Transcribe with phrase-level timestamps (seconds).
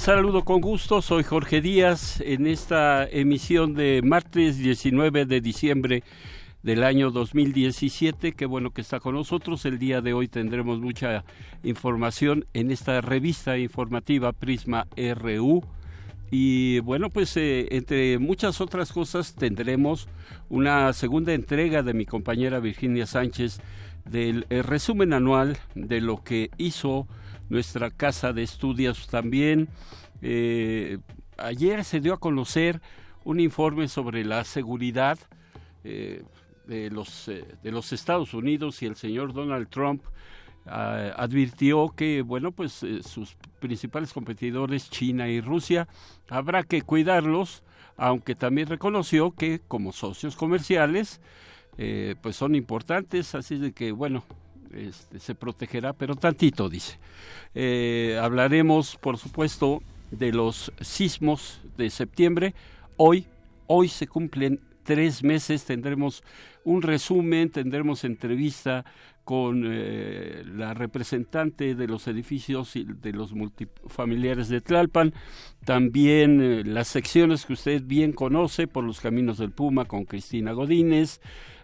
[0.00, 6.04] Saludo con gusto, soy Jorge Díaz en esta emisión de martes 19 de diciembre
[6.62, 8.32] del año 2017.
[8.32, 9.64] Qué bueno que está con nosotros.
[9.64, 11.24] El día de hoy tendremos mucha
[11.64, 15.64] información en esta revista informativa Prisma RU.
[16.30, 20.08] Y bueno, pues eh, entre muchas otras cosas tendremos
[20.48, 23.60] una segunda entrega de mi compañera Virginia Sánchez
[24.04, 27.08] del eh, resumen anual de lo que hizo
[27.48, 29.68] nuestra casa de estudios también.
[30.22, 30.98] Eh,
[31.36, 32.80] ayer se dio a conocer
[33.24, 35.18] un informe sobre la seguridad
[35.84, 36.22] eh,
[36.66, 40.02] de, los, eh, de los Estados Unidos y el señor Donald Trump
[40.66, 45.88] ah, advirtió que, bueno, pues sus principales competidores, China y Rusia,
[46.28, 47.62] habrá que cuidarlos,
[47.96, 51.20] aunque también reconoció que como socios comerciales,
[52.22, 54.24] pues son importantes, así de que, bueno,
[54.74, 56.98] este, se protegerá, pero tantito, dice.
[57.54, 62.54] Eh, hablaremos, por supuesto, de los sismos de septiembre.
[62.96, 63.26] Hoy,
[63.66, 66.22] hoy se cumplen tres meses, tendremos
[66.64, 68.84] un resumen, tendremos entrevista
[69.28, 75.12] con eh, la representante de los edificios y de los multifamiliares de Tlalpan,
[75.66, 80.52] también eh, las secciones que usted bien conoce por los caminos del Puma con Cristina
[80.52, 81.20] Godínez,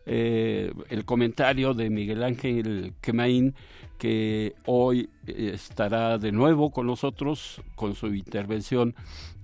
[0.06, 3.54] eh, el comentario de Miguel Ángel Quemain,
[3.98, 8.94] que hoy estará de nuevo con nosotros con su intervención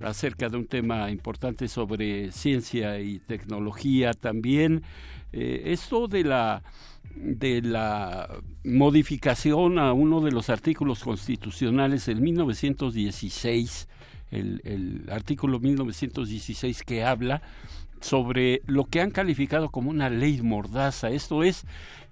[0.01, 4.83] acerca de un tema importante sobre ciencia y tecnología también.
[5.33, 6.63] Eh, esto de la
[7.17, 8.29] de la
[8.65, 13.89] modificación a uno de los artículos constitucionales en 1916,
[14.31, 17.43] el, el artículo 1916 que habla
[18.01, 21.11] sobre lo que han calificado como una ley mordaza.
[21.11, 21.65] Esto es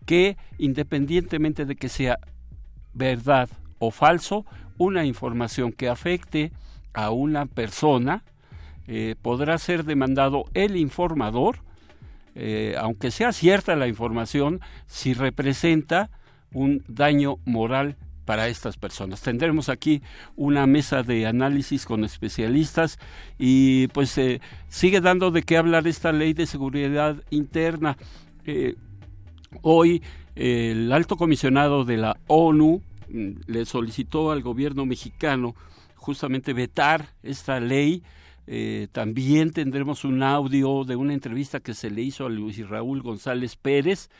[0.07, 2.19] que independientemente de que sea
[2.95, 4.45] verdad o falso,
[4.77, 6.53] una información que afecte
[6.95, 8.23] a una persona
[8.87, 11.59] eh, podrá ser demandado el informador,
[12.35, 16.11] eh, aunque sea cierta la información, si representa
[16.53, 17.97] un daño moral
[18.29, 19.23] para estas personas.
[19.23, 20.03] Tendremos aquí
[20.37, 22.99] una mesa de análisis con especialistas
[23.39, 27.97] y pues eh, sigue dando de qué hablar esta ley de seguridad interna.
[28.45, 28.75] Eh,
[29.63, 30.03] hoy
[30.35, 35.55] el alto comisionado de la ONU mm, le solicitó al gobierno mexicano
[35.97, 38.03] justamente vetar esta ley.
[38.47, 43.01] Eh, también tendremos un audio de una entrevista que se le hizo a Luis Raúl
[43.01, 44.11] González Pérez,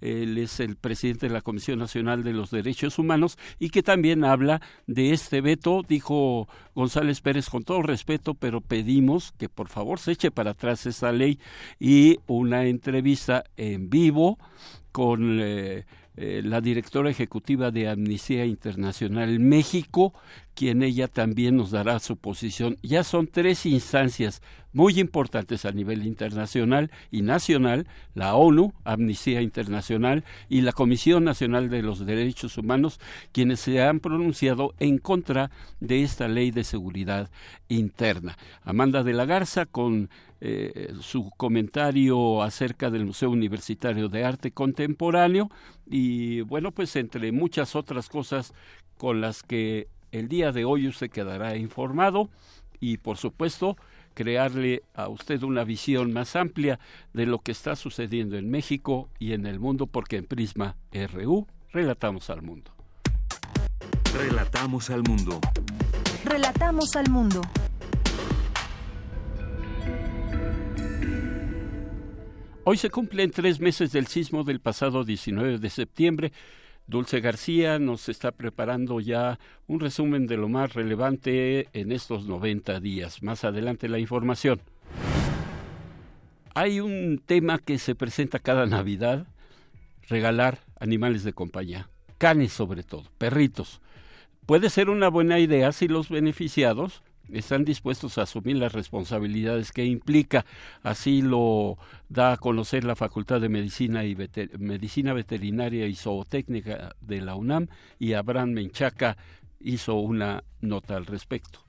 [0.00, 4.24] él es el presidente de la Comisión Nacional de los Derechos Humanos y que también
[4.24, 9.98] habla de este veto, dijo González Pérez con todo respeto, pero pedimos que por favor
[9.98, 11.38] se eche para atrás esa ley
[11.78, 14.38] y una entrevista en vivo
[14.92, 15.84] con eh,
[16.20, 20.12] eh, la directora ejecutiva de Amnistía Internacional México,
[20.54, 22.76] quien ella también nos dará su posición.
[22.82, 24.42] Ya son tres instancias
[24.78, 31.68] muy importantes a nivel internacional y nacional, la ONU, Amnistía Internacional y la Comisión Nacional
[31.68, 33.00] de los Derechos Humanos,
[33.32, 35.50] quienes se han pronunciado en contra
[35.80, 37.28] de esta ley de seguridad
[37.66, 38.38] interna.
[38.62, 45.50] Amanda de la Garza con eh, su comentario acerca del Museo Universitario de Arte Contemporáneo
[45.90, 48.54] y bueno, pues entre muchas otras cosas
[48.96, 52.30] con las que el día de hoy usted quedará informado
[52.78, 53.76] y por supuesto
[54.18, 56.80] crearle a usted una visión más amplia
[57.12, 61.46] de lo que está sucediendo en México y en el mundo porque en Prisma RU
[61.70, 62.72] relatamos al mundo.
[64.12, 65.38] Relatamos al mundo.
[66.24, 67.42] Relatamos al mundo.
[72.64, 76.32] Hoy se cumplen tres meses del sismo del pasado 19 de septiembre.
[76.88, 82.80] Dulce García nos está preparando ya un resumen de lo más relevante en estos 90
[82.80, 83.22] días.
[83.22, 84.62] Más adelante la información.
[86.54, 89.26] Hay un tema que se presenta cada Navidad,
[90.08, 93.82] regalar animales de compañía, canes sobre todo, perritos.
[94.46, 97.02] Puede ser una buena idea si los beneficiados
[97.32, 100.44] están dispuestos a asumir las responsabilidades que implica.
[100.82, 101.78] Así lo
[102.08, 104.16] da a conocer la Facultad de Medicina y
[104.58, 109.16] Medicina Veterinaria y Zootécnica de la UNAM y Abraham Menchaca
[109.60, 111.67] hizo una nota al respecto.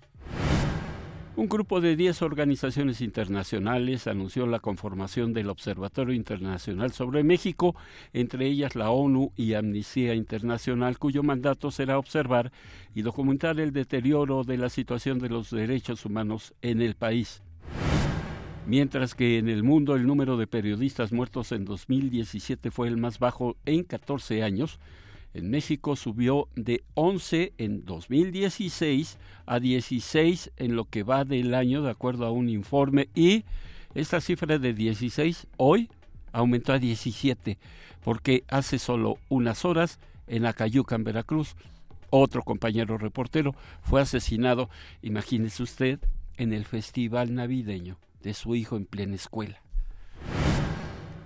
[1.39, 7.77] Un grupo de 10 organizaciones internacionales anunció la conformación del Observatorio Internacional sobre México,
[8.11, 12.51] entre ellas la ONU y Amnistía Internacional, cuyo mandato será observar
[12.93, 17.41] y documentar el deterioro de la situación de los derechos humanos en el país.
[18.67, 23.17] Mientras que en el mundo el número de periodistas muertos en 2017 fue el más
[23.17, 24.77] bajo en 14 años,
[25.33, 31.81] en México subió de 11 en 2016 a 16 en lo que va del año,
[31.81, 33.45] de acuerdo a un informe, y
[33.93, 35.89] esta cifra de 16 hoy
[36.31, 37.57] aumentó a 17,
[38.03, 41.55] porque hace solo unas horas en Acayuca, en Veracruz,
[42.11, 44.69] otro compañero reportero fue asesinado,
[45.01, 45.99] imagínese usted,
[46.37, 49.61] en el festival navideño de su hijo en plena escuela.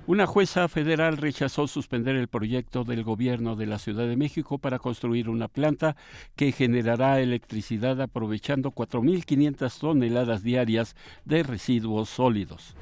[0.05, 4.77] Una jueza federal rechazó suspender el proyecto del gobierno de la Ciudad de México para
[4.77, 5.95] construir una planta
[6.35, 12.75] que generará electricidad aprovechando 4.500 toneladas diarias de residuos sólidos.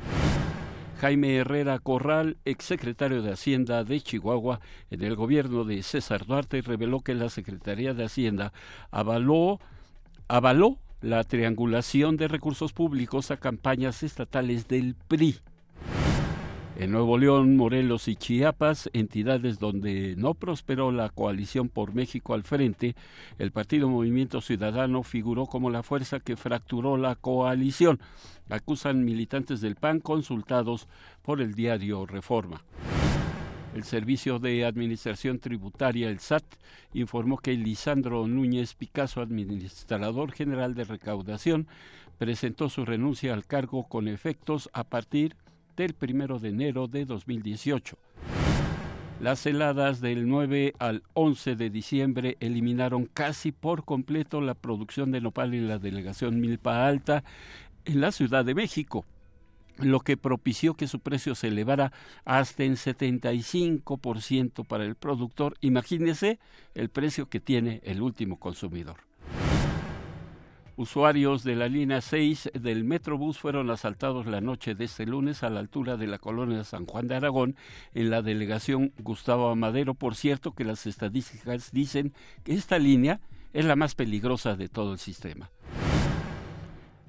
[0.99, 4.59] Jaime Herrera Corral, exsecretario de Hacienda de Chihuahua
[4.89, 8.51] en el gobierno de César Duarte, reveló que la Secretaría de Hacienda
[8.89, 9.59] avaló,
[10.27, 15.35] avaló la triangulación de recursos públicos a campañas estatales del PRI
[16.81, 22.41] en Nuevo León, Morelos y Chiapas, entidades donde no prosperó la coalición por México al
[22.41, 22.95] frente,
[23.37, 27.99] el Partido Movimiento Ciudadano figuró como la fuerza que fracturó la coalición.
[28.49, 30.87] Acusan militantes del PAN consultados
[31.21, 32.63] por el diario Reforma.
[33.75, 36.45] El Servicio de Administración Tributaria, el SAT,
[36.95, 41.67] informó que Lisandro Núñez Picasso, administrador general de recaudación,
[42.17, 45.50] presentó su renuncia al cargo con efectos a partir de
[45.81, 47.97] del primero de enero de 2018.
[49.19, 55.21] Las heladas del 9 al 11 de diciembre eliminaron casi por completo la producción de
[55.21, 57.23] nopal en la delegación Milpa Alta
[57.85, 59.05] en la Ciudad de México,
[59.77, 61.91] lo que propició que su precio se elevara
[62.25, 65.55] hasta en 75% para el productor.
[65.61, 66.39] Imagínese
[66.75, 69.10] el precio que tiene el último consumidor.
[70.77, 75.49] Usuarios de la línea 6 del Metrobús fueron asaltados la noche de este lunes a
[75.49, 77.55] la altura de la colonia San Juan de Aragón,
[77.93, 79.95] en la delegación Gustavo Amadero.
[79.95, 82.13] Por cierto, que las estadísticas dicen
[82.43, 83.19] que esta línea
[83.51, 85.51] es la más peligrosa de todo el sistema.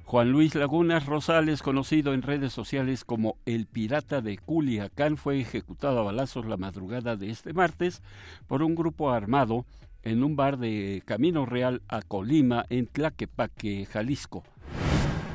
[0.05, 6.00] Juan Luis Lagunas Rosales, conocido en redes sociales como el pirata de Culiacán, fue ejecutado
[6.00, 8.03] a balazos la madrugada de este martes
[8.47, 9.65] por un grupo armado
[10.02, 14.43] en un bar de Camino Real a Colima, en Tlaquepaque, Jalisco.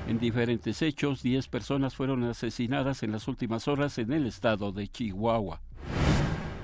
[0.08, 4.88] En diferentes hechos, 10 personas fueron asesinadas en las últimas horas en el estado de
[4.88, 5.62] Chihuahua.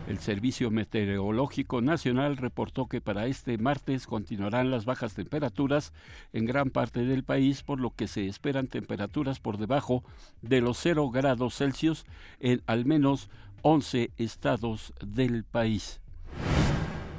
[0.08, 5.94] El Servicio Meteorológico Nacional reportó que para este martes continuarán las bajas temperaturas
[6.34, 10.04] en gran parte del país, por lo que se esperan temperaturas por debajo
[10.42, 12.06] de los 0 grados Celsius
[12.42, 13.30] en al menos
[13.62, 16.03] 11 estados del país.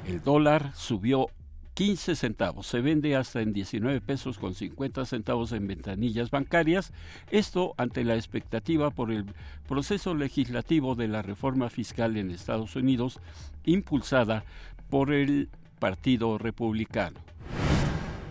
[0.07, 1.27] El dólar subió
[1.73, 2.67] 15 centavos.
[2.67, 6.93] Se vende hasta en 19 pesos con 50 centavos en ventanillas bancarias.
[7.31, 9.25] Esto ante la expectativa por el
[9.67, 13.19] proceso legislativo de la reforma fiscal en Estados Unidos
[13.65, 14.45] impulsada
[14.89, 17.19] por el Partido Republicano.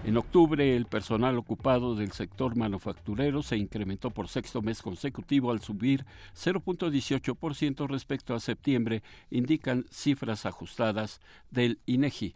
[0.05, 5.63] En octubre, el personal ocupado del sector manufacturero se incrementó por sexto mes consecutivo al
[5.63, 12.35] subir 0.18% respecto a septiembre, indican cifras ajustadas del INEGI.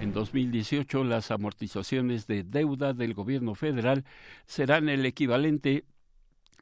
[0.00, 4.04] En 2018, las amortizaciones de deuda del gobierno federal
[4.46, 5.84] serán el equivalente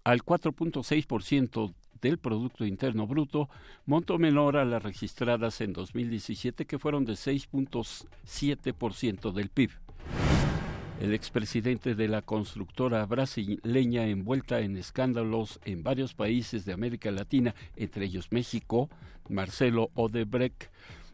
[0.05, 3.51] al 4.6% del Producto Interno Bruto,
[3.85, 9.73] monto menor a las registradas en 2017 que fueron de 6.7% del PIB.
[11.01, 17.55] El expresidente de la constructora brasileña envuelta en escándalos en varios países de América Latina,
[17.77, 18.91] entre ellos México,
[19.29, 20.65] Marcelo Odebrecht,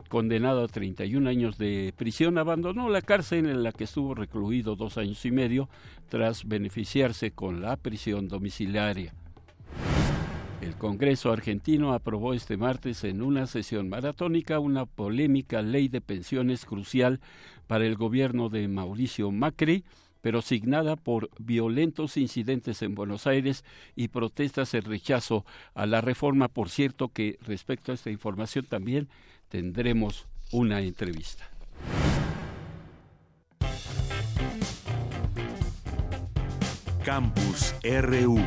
[0.09, 4.97] condenado a 31 años de prisión, abandonó la cárcel en la que estuvo recluido dos
[4.97, 5.69] años y medio
[6.09, 9.13] tras beneficiarse con la prisión domiciliaria.
[10.65, 16.65] El Congreso argentino aprobó este martes en una sesión maratónica una polémica ley de pensiones
[16.65, 17.21] crucial
[17.67, 19.85] para el gobierno de Mauricio Macri,
[20.21, 25.45] pero signada por violentos incidentes en Buenos Aires y protestas en rechazo
[25.75, 26.49] a la reforma.
[26.49, 29.09] Por cierto que respecto a esta información también
[29.49, 31.51] tendremos una entrevista.
[37.05, 38.39] Campus RU.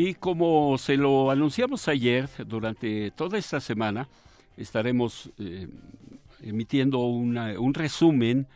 [0.00, 4.06] Y como se lo anunciamos ayer, durante toda esta semana
[4.56, 5.66] estaremos eh,
[6.40, 8.46] emitiendo un resumen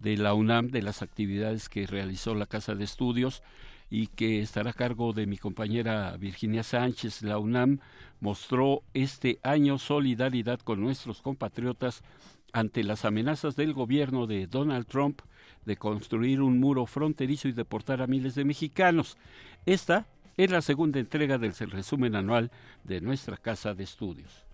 [0.00, 3.44] de la UNAM de las actividades que realizó la Casa de Estudios
[3.88, 7.22] y que estará a cargo de mi compañera Virginia Sánchez.
[7.22, 7.78] La UNAM
[8.18, 12.02] mostró este año solidaridad con nuestros compatriotas
[12.52, 15.20] ante las amenazas del gobierno de Donald Trump
[15.64, 19.16] de construir un muro fronterizo y deportar a miles de mexicanos.
[19.64, 22.50] Esta es la segunda entrega del resumen anual
[22.84, 24.46] de nuestra casa de estudios.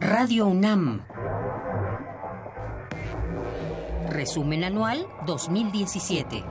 [0.00, 1.02] Radio UNAM.
[4.08, 6.42] Resumen anual 2017.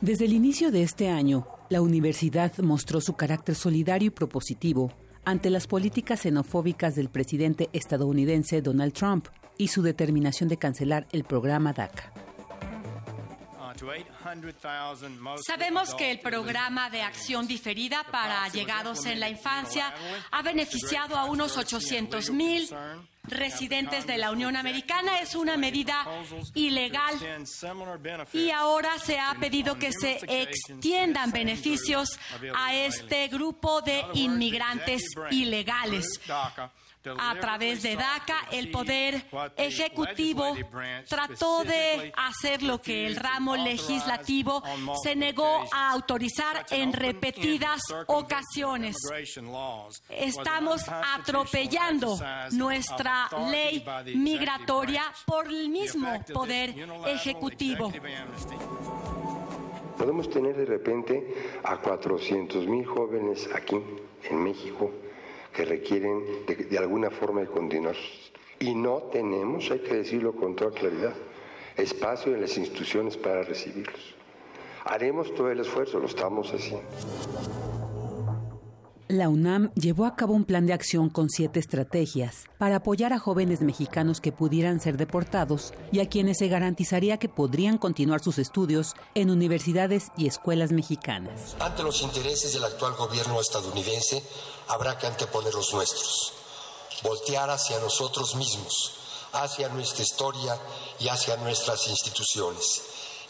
[0.00, 4.90] Desde el inicio de este año, la universidad mostró su carácter solidario y propositivo
[5.24, 9.28] ante las políticas xenofóbicas del presidente estadounidense Donald Trump
[9.58, 12.12] y su determinación de cancelar el programa DACA.
[15.46, 19.92] Sabemos que el programa de acción diferida para llegados en la infancia
[20.30, 22.68] ha beneficiado a unos 800 mil
[23.24, 25.20] residentes de la Unión Americana.
[25.20, 26.06] Es una medida
[26.54, 27.14] ilegal
[28.32, 32.18] y ahora se ha pedido que se extiendan beneficios
[32.54, 36.20] a este grupo de inmigrantes ilegales
[37.18, 39.24] a través de DACA, el Poder
[39.56, 40.56] Ejecutivo
[41.08, 44.62] trató de hacer lo que el ramo legislativo
[45.02, 48.96] se negó a autorizar en repetidas ocasiones.
[50.08, 52.18] Estamos atropellando
[52.52, 56.74] nuestra ley migratoria por el mismo Poder
[57.06, 57.92] Ejecutivo.
[59.98, 63.80] Podemos tener de repente a 400 mil jóvenes aquí
[64.24, 64.90] en México
[65.52, 67.96] que requieren de, alguna forma de continuar.
[68.58, 71.14] Y no tenemos, hay que decirlo con toda claridad,
[71.76, 74.14] espacio en las instituciones para recibirlos.
[74.84, 76.86] Haremos todo el esfuerzo, lo estamos haciendo.
[79.08, 83.18] La UNAM llevó a cabo un plan de acción con siete estrategias para apoyar a
[83.18, 88.38] jóvenes mexicanos que pudieran ser deportados y a quienes se garantizaría que podrían continuar sus
[88.38, 91.56] estudios en universidades y escuelas mexicanas.
[91.58, 94.22] Ante los intereses del actual gobierno estadounidense,
[94.68, 96.32] habrá que anteponer los nuestros,
[97.02, 98.94] voltear hacia nosotros mismos,
[99.32, 100.56] hacia nuestra historia
[101.00, 102.82] y hacia nuestras instituciones,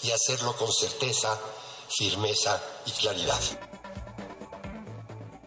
[0.02, 1.36] y hacerlo con certeza,
[1.88, 3.40] firmeza y claridad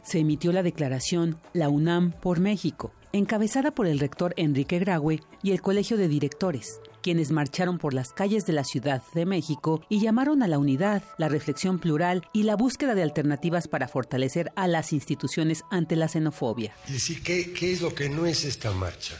[0.05, 5.51] se emitió la declaración La UNAM por México, encabezada por el rector Enrique Graue y
[5.51, 9.99] el Colegio de Directores, quienes marcharon por las calles de la Ciudad de México y
[9.99, 14.67] llamaron a la unidad, la reflexión plural y la búsqueda de alternativas para fortalecer a
[14.67, 16.75] las instituciones ante la xenofobia.
[16.85, 19.19] Es decir, ¿qué, es lo que no es esta marcha?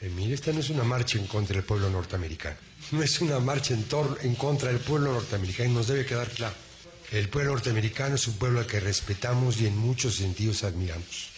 [0.00, 2.56] Eh, mire, esta no es una marcha en contra del pueblo norteamericano,
[2.92, 3.84] no es una marcha en,
[4.22, 6.65] en contra del pueblo norteamericano, nos debe quedar claro.
[7.12, 11.30] El pueblo norteamericano es un pueblo al que respetamos y en muchos sentidos admiramos.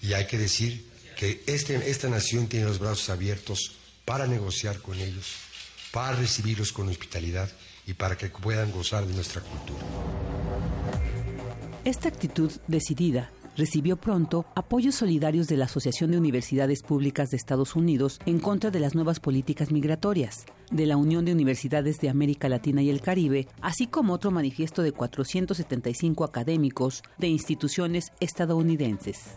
[0.00, 0.84] Y hay que decir
[1.16, 5.36] que este, esta nación tiene los brazos abiertos para negociar con ellos,
[5.92, 7.48] para recibirlos con hospitalidad
[7.86, 9.84] y para que puedan gozar de nuestra cultura.
[11.84, 17.76] Esta actitud decidida recibió pronto apoyos solidarios de la Asociación de Universidades Públicas de Estados
[17.76, 22.48] Unidos en contra de las nuevas políticas migratorias, de la Unión de Universidades de América
[22.48, 29.36] Latina y el Caribe, así como otro manifiesto de 475 académicos de instituciones estadounidenses.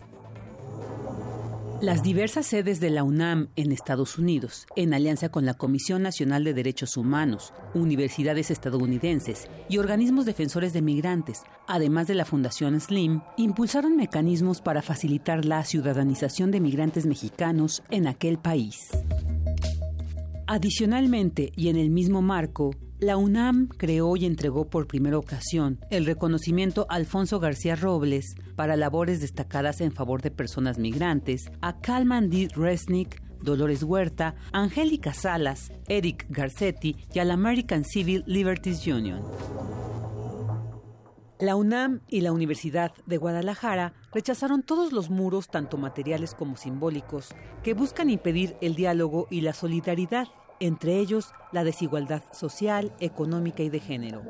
[1.82, 6.42] Las diversas sedes de la UNAM en Estados Unidos, en alianza con la Comisión Nacional
[6.42, 13.20] de Derechos Humanos, universidades estadounidenses y organismos defensores de migrantes, además de la Fundación SLIM,
[13.36, 18.88] impulsaron mecanismos para facilitar la ciudadanización de migrantes mexicanos en aquel país.
[20.48, 26.06] Adicionalmente, y en el mismo marco, la UNAM creó y entregó por primera ocasión el
[26.06, 32.48] reconocimiento Alfonso García Robles para labores destacadas en favor de personas migrantes a Kalman D.
[32.54, 39.22] Resnick, Dolores Huerta, Angélica Salas, Eric Garcetti y a la American Civil Liberties Union.
[41.38, 47.34] La UNAM y la Universidad de Guadalajara rechazaron todos los muros, tanto materiales como simbólicos,
[47.62, 50.28] que buscan impedir el diálogo y la solidaridad
[50.60, 54.22] entre ellos la desigualdad social, económica y de género.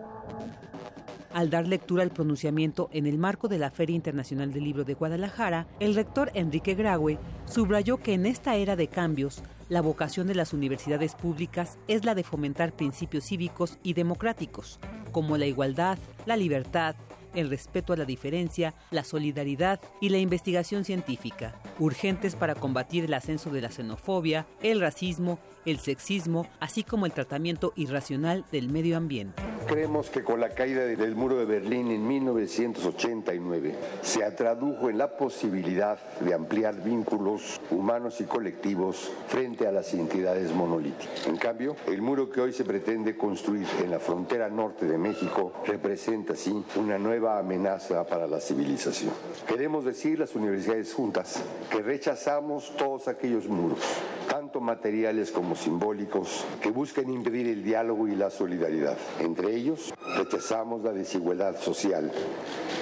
[1.33, 4.95] Al dar lectura al pronunciamiento en el marco de la Feria Internacional del Libro de
[4.95, 10.37] Guadalajara, el rector Enrique Graue subrayó que en esta era de cambios, La vocación de
[10.37, 14.79] las universidades públicas es la de fomentar principios cívicos y democráticos,
[15.11, 16.95] como la igualdad, la libertad,
[17.35, 23.15] el respeto a la diferencia, la solidaridad y la investigación científica, urgentes para combatir el
[23.15, 28.97] ascenso de la xenofobia, el racismo, el sexismo, así como el tratamiento irracional del medio
[28.97, 29.43] ambiente.
[29.67, 35.17] Creemos que con la caída del muro de Berlín en 1989 se tradujo en la
[35.17, 41.27] posibilidad de ampliar vínculos humanos y colectivos frente a las entidades monolíticas.
[41.27, 45.53] En cambio, el muro que hoy se pretende construir en la frontera norte de México
[45.67, 49.13] representa así una nueva amenaza para la civilización.
[49.49, 53.81] Queremos decir las universidades juntas que rechazamos todos aquellos muros,
[54.29, 58.97] tanto materiales como simbólicos, que busquen impedir el diálogo y la solidaridad.
[59.21, 62.13] Entre ellos, rechazamos la desigualdad social,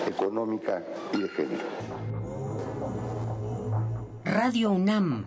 [0.06, 1.62] económica y de género.
[4.24, 5.26] Radio UNAM.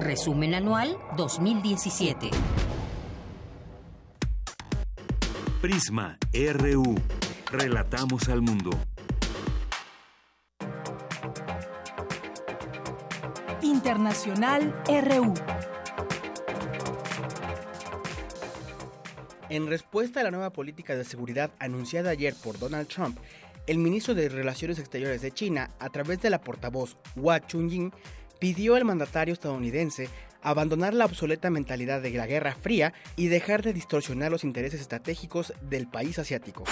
[0.00, 2.30] Resumen anual 2017.
[5.60, 6.94] Prisma RU.
[7.52, 8.70] Relatamos al mundo.
[13.70, 15.32] Internacional RU.
[19.48, 23.18] En respuesta a la nueva política de seguridad anunciada ayer por Donald Trump,
[23.68, 27.92] el ministro de Relaciones Exteriores de China, a través de la portavoz Hua Chunying,
[28.40, 30.08] pidió al mandatario estadounidense
[30.42, 35.52] abandonar la obsoleta mentalidad de la Guerra Fría y dejar de distorsionar los intereses estratégicos
[35.62, 36.64] del país asiático.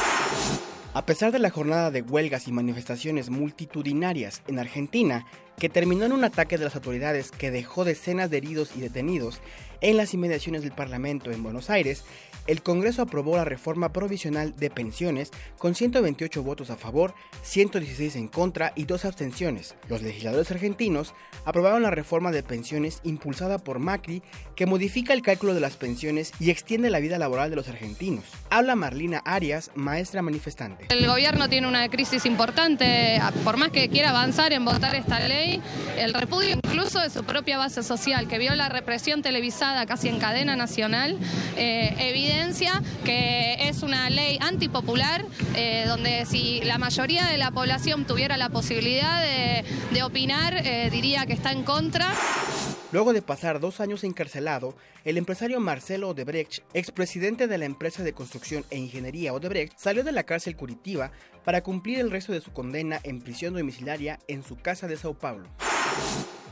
[0.94, 5.26] A pesar de la jornada de huelgas y manifestaciones multitudinarias en Argentina,
[5.58, 9.40] que terminó en un ataque de las autoridades que dejó decenas de heridos y detenidos
[9.80, 12.04] en las inmediaciones del Parlamento en Buenos Aires,
[12.48, 18.26] el Congreso aprobó la reforma provisional de pensiones con 128 votos a favor, 116 en
[18.26, 19.76] contra y dos abstenciones.
[19.88, 21.14] Los legisladores argentinos
[21.44, 24.22] aprobaron la reforma de pensiones impulsada por Macri
[24.56, 28.24] que modifica el cálculo de las pensiones y extiende la vida laboral de los argentinos.
[28.48, 30.86] Habla Marlina Arias, maestra manifestante.
[30.88, 35.60] El gobierno tiene una crisis importante, por más que quiera avanzar en votar esta ley,
[35.98, 40.18] el repudio incluso de su propia base social, que vio la represión televisada casi en
[40.18, 41.18] cadena nacional,
[41.56, 41.94] eh,
[43.04, 45.24] que es una ley antipopular,
[45.54, 50.88] eh, donde si la mayoría de la población tuviera la posibilidad de, de opinar, eh,
[50.90, 52.12] diría que está en contra.
[52.92, 54.74] Luego de pasar dos años encarcelado,
[55.04, 60.12] el empresario Marcelo Odebrecht, expresidente de la empresa de construcción e ingeniería Odebrecht, salió de
[60.12, 61.10] la cárcel Curitiba
[61.44, 65.14] para cumplir el resto de su condena en prisión domiciliaria en su casa de Sao
[65.14, 65.48] Paulo.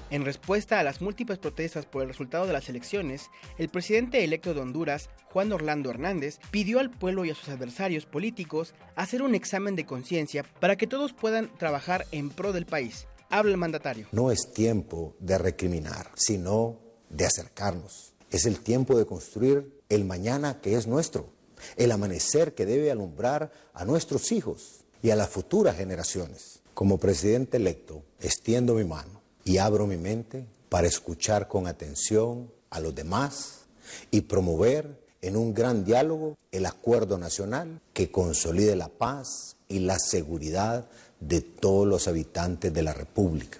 [0.08, 4.54] En respuesta a las múltiples protestas por el resultado de las elecciones, el presidente electo
[4.54, 9.34] de Honduras, Juan Orlando Hernández, pidió al pueblo y a sus adversarios políticos hacer un
[9.34, 13.08] examen de conciencia para que todos puedan trabajar en pro del país.
[13.30, 14.06] Habla el mandatario.
[14.12, 16.78] No es tiempo de recriminar, sino
[17.10, 18.14] de acercarnos.
[18.30, 21.32] Es el tiempo de construir el mañana que es nuestro,
[21.74, 26.62] el amanecer que debe alumbrar a nuestros hijos y a las futuras generaciones.
[26.74, 29.15] Como presidente electo, extiendo mi mano
[29.46, 33.66] y abro mi mente para escuchar con atención a los demás
[34.10, 40.00] y promover en un gran diálogo el acuerdo nacional que consolide la paz y la
[40.00, 40.88] seguridad
[41.20, 43.58] de todos los habitantes de la República.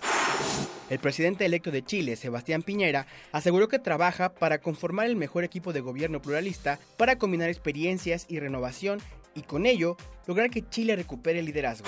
[0.91, 5.73] El presidente electo de Chile, Sebastián Piñera, aseguró que trabaja para conformar el mejor equipo
[5.73, 9.01] de gobierno pluralista para combinar experiencias y renovación
[9.37, 9.97] y con ello
[10.27, 11.87] lograr que Chile recupere el liderazgo.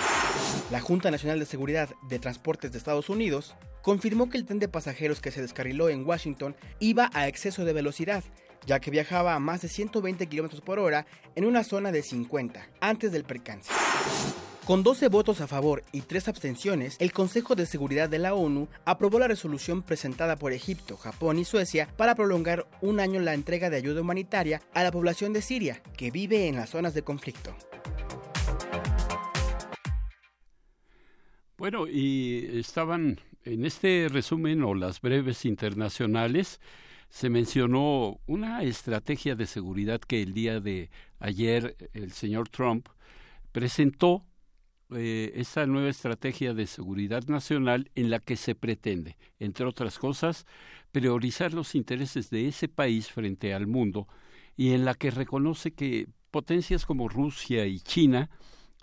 [0.71, 4.67] La Junta Nacional de Seguridad de Transportes de Estados Unidos confirmó que el tren de
[4.67, 8.23] pasajeros que se descarriló en Washington iba a exceso de velocidad,
[8.65, 12.69] ya que viajaba a más de 120 km por hora en una zona de 50,
[12.81, 13.71] antes del percance.
[14.69, 18.67] Con 12 votos a favor y 3 abstenciones, el Consejo de Seguridad de la ONU
[18.85, 23.71] aprobó la resolución presentada por Egipto, Japón y Suecia para prolongar un año la entrega
[23.71, 27.57] de ayuda humanitaria a la población de Siria, que vive en las zonas de conflicto.
[31.57, 36.61] Bueno, y estaban en este resumen o las breves internacionales,
[37.09, 42.87] se mencionó una estrategia de seguridad que el día de ayer el señor Trump
[43.51, 44.25] presentó
[44.91, 50.45] eh, esa nueva estrategia de seguridad nacional en la que se pretende, entre otras cosas,
[50.91, 54.07] priorizar los intereses de ese país frente al mundo
[54.57, 58.29] y en la que reconoce que potencias como Rusia y China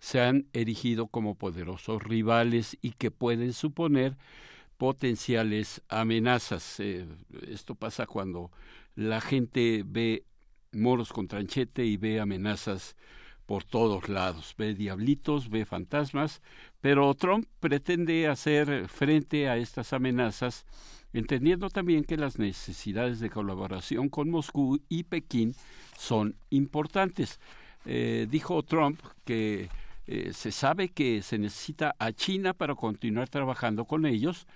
[0.00, 4.16] se han erigido como poderosos rivales y que pueden suponer
[4.76, 6.80] potenciales amenazas.
[6.80, 7.06] Eh,
[7.48, 8.50] esto pasa cuando
[8.94, 10.24] la gente ve
[10.72, 12.96] moros con tranchete y ve amenazas
[13.46, 16.42] por todos lados, ve diablitos, ve fantasmas,
[16.80, 20.66] pero Trump pretende hacer frente a estas amenazas,
[21.12, 25.54] entendiendo también que las necesidades de colaboración con Moscú y Pekín
[25.96, 27.40] son importantes.
[27.84, 29.68] Eh, dijo Trump que
[30.08, 34.46] eh, se sabe que se necesita a China para continuar trabajando con ellos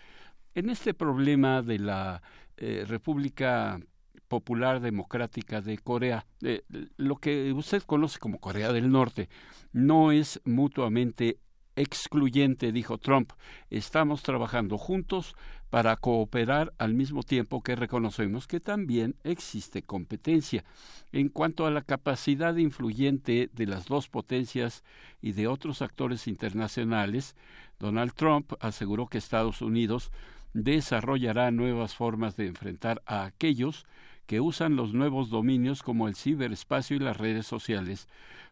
[0.54, 2.22] en este problema de la
[2.56, 3.80] eh, República
[4.30, 6.24] Popular Democrática de Corea.
[6.40, 6.62] Eh,
[6.96, 9.28] lo que usted conoce como Corea del Norte
[9.72, 11.40] no es mutuamente
[11.74, 13.32] excluyente, dijo Trump.
[13.70, 15.34] Estamos trabajando juntos
[15.68, 20.64] para cooperar al mismo tiempo que reconocemos que también existe competencia.
[21.10, 24.84] En cuanto a la capacidad influyente de las dos potencias
[25.20, 27.34] y de otros actores internacionales,
[27.80, 30.12] Donald Trump aseguró que Estados Unidos
[30.52, 33.86] desarrollará nuevas formas de enfrentar a aquellos
[34.30, 38.06] que usan los nuevos dominios como el ciberespacio y las redes sociales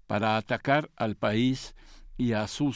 [0.08, 1.76] para atacar al país
[2.16, 2.72] y a su,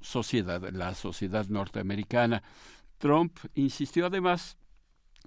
[0.00, 2.42] sociedad, la sociedad norteamericana.
[2.98, 4.58] Trump insistió además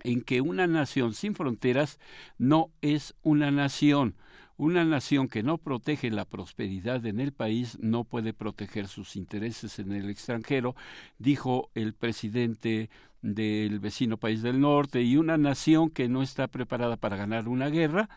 [0.03, 1.97] en que una nación sin fronteras
[2.37, 4.17] no es una nación,
[4.59, 9.79] una nación que no protege la prosperidad en el país no puede proteger sus intereses
[9.79, 10.75] en el extranjero,
[11.17, 12.89] dijo el presidente
[13.21, 17.69] del vecino país del norte, y una nación que no está preparada para ganar una
[17.69, 18.09] guerra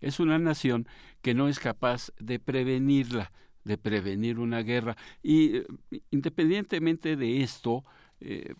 [0.00, 0.86] es una nación
[1.20, 3.32] que no es capaz de prevenirla,
[3.64, 4.96] de prevenir una guerra.
[5.20, 5.66] Y eh,
[6.12, 7.84] independientemente de esto,
[8.20, 8.54] eh,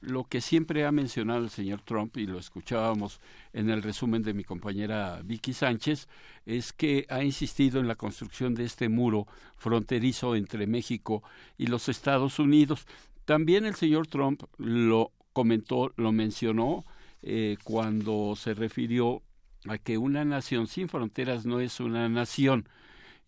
[0.00, 3.20] lo que siempre ha mencionado el señor Trump, y lo escuchábamos
[3.52, 6.08] en el resumen de mi compañera Vicky Sánchez,
[6.46, 11.22] es que ha insistido en la construcción de este muro fronterizo entre México
[11.58, 12.86] y los Estados Unidos.
[13.24, 16.84] También el señor Trump lo comentó, lo mencionó
[17.22, 19.22] eh, cuando se refirió
[19.68, 22.68] a que una nación sin fronteras no es una nación,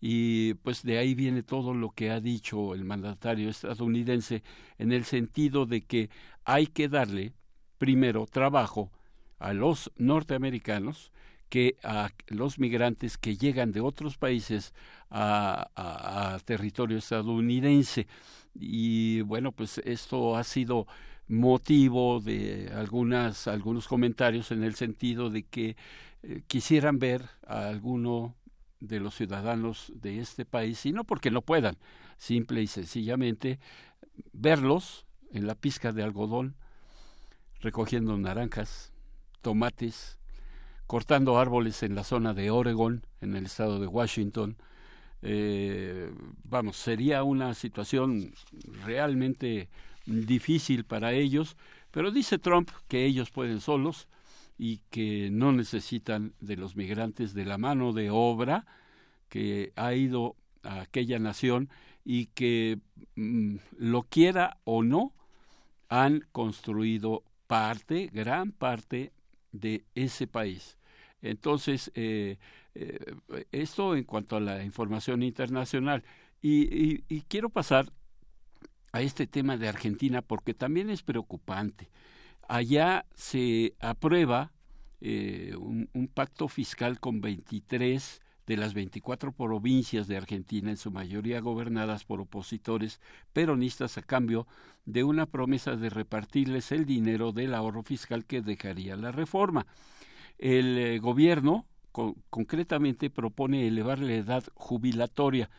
[0.07, 4.43] y pues de ahí viene todo lo que ha dicho el mandatario estadounidense
[4.77, 6.11] en el sentido de que
[6.43, 7.33] hay que darle
[7.79, 8.91] primero trabajo
[9.39, 11.11] a los norteamericanos
[11.49, 14.75] que a los migrantes que llegan de otros países
[15.09, 18.05] a, territorio estadounidense.
[18.53, 20.85] Y bueno, pues esto ha sido
[21.27, 25.75] motivo de algunas, algunos comentarios en el sentido de que
[26.21, 28.35] eh, quisieran ver a alguno
[28.87, 31.77] de los ciudadanos de este país, y no porque no puedan,
[32.17, 33.59] simple y sencillamente
[34.33, 36.55] verlos en la pizca de algodón,
[37.59, 38.93] recogiendo naranjas,
[39.41, 40.17] tomates,
[40.87, 44.57] cortando árboles en la zona de Oregon, en el estado de Washington.
[45.21, 46.11] Eh,
[46.43, 48.33] vamos, sería una situación
[48.85, 49.69] realmente
[50.05, 51.57] difícil para ellos,
[51.91, 54.07] pero dice Trump que ellos pueden solos
[54.57, 58.65] y que no necesitan de los migrantes de la mano de obra
[59.29, 61.69] que ha ido a aquella nación
[62.03, 62.79] y que
[63.15, 65.13] mm, lo quiera o no
[65.89, 69.11] han construido parte, gran parte
[69.51, 70.77] de ese país.
[71.21, 72.37] Entonces, eh,
[72.75, 73.15] eh,
[73.51, 76.03] esto en cuanto a la información internacional.
[76.41, 77.91] Y, y, quiero pasar
[78.91, 81.89] a este tema de Argentina porque también es preocupante
[82.47, 84.51] allá se aprueba
[85.01, 91.41] eh, un, pacto fiscal con 23 de las 24 provincias de Argentina, en su mayoría
[91.41, 93.01] gobernadas por opositores
[93.33, 94.47] peronistas a cambio
[94.85, 99.65] de una promesa de repartirles el dinero del ahorro fiscal que dejaría la reforma.
[100.37, 101.65] El eh, gobierno
[102.29, 105.49] concretamente propone elevar la edad jubilatoria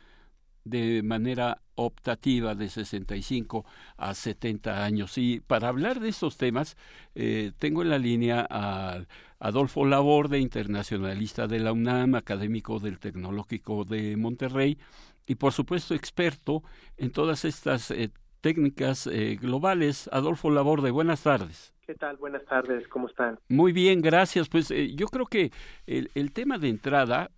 [0.66, 3.64] de manera optativa de 65
[3.96, 5.16] a 70 años.
[5.16, 6.76] Y para hablar de estos temas,
[7.14, 9.00] eh, tengo en la línea a
[9.38, 14.78] Adolfo Laborde, internacionalista de la UNAM, académico del Tecnológico de Monterrey
[15.26, 16.62] y, por supuesto, experto
[16.96, 20.10] en todas estas eh, técnicas eh, globales.
[20.12, 21.72] Adolfo Laborde, buenas tardes.
[21.86, 22.16] ¿Qué tal?
[22.16, 23.38] Buenas tardes, ¿cómo están?
[23.48, 24.48] Muy bien, gracias.
[24.48, 25.52] Pues yo creo que
[25.86, 27.30] el, el tema de entrada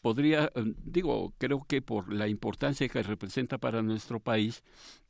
[0.00, 4.62] podría, eh, digo, creo que por la importancia que representa para nuestro país,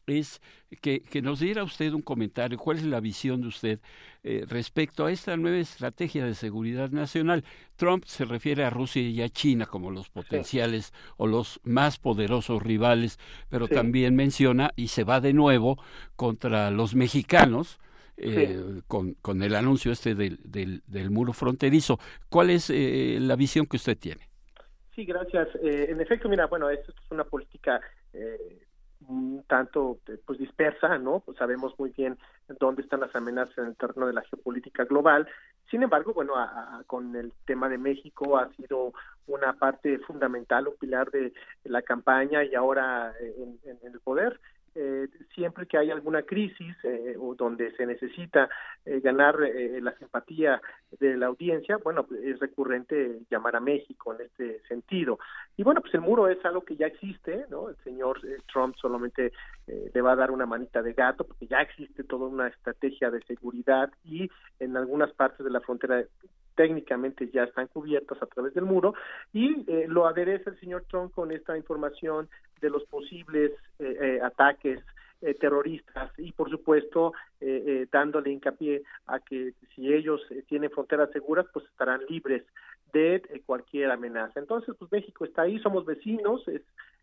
[0.06, 0.40] es
[0.80, 3.80] que, que nos diera usted un comentario, cuál es la visión de usted
[4.24, 7.44] eh, respecto a esta nueva estrategia de seguridad nacional.
[7.76, 12.62] Trump se refiere a Rusia y a China como los potenciales o los más poderosos
[12.62, 15.80] rivales, pero también menciona y se va de nuevo
[16.16, 17.78] contra los mexicanos.
[18.22, 21.98] Eh, con, con el anuncio este del, del, del muro fronterizo.
[22.28, 24.29] ¿Cuál es la visión que usted tiene?
[24.94, 25.48] Sí, gracias.
[25.62, 27.80] Eh, en efecto, mira, bueno, esto es una política
[28.12, 28.66] eh,
[29.08, 31.20] un tanto pues dispersa, ¿no?
[31.20, 32.18] Pues sabemos muy bien
[32.58, 35.26] dónde están las amenazas en el terreno de la geopolítica global.
[35.70, 36.34] Sin embargo, bueno,
[36.86, 38.92] con el tema de México ha sido
[39.26, 41.32] una parte fundamental, un pilar de
[41.64, 44.40] la campaña y ahora en el poder
[44.74, 48.48] eh, siempre que hay alguna crisis eh, o donde se necesita
[48.84, 50.60] eh, ganar eh, la simpatía
[50.98, 55.18] de la audiencia, bueno, pues, es recurrente llamar a México en este sentido.
[55.56, 57.68] Y bueno, pues el muro es algo que ya existe, ¿no?
[57.68, 58.20] El señor
[58.52, 59.32] Trump solamente
[59.66, 63.22] le va a dar una manita de gato porque ya existe toda una estrategia de
[63.22, 64.28] seguridad y
[64.58, 66.04] en algunas partes de la frontera
[66.54, 68.94] técnicamente ya están cubiertas a través del muro
[69.32, 72.28] y eh, lo adereza el señor Trump con esta información
[72.60, 74.80] de los posibles eh, eh, ataques
[75.38, 77.12] terroristas y por supuesto
[77.92, 82.42] dándole hincapié a que si ellos tienen fronteras seguras pues estarán libres
[82.94, 84.40] de cualquier amenaza.
[84.40, 86.62] Entonces pues México está ahí, somos vecinos, es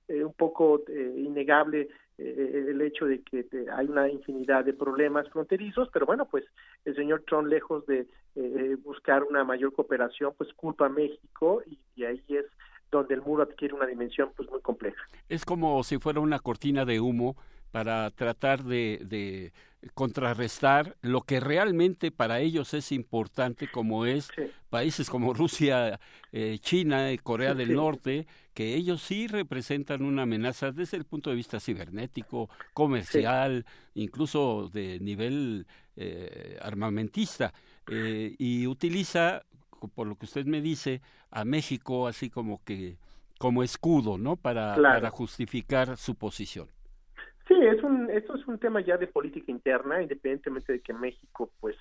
[0.09, 6.05] un poco innegable eh, el hecho de que hay una infinidad de problemas fronterizos, pero
[6.05, 6.45] bueno, pues
[6.85, 11.77] el señor Trump, lejos de eh, buscar una mayor cooperación, pues culpa a México y,
[11.95, 12.45] y ahí es
[12.91, 15.01] donde el muro adquiere una dimensión pues muy compleja.
[15.29, 17.35] Es como si fuera una cortina de humo
[17.77, 19.53] para tratar de,
[19.93, 24.29] contrarrestar lo que realmente para ellos es importante, como es
[24.71, 25.99] países como Rusia,
[26.31, 31.29] eh, China y Corea del Norte, que ellos sí representan una amenaza desde el punto
[31.29, 33.63] de vista cibernético, comercial,
[33.93, 37.53] incluso de nivel eh, armamentista,
[37.91, 39.43] eh, y utiliza,
[39.93, 42.97] por lo que usted me dice, a México así como que
[43.37, 44.35] como escudo, ¿no?
[44.35, 46.67] Para, para justificar su posición.
[47.47, 51.49] Sí, es un, esto es un tema ya de política interna, independientemente de que México,
[51.61, 51.77] pues,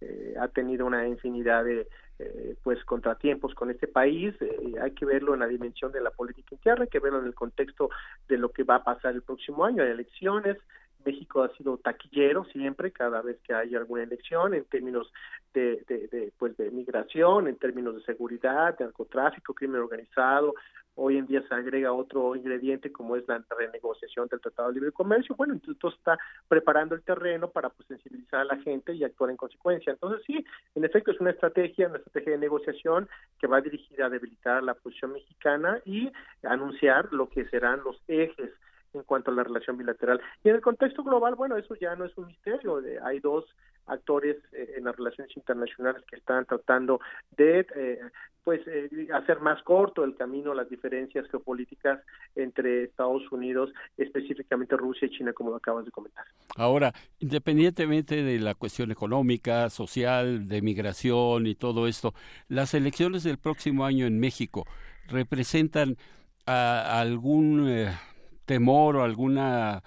[0.00, 4.34] eh, ha tenido una infinidad de, eh, pues, contratiempos con este país.
[4.40, 7.26] Eh, hay que verlo en la dimensión de la política interna, hay que verlo en
[7.26, 7.90] el contexto
[8.28, 10.56] de lo que va a pasar el próximo año, hay elecciones.
[11.04, 15.12] México ha sido taquillero siempre, cada vez que hay alguna elección, en términos
[15.54, 20.54] de, de, de, pues, de migración, en términos de seguridad, de narcotráfico, crimen organizado,
[21.02, 24.92] Hoy en día se agrega otro ingrediente como es la renegociación del Tratado de Libre
[24.92, 25.34] Comercio.
[25.34, 29.36] Bueno, entonces está preparando el terreno para pues, sensibilizar a la gente y actuar en
[29.36, 29.92] consecuencia.
[29.92, 33.08] Entonces sí, en efecto es una estrategia, una estrategia de negociación
[33.38, 36.10] que va dirigida a debilitar la posición mexicana y
[36.42, 38.50] anunciar lo que serán los ejes
[38.92, 40.20] en cuanto a la relación bilateral.
[40.42, 42.82] Y en el contexto global, bueno, eso ya no es un misterio.
[43.04, 43.46] Hay dos
[43.90, 47.00] actores eh, en las relaciones internacionales que están tratando
[47.36, 47.98] de eh,
[48.44, 52.00] pues eh, hacer más corto el camino las diferencias geopolíticas
[52.34, 56.24] entre Estados Unidos, específicamente Rusia y China, como lo acabas de comentar.
[56.56, 62.14] Ahora, independientemente de la cuestión económica, social, de migración y todo esto,
[62.48, 64.66] las elecciones del próximo año en México
[65.08, 65.96] representan
[66.46, 67.88] algún
[68.50, 69.80] temor o alguna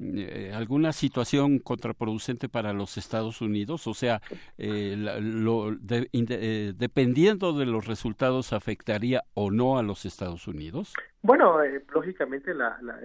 [0.00, 3.86] eh, alguna situación contraproducente para los Estados Unidos?
[3.86, 4.20] O sea,
[4.56, 10.94] eh, lo, eh, dependiendo de los resultados, ¿afectaría o no a los Estados Unidos?
[11.22, 12.98] Bueno, eh, lógicamente la, la,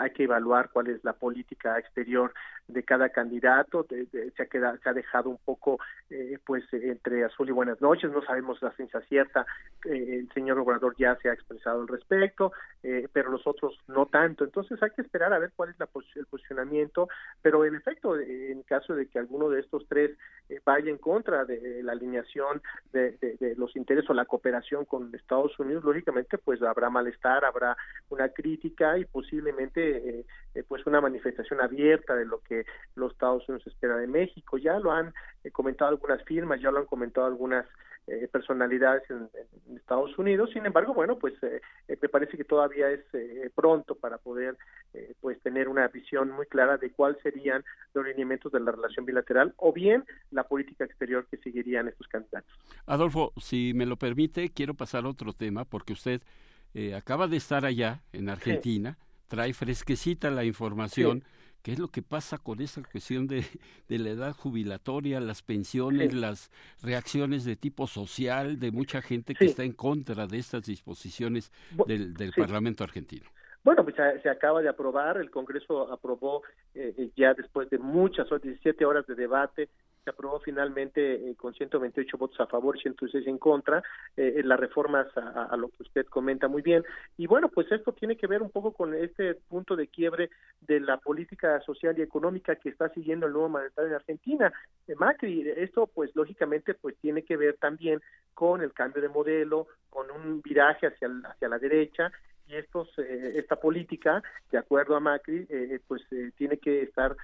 [0.00, 2.32] hay que evaluar cuál es la política exterior
[2.68, 3.86] de cada candidato.
[3.86, 5.78] se, ha quedado, se ha dejado un poco,
[6.44, 8.10] pues, entre azul y buenas noches.
[8.10, 9.46] No sabemos la ciencia cierta.
[9.84, 12.52] el señor Obrador ya se ha expresado al respecto,
[13.12, 14.44] pero los otros no tanto.
[14.44, 17.08] Entonces hay que esperar a ver cuál es la, el posicionamiento.
[17.42, 20.16] Pero en efecto, en caso de que alguno de estos tres
[20.64, 25.58] vaya en contra de la alineación de, de los intereses o la cooperación con Estados
[25.58, 27.76] Unidos, lógicamente, pues habrá malestar habrá
[28.10, 30.24] una crítica y posiblemente eh,
[30.54, 32.55] eh, pues una manifestación abierta de lo que
[32.94, 34.58] los Estados Unidos espera de México.
[34.58, 35.12] Ya lo han
[35.44, 37.66] eh, comentado algunas firmas, ya lo han comentado algunas
[38.30, 39.28] personalidades en,
[39.76, 40.50] Estados Unidos.
[40.52, 43.02] Sin embargo, bueno, pues me parece que todavía es
[43.52, 44.56] pronto para poder
[45.20, 47.64] pues tener una visión muy clara de cuáles serían
[47.94, 52.52] los lineamientos de la relación bilateral o bien la política exterior que seguirían estos candidatos.
[52.86, 56.22] Adolfo, si me lo permite, quiero pasar a otro tema porque usted
[56.78, 61.24] eh, acaba de estar allá en Argentina, trae fresquecita la información.
[61.66, 63.42] ¿Qué es lo que pasa con esa cuestión de,
[63.88, 69.46] de la edad jubilatoria, las pensiones, las reacciones de tipo social de mucha gente que
[69.46, 71.50] está en contra de estas disposiciones
[71.88, 73.26] del, del Parlamento argentino?
[73.64, 78.84] Bueno, pues se acaba de aprobar, el Congreso aprobó eh, ya después de muchas, 17
[78.84, 79.68] horas de debate,
[80.06, 83.82] se aprobó finalmente eh, con 128 votos a favor y 106 en contra
[84.16, 86.84] eh, las reformas a, lo que usted comenta muy bien.
[87.18, 90.78] Y bueno, pues esto tiene que ver un poco con este punto de quiebre de
[90.78, 94.52] la política social y económica que está siguiendo el nuevo mandatario de Argentina,
[94.86, 95.50] eh, Macri.
[95.56, 98.00] Esto pues lógicamente pues tiene que ver también
[98.32, 102.12] con el cambio de modelo, con un viraje hacia, hacia la derecha
[102.48, 106.02] y estos eh, esta política de acuerdo a Macri eh, pues
[106.36, 107.16] tiene que estar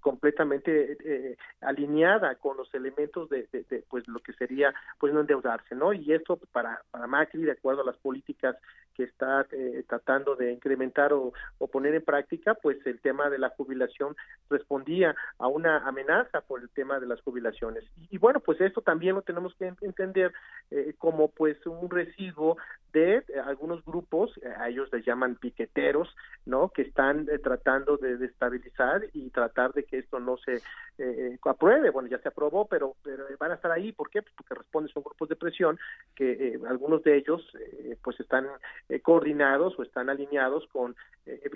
[0.00, 3.48] completamente alineada con los elementos de,
[3.88, 7.82] pues lo que sería pues no endeudarse no y esto para para Macri de acuerdo
[7.82, 8.56] a las políticas
[8.94, 9.46] que está
[9.88, 11.32] tratando de incrementar o,
[11.72, 14.14] poner en práctica pues el tema de la jubilación
[14.48, 17.84] respondía a una amenaza por el tema de las jubilaciones.
[18.10, 20.32] Y, bueno pues esto también lo tenemos que entender
[20.98, 22.56] como pues un residuo
[22.94, 26.14] de algunos grupos, a ellos les llaman piqueteros,
[26.46, 26.68] ¿no?
[26.68, 30.62] Que están eh, tratando de destabilizar y tratar de que esto no se
[30.98, 31.90] eh, apruebe.
[31.90, 33.90] Bueno, ya se aprobó, pero, pero, van a estar ahí.
[33.92, 34.22] ¿Por qué?
[34.22, 35.78] Pues porque responden, son grupos de presión
[36.14, 37.42] que eh, algunos de ellos
[38.02, 38.46] pues están
[39.02, 40.94] coordinados o están alineados con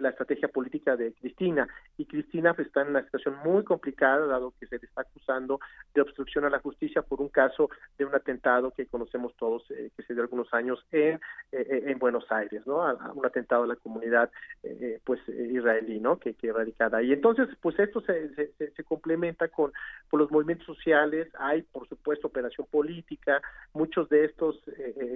[0.00, 1.68] la estrategia política de Cristina.
[1.96, 5.60] Y Cristina pues, está en una situación muy complicada, dado que se le está acusando
[5.94, 10.02] de obstrucción a la justicia por un caso de un atentado que conocemos todos, que
[10.06, 11.20] se dio algunos años en
[11.50, 12.82] eh, eh, en Buenos Aires, ¿no?
[12.82, 14.30] A, un atentado a la comunidad,
[14.62, 16.18] eh, pues, israelí, ¿no?
[16.18, 17.10] Que, que radicada ahí.
[17.10, 19.72] Entonces, pues esto se, se, se complementa con,
[20.12, 23.40] los movimientos sociales, hay, por supuesto, operación política,
[23.72, 24.60] muchos de estos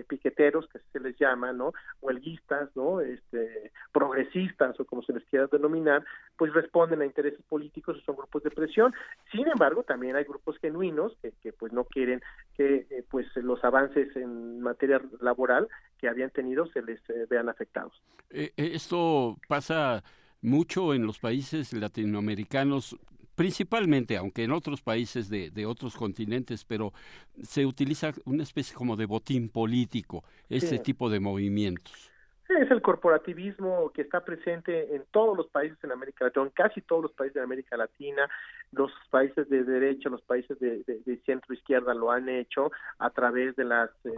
[0.07, 1.72] piqueteros, que se les llama, ¿no?
[2.01, 3.01] Huelguistas, ¿no?
[3.01, 6.05] Este, progresistas, o como se les quiera denominar,
[6.37, 8.94] pues responden a intereses políticos, son grupos de presión.
[9.33, 12.22] Sin embargo, también hay grupos genuinos que, que pues no quieren
[12.57, 15.68] que pues los avances en materia laboral
[16.02, 17.92] que habían tenido se les eh, vean afectados.
[18.30, 20.02] Eh, eh, esto pasa
[20.40, 22.96] mucho en los países latinoamericanos,
[23.36, 26.92] principalmente, aunque en otros países de, de, otros continentes, pero
[27.40, 32.10] se utiliza una especie como de botín político, este tipo de movimientos.
[32.48, 36.80] Es el corporativismo que está presente en todos los países en América Latina, en casi
[36.80, 38.28] todos los países de América Latina,
[38.72, 40.82] los países de derecha, los países de,
[41.26, 44.11] centro izquierda lo han hecho a través de las eh,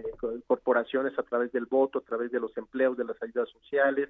[0.46, 4.08] corporaciones, a través del voto, a través de los empleos, de las ayudas sociales,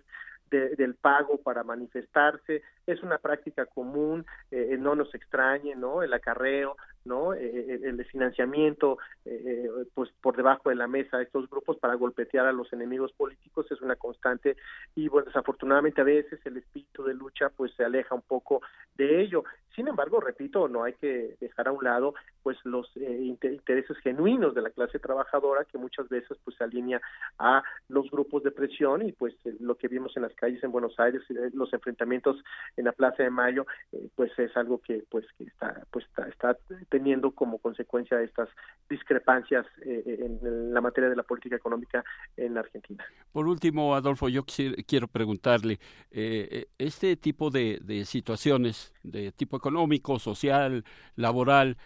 [0.50, 2.62] del pago para manifestarse.
[2.86, 6.02] Es una práctica común, eh, no nos extrañe, ¿no?
[6.02, 7.34] El acarreo, ¿no?
[7.34, 11.94] Eh, eh, el financiamiento, eh, pues por debajo de la mesa de estos grupos para
[11.94, 14.56] golpetear a los enemigos políticos es una constante
[14.94, 18.62] y bueno, desafortunadamente a veces el espíritu de lucha pues se aleja un poco
[18.96, 19.44] de ello.
[19.74, 22.14] Sin embargo, repito, no hay que dejar a un lado
[22.44, 27.00] pues los intereses genuinos de la clase trabajadora que muchas veces pues se alinea
[27.38, 30.98] a los grupos de presión y pues lo que vimos en las calles en Buenos
[31.00, 31.22] Aires,
[31.54, 32.36] los enfrentamientos
[32.76, 33.66] en la Plaza de Mayo,
[34.14, 36.56] pues es algo que pues que está pues está, está
[36.94, 38.48] teniendo como consecuencia estas
[38.88, 42.04] discrepancias eh, eh, en la materia de la política económica
[42.36, 43.04] en Argentina.
[43.32, 44.44] Por último, Adolfo, yo
[44.86, 45.80] quiero preguntarle,
[46.12, 50.84] eh, este tipo de, situaciones de tipo económico, social,
[51.16, 51.78] laboral,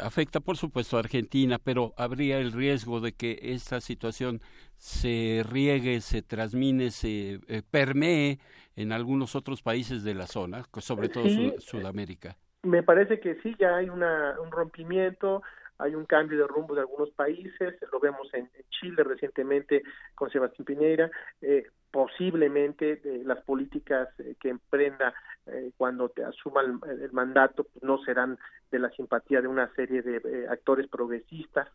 [0.00, 4.40] afecta por supuesto a Argentina, pero habría el riesgo de que esta situación
[4.78, 7.38] se riegue, se transmine, se
[7.70, 8.40] permee
[8.74, 11.28] en algunos otros países de la zona, sobre todo
[11.60, 12.36] Sudamérica.
[12.62, 15.42] Me parece que sí, ya hay una, un rompimiento,
[15.78, 19.82] hay un cambio de rumbo de algunos países, lo vemos en, Chile recientemente
[20.14, 25.14] con Sebastián Piñera, eh, posiblemente eh, las políticas eh, que emprenda
[25.78, 28.38] cuando te asuma el, mandato pues, no serán
[28.70, 31.66] de la simpatía de una serie de actores progresistas,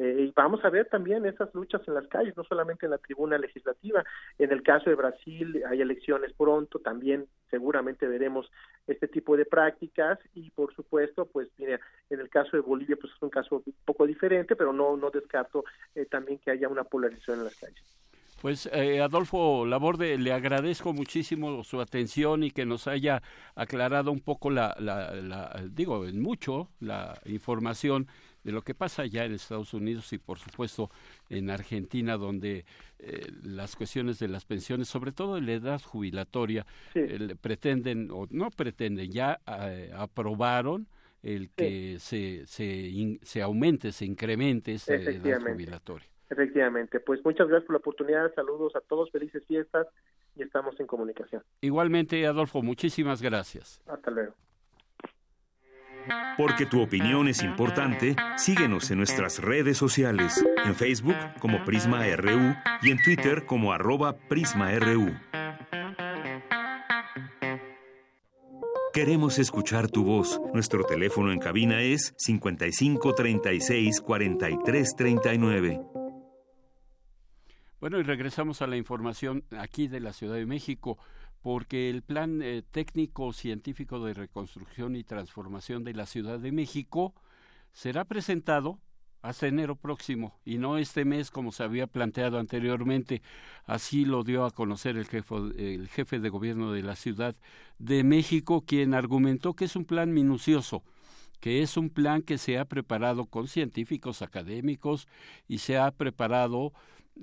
[0.00, 2.96] eh, y vamos a ver también esas luchas en las calles, no solamente en la
[2.96, 4.02] tribuna legislativa.
[4.38, 8.50] En el caso de Brasil hay elecciones pronto, también seguramente veremos
[8.86, 13.12] este tipo de prácticas y por supuesto, pues mire, en el caso de Bolivia pues
[13.14, 16.84] es un caso un poco diferente, pero no no descarto eh, también que haya una
[16.84, 17.84] polarización en las calles.
[18.40, 23.22] Pues eh, Adolfo Laborde, le agradezco muchísimo su atención y que nos haya
[23.54, 28.08] aclarado un poco la, la, la digo, en mucho la información
[28.44, 30.90] de lo que pasa ya en Estados Unidos y por supuesto
[31.28, 32.64] en Argentina, donde
[32.98, 38.26] eh, las cuestiones de las pensiones, sobre todo en la edad jubilatoria, eh, pretenden o
[38.30, 40.86] no pretenden, ya eh, aprobaron
[41.22, 46.08] el que se, se, se aumente, se incremente esa edad jubilatoria.
[46.30, 49.88] Efectivamente, pues muchas gracias por la oportunidad, saludos a todos, felices fiestas
[50.36, 51.42] y estamos en comunicación.
[51.60, 53.82] Igualmente, Adolfo, muchísimas gracias.
[53.86, 54.34] Hasta luego.
[56.36, 62.54] Porque tu opinión es importante, síguenos en nuestras redes sociales, en Facebook como Prisma RU
[62.82, 65.12] y en Twitter como arroba PrismaRU.
[68.92, 70.40] Queremos escuchar tu voz.
[70.52, 75.80] Nuestro teléfono en cabina es 55 36 43 39.
[77.80, 80.98] Bueno, y regresamos a la información aquí de la Ciudad de México
[81.42, 87.14] porque el Plan eh, Técnico Científico de Reconstrucción y Transformación de la Ciudad de México
[87.72, 88.78] será presentado
[89.22, 93.22] hasta enero próximo y no este mes como se había planteado anteriormente.
[93.64, 97.36] Así lo dio a conocer el jefe, el jefe de gobierno de la Ciudad
[97.78, 100.82] de México, quien argumentó que es un plan minucioso,
[101.40, 105.08] que es un plan que se ha preparado con científicos académicos
[105.48, 106.72] y se ha preparado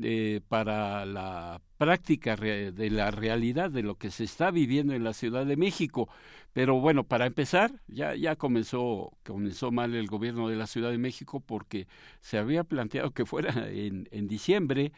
[0.02, 5.14] eh, para la práctica de la realidad de lo que se está viviendo en la
[5.14, 6.10] Ciudad de México.
[6.54, 10.98] Pero bueno, para empezar, ya, ya comenzó, comenzó mal el gobierno de la Ciudad de
[10.98, 11.88] México porque
[12.22, 14.92] se había planteado que fuera en, en diciembre,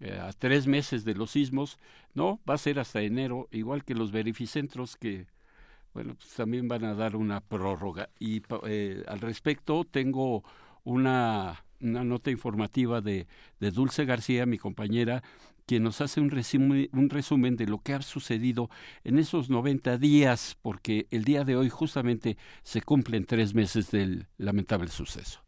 [0.00, 1.78] eh, a tres meses de los sismos,
[2.12, 5.26] no, va a ser hasta enero, igual que los verificentros que,
[5.94, 8.10] bueno, pues también van a dar una prórroga.
[8.18, 10.44] Y eh, al respecto tengo
[10.84, 13.26] una una nota informativa de,
[13.60, 15.22] de Dulce García, mi compañera,
[15.66, 18.70] quien nos hace un resumen, un resumen de lo que ha sucedido
[19.04, 24.28] en esos 90 días, porque el día de hoy justamente se cumplen tres meses del
[24.38, 25.40] lamentable suceso.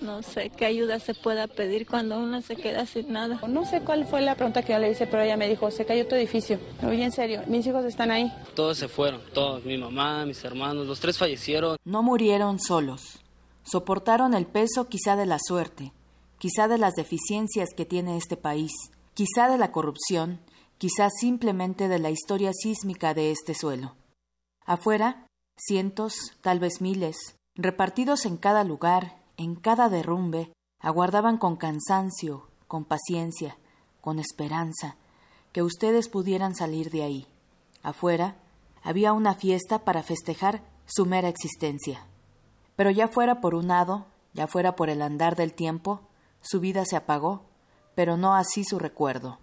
[0.00, 3.38] No sé qué ayuda se pueda pedir cuando uno se queda sin nada.
[3.46, 5.84] No sé cuál fue la pregunta que yo le hice, pero ella me dijo, se
[5.84, 6.58] cayó tu edificio.
[6.82, 8.32] Oye, en serio, mis hijos están ahí.
[8.54, 11.76] Todos se fueron, todos, mi mamá, mis hermanos, los tres fallecieron.
[11.84, 13.20] No murieron solos.
[13.62, 15.92] Soportaron el peso quizá de la suerte,
[16.38, 18.72] quizá de las deficiencias que tiene este país,
[19.14, 20.40] quizá de la corrupción,
[20.78, 23.94] quizá simplemente de la historia sísmica de este suelo.
[24.64, 25.26] Afuera,
[25.58, 27.16] cientos, tal vez miles,
[27.54, 33.58] repartidos en cada lugar, en cada derrumbe, aguardaban con cansancio, con paciencia,
[34.00, 34.96] con esperanza,
[35.52, 37.26] que ustedes pudieran salir de ahí.
[37.82, 38.36] Afuera,
[38.82, 42.06] había una fiesta para festejar su mera existencia.
[42.80, 46.00] Pero ya fuera por un hado, ya fuera por el andar del tiempo,
[46.40, 47.42] su vida se apagó,
[47.94, 49.38] pero no así su recuerdo.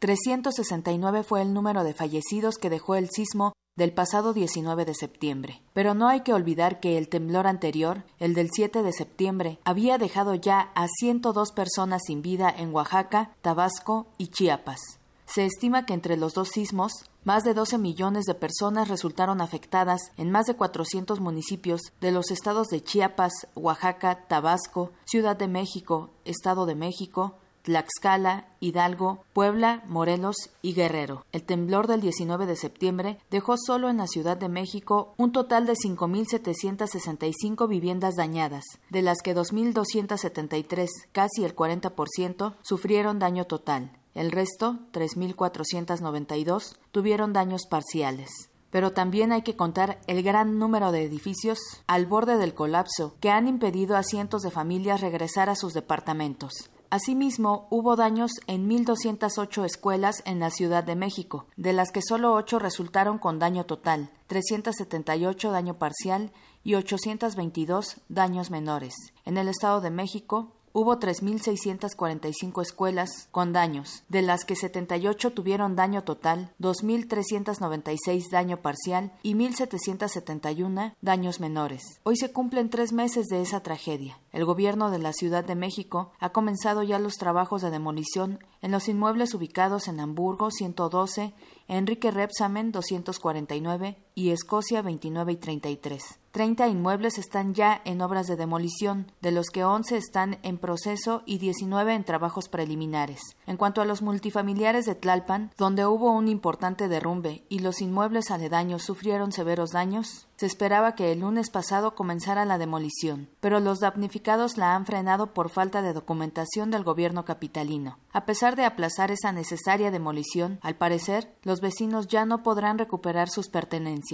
[0.00, 5.62] 369 fue el número de fallecidos que dejó el sismo del pasado 19 de septiembre.
[5.72, 9.96] Pero no hay que olvidar que el temblor anterior, el del 7 de septiembre, había
[9.96, 14.80] dejado ya a 102 personas sin vida en Oaxaca, Tabasco y Chiapas.
[15.26, 16.92] Se estima que entre los dos sismos,
[17.24, 22.30] más de 12 millones de personas resultaron afectadas en más de 400 municipios de los
[22.30, 27.34] estados de Chiapas, Oaxaca, Tabasco, Ciudad de México, Estado de México,
[27.66, 31.26] Tlaxcala, Hidalgo, Puebla, Morelos y Guerrero.
[31.32, 35.66] El temblor del 19 de septiembre dejó solo en la Ciudad de México un total
[35.66, 43.90] de 5.765 viviendas dañadas, de las que 2.273, casi el 40%, sufrieron daño total.
[44.16, 48.30] El resto, 3.492, tuvieron daños parciales.
[48.70, 53.28] Pero también hay que contar el gran número de edificios al borde del colapso que
[53.28, 56.70] han impedido a cientos de familias regresar a sus departamentos.
[56.88, 62.32] Asimismo, hubo daños en 1.208 escuelas en la Ciudad de México, de las que solo
[62.32, 66.32] 8 resultaron con daño total, 378 daño parcial
[66.64, 68.94] y 822 daños menores.
[69.26, 75.74] En el Estado de México, hubo 3.645 escuelas con daños, de las que 78 tuvieron
[75.74, 81.82] daño total, 2.396 daño parcial y 1.771 daños menores.
[82.02, 84.18] Hoy se cumplen tres meses de esa tragedia.
[84.32, 88.70] El gobierno de la Ciudad de México ha comenzado ya los trabajos de demolición en
[88.70, 91.32] los inmuebles ubicados en Hamburgo 112,
[91.68, 96.18] Enrique Repsamen 249 y Escocia 29 y 33.
[96.36, 101.22] Treinta inmuebles están ya en obras de demolición, de los que 11 están en proceso
[101.24, 103.20] y 19 en trabajos preliminares.
[103.46, 108.30] En cuanto a los multifamiliares de Tlalpan, donde hubo un importante derrumbe y los inmuebles
[108.30, 113.80] aledaños sufrieron severos daños, se esperaba que el lunes pasado comenzara la demolición, pero los
[113.80, 117.98] damnificados la han frenado por falta de documentación del gobierno capitalino.
[118.12, 123.30] A pesar de aplazar esa necesaria demolición, al parecer, los vecinos ya no podrán recuperar
[123.30, 124.05] sus pertenencias.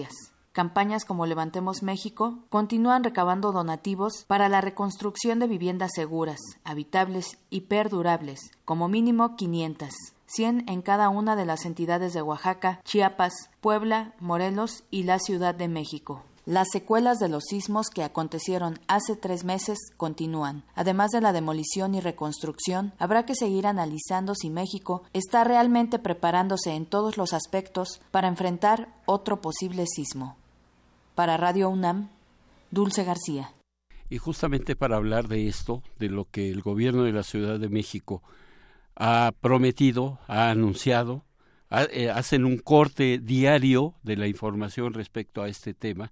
[0.53, 7.63] Campañas como Levantemos México continúan recabando donativos para la reconstrucción de viviendas seguras, habitables y
[7.63, 9.91] perdurables, como mínimo 500,
[10.27, 15.55] 100 en cada una de las entidades de Oaxaca, Chiapas, Puebla, Morelos y la Ciudad
[15.55, 16.23] de México.
[16.45, 20.65] Las secuelas de los sismos que acontecieron hace tres meses continúan.
[20.75, 26.75] Además de la demolición y reconstrucción, habrá que seguir analizando si México está realmente preparándose
[26.75, 30.37] en todos los aspectos para enfrentar otro posible sismo.
[31.15, 32.09] Para Radio UNAM,
[32.73, 33.53] Dulce García.
[34.11, 37.69] Y justamente para hablar de esto, de lo que el gobierno de la Ciudad de
[37.69, 38.21] México
[38.97, 41.25] ha prometido, ha anunciado,
[41.71, 46.11] eh, hacen un corte diario de la información respecto a este tema.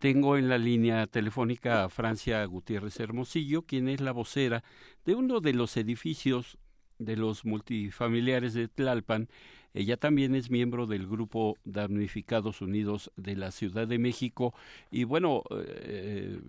[0.00, 4.62] Tengo en la línea telefónica a Francia Gutiérrez Hermosillo, quien es la vocera
[5.06, 6.58] de uno de los edificios
[6.98, 9.28] de los multifamiliares de Tlalpan.
[9.72, 14.54] Ella también es miembro del grupo Damnificados Unidos de la Ciudad de México.
[14.90, 16.40] Y bueno, eh,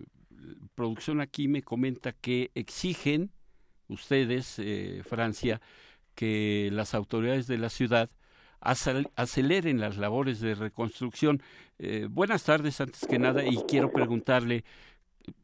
[0.74, 3.30] producción aquí me comenta que exigen
[3.88, 5.60] ustedes, eh, Francia,
[6.14, 8.10] que las autoridades de la ciudad
[8.60, 11.42] aceleren las labores de reconstrucción.
[11.78, 14.64] Eh, buenas tardes, antes que nada, y quiero preguntarle,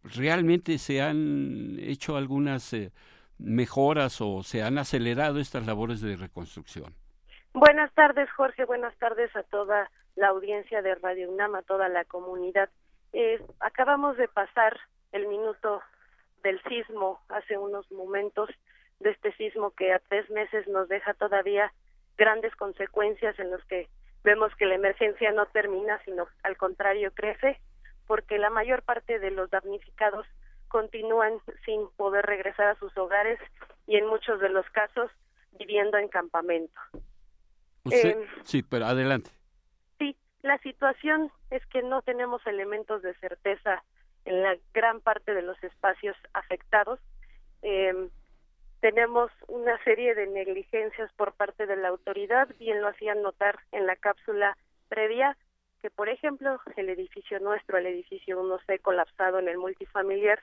[0.03, 2.93] ¿realmente se han hecho algunas eh,
[3.39, 6.95] mejoras o se han acelerado estas labores de reconstrucción?
[7.53, 8.65] Buenas tardes, Jorge.
[8.65, 12.69] Buenas tardes a toda la audiencia de Radio UNAM, a toda la comunidad.
[13.13, 14.77] Eh, acabamos de pasar
[15.13, 15.81] el minuto
[16.43, 18.51] del sismo hace unos momentos,
[19.01, 21.73] de este sismo que a tres meses nos deja todavía
[22.17, 23.89] grandes consecuencias en los que
[24.23, 27.61] vemos que la emergencia no termina, sino al contrario crece,
[28.07, 30.27] porque la mayor parte de los damnificados
[30.69, 31.35] continúan
[31.65, 33.39] sin poder regresar a sus hogares
[33.87, 35.11] y en muchos de los casos
[35.59, 36.81] viviendo en campamento.
[37.91, 39.31] Eh, sí, pero adelante.
[39.99, 43.85] Sí, la situación es que no tenemos elementos de certeza
[44.25, 46.99] en la gran parte de los espacios afectados.
[47.63, 48.09] Eh,
[48.85, 53.87] tenemos una serie de negligencias por parte de la autoridad, bien lo hacían notar en
[53.87, 54.59] la cápsula
[54.91, 55.39] previa,
[55.81, 60.43] que por ejemplo el edificio nuestro, el edificio 1C colapsado en el multifamiliar,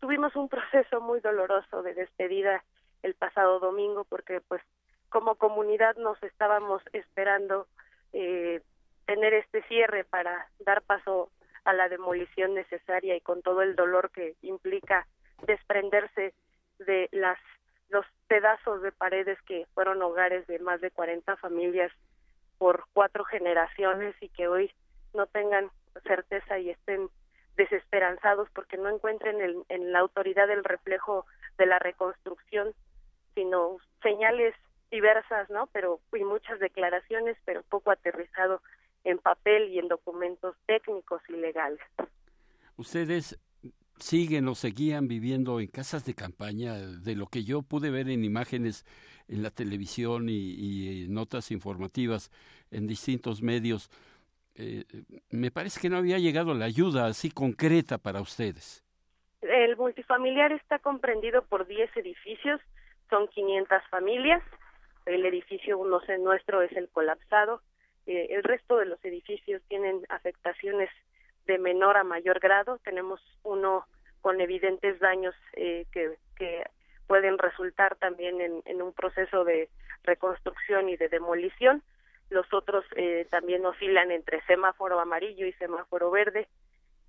[0.00, 2.64] tuvimos un proceso muy doloroso de despedida
[3.02, 4.62] el pasado domingo porque pues
[5.10, 7.66] como comunidad nos estábamos esperando
[8.14, 8.62] eh,
[9.04, 11.28] tener este cierre para dar paso
[11.66, 15.06] a la demolición necesaria y con todo el dolor que implica
[15.46, 16.32] desprenderse
[16.78, 17.38] de las
[17.88, 21.92] los pedazos de paredes que fueron hogares de más de 40 familias
[22.58, 24.72] por cuatro generaciones y que hoy
[25.12, 25.70] no tengan
[26.02, 27.08] certeza y estén
[27.56, 31.26] desesperanzados porque no encuentren en, en la autoridad el reflejo
[31.56, 32.74] de la reconstrucción,
[33.34, 34.54] sino señales
[34.90, 35.68] diversas, ¿no?
[35.68, 38.60] Pero y muchas declaraciones, pero poco aterrizado
[39.04, 41.80] en papel y en documentos técnicos y legales.
[42.76, 43.38] Ustedes
[43.98, 48.24] siguen o seguían viviendo en casas de campaña, de lo que yo pude ver en
[48.24, 48.84] imágenes
[49.28, 52.30] en la televisión y, notas informativas
[52.70, 53.90] en distintos medios.
[54.56, 54.84] Eh,
[55.30, 58.84] me parece que no había llegado la ayuda así concreta para ustedes.
[59.42, 62.60] El multifamiliar está comprendido por 10 edificios,
[63.10, 64.42] son 500 familias
[65.06, 67.60] el edificio no sé nuestro es el colapsado
[68.06, 70.90] eh, el resto de los edificios tienen afectaciones
[71.46, 73.86] de menor a mayor grado tenemos uno
[74.20, 76.64] con evidentes daños eh, que, que
[77.06, 79.68] pueden resultar también en, en, un proceso de
[80.02, 81.82] reconstrucción y de demolición.
[82.30, 86.48] Los otros eh, también oscilan entre semáforo amarillo y semáforo verde.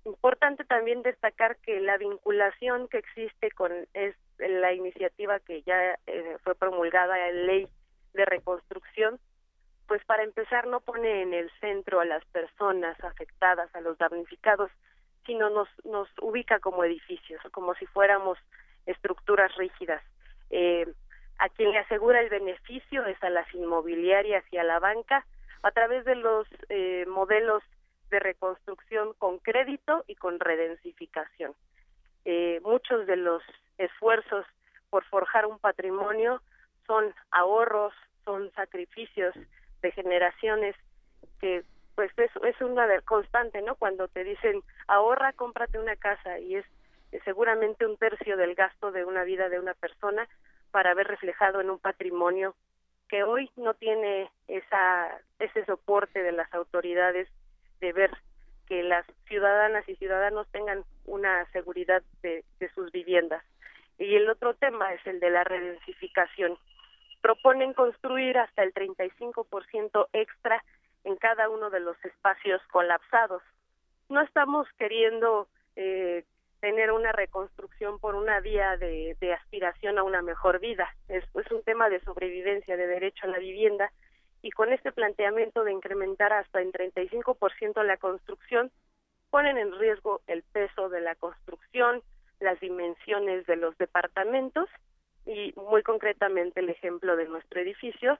[0.04, 6.36] Importante también destacar que la vinculación que existe con es la iniciativa que ya eh,
[6.44, 7.68] fue promulgada en ley
[8.12, 9.18] de reconstrucción,
[9.86, 14.70] pues para empezar no pone en el centro a las personas afectadas, a los damnificados,
[15.24, 18.38] sino nos, nos ubica como edificios, como si fuéramos
[18.86, 20.02] estructuras rígidas.
[20.50, 20.86] Eh,
[21.38, 25.26] a quien le asegura el beneficio es a las inmobiliarias y a la banca
[25.62, 27.62] a través de los eh, modelos
[28.10, 31.54] de reconstrucción con crédito y con redensificación.
[32.24, 33.42] Eh, muchos de los
[33.78, 34.46] esfuerzos
[34.90, 36.40] por forjar un patrimonio
[36.86, 37.92] son ahorros,
[38.24, 39.34] son sacrificios
[39.86, 40.74] de generaciones
[41.40, 41.62] que
[41.94, 43.76] pues es, es una constante, ¿no?
[43.76, 46.66] Cuando te dicen ahorra, cómprate una casa y es,
[47.24, 50.28] seguramente un tercio del gasto de una vida de una persona
[50.72, 52.54] para ver reflejado en un patrimonio
[53.08, 57.28] que hoy no tiene esa ese soporte de las autoridades
[57.80, 58.10] de ver
[58.66, 63.44] que las ciudadanas y ciudadanos tengan una seguridad de, de sus viviendas.
[63.98, 66.58] Y el otro tema es el de la redensificación
[67.26, 70.62] proponen construir hasta el 35% extra
[71.02, 73.42] en cada uno de los espacios colapsados.
[74.08, 76.22] No estamos queriendo eh,
[76.60, 80.88] tener una reconstrucción por una vía de, aspiración a una mejor vida.
[81.08, 83.90] Es, un tema de sobrevivencia, de derecho a la vivienda,
[84.40, 88.70] y con este planteamiento de incrementar hasta en 35% la construcción,
[89.30, 92.02] ponen en riesgo el peso de la construcción,
[92.38, 94.68] las dimensiones de los departamentos
[95.26, 98.18] y muy concretamente el ejemplo de nuestro edificio,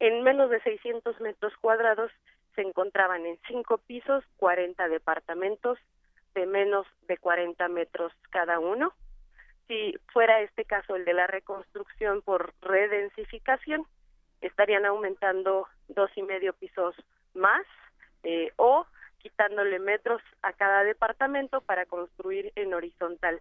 [0.00, 2.10] en menos de 600 metros cuadrados
[2.54, 5.78] se encontraban en cinco pisos 40 departamentos
[6.34, 8.92] de menos de 40 metros cada uno.
[9.68, 13.84] Si fuera este caso el de la reconstrucción por redensificación,
[14.40, 16.94] estarían aumentando dos y medio pisos
[17.34, 17.66] más
[18.22, 18.86] eh, o
[19.18, 23.40] quitándole metros a cada departamento para construir en horizontal.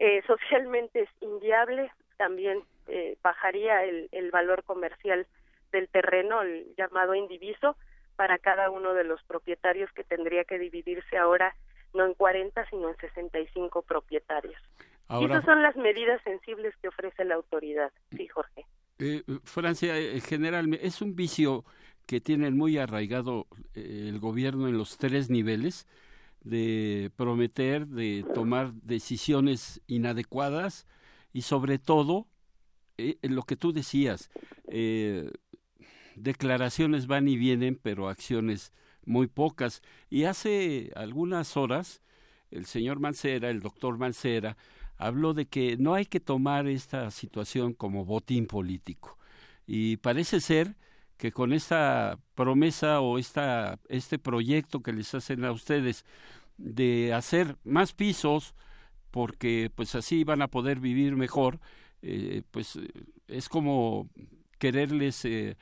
[0.00, 5.26] Eh, socialmente es inviable, también eh, bajaría el, el valor comercial
[5.70, 7.76] del terreno, el llamado indiviso,
[8.16, 11.54] para cada uno de los propietarios que tendría que dividirse ahora
[11.94, 14.60] no en 40, sino en 65 propietarios.
[15.08, 17.90] y esas son las medidas sensibles que ofrece la autoridad.
[18.16, 18.66] Sí, Jorge.
[18.98, 21.64] Eh, Francia, eh, generalmente es un vicio
[22.06, 25.86] que tiene muy arraigado eh, el gobierno en los tres niveles
[26.42, 30.86] de prometer, de tomar decisiones inadecuadas
[31.32, 32.26] y sobre todo
[32.98, 34.30] eh, lo que tú decías,
[34.68, 35.30] eh,
[36.16, 38.72] declaraciones van y vienen, pero acciones
[39.04, 39.82] muy pocas.
[40.08, 42.02] Y hace algunas horas
[42.50, 44.56] el señor Mancera, el doctor Mancera,
[44.96, 49.18] habló de que no hay que tomar esta situación como botín político.
[49.66, 50.76] Y parece ser
[51.20, 56.06] que con esta promesa o esta, este proyecto que les hacen a ustedes
[56.56, 58.54] de hacer más pisos,
[59.10, 61.60] porque pues así van a poder vivir mejor,
[62.00, 62.78] eh, pues
[63.28, 64.08] es como
[64.58, 65.58] quererles, eh,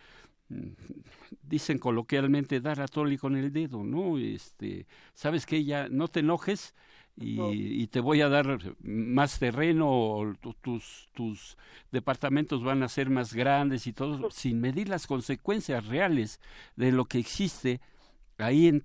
[1.43, 4.17] dicen coloquialmente, dar a Toli con el dedo, ¿no?
[4.17, 6.77] Este, sabes que ya no te enojes,
[7.21, 11.57] y, te voy a dar más terreno, o tus, tus
[11.91, 16.41] departamentos van a ser más grandes y todo, sin medir las consecuencias reales
[16.77, 17.81] de lo que existe
[18.39, 18.83] ahí en,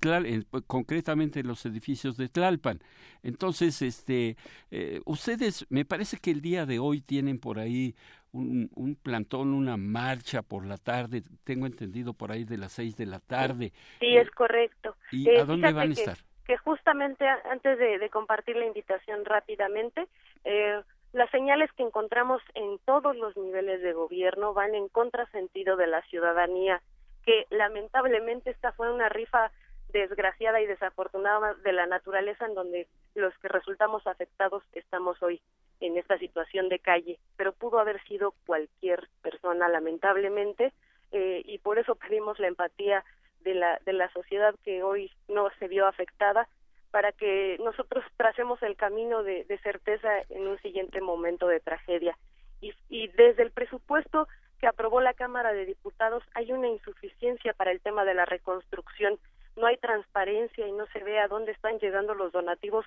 [0.65, 2.79] concretamente en los edificios de Tlalpan.
[3.21, 4.35] Entonces, este,
[4.71, 7.95] eh, ustedes, me parece que el día de hoy tienen por ahí
[8.31, 12.97] un, un, plantón, una marcha por la tarde, tengo entendido por ahí de las seis
[12.97, 13.71] de la tarde.
[13.99, 14.95] Sí, es correcto.
[15.11, 16.17] ¿Y a eh, dónde van a estar?
[16.45, 20.07] Que justamente antes de, compartir la invitación rápidamente,
[20.43, 20.81] eh,
[21.13, 26.01] las señales que encontramos en todos los niveles de gobierno van en contrasentido de la
[26.03, 26.81] ciudadanía,
[27.25, 29.51] que lamentablemente esta fue una rifa
[29.93, 35.39] desgraciada y desafortunada de la naturaleza en donde los que resultamos afectados estamos hoy
[35.79, 40.73] en esta situación de calle, pero pudo haber sido cualquier persona lamentablemente
[41.11, 43.03] eh, y por eso pedimos la empatía
[43.43, 46.47] de la, de la sociedad que hoy no se vio afectada
[46.93, 52.15] para que nosotros tracemos el camino de, certeza en un siguiente momento de tragedia.
[52.61, 54.27] Y, desde el presupuesto
[54.59, 59.17] que aprobó la Cámara de Diputados hay una insuficiencia para el tema de la reconstrucción.
[59.57, 62.85] No hay transparencia y no se ve a dónde están llegando los donativos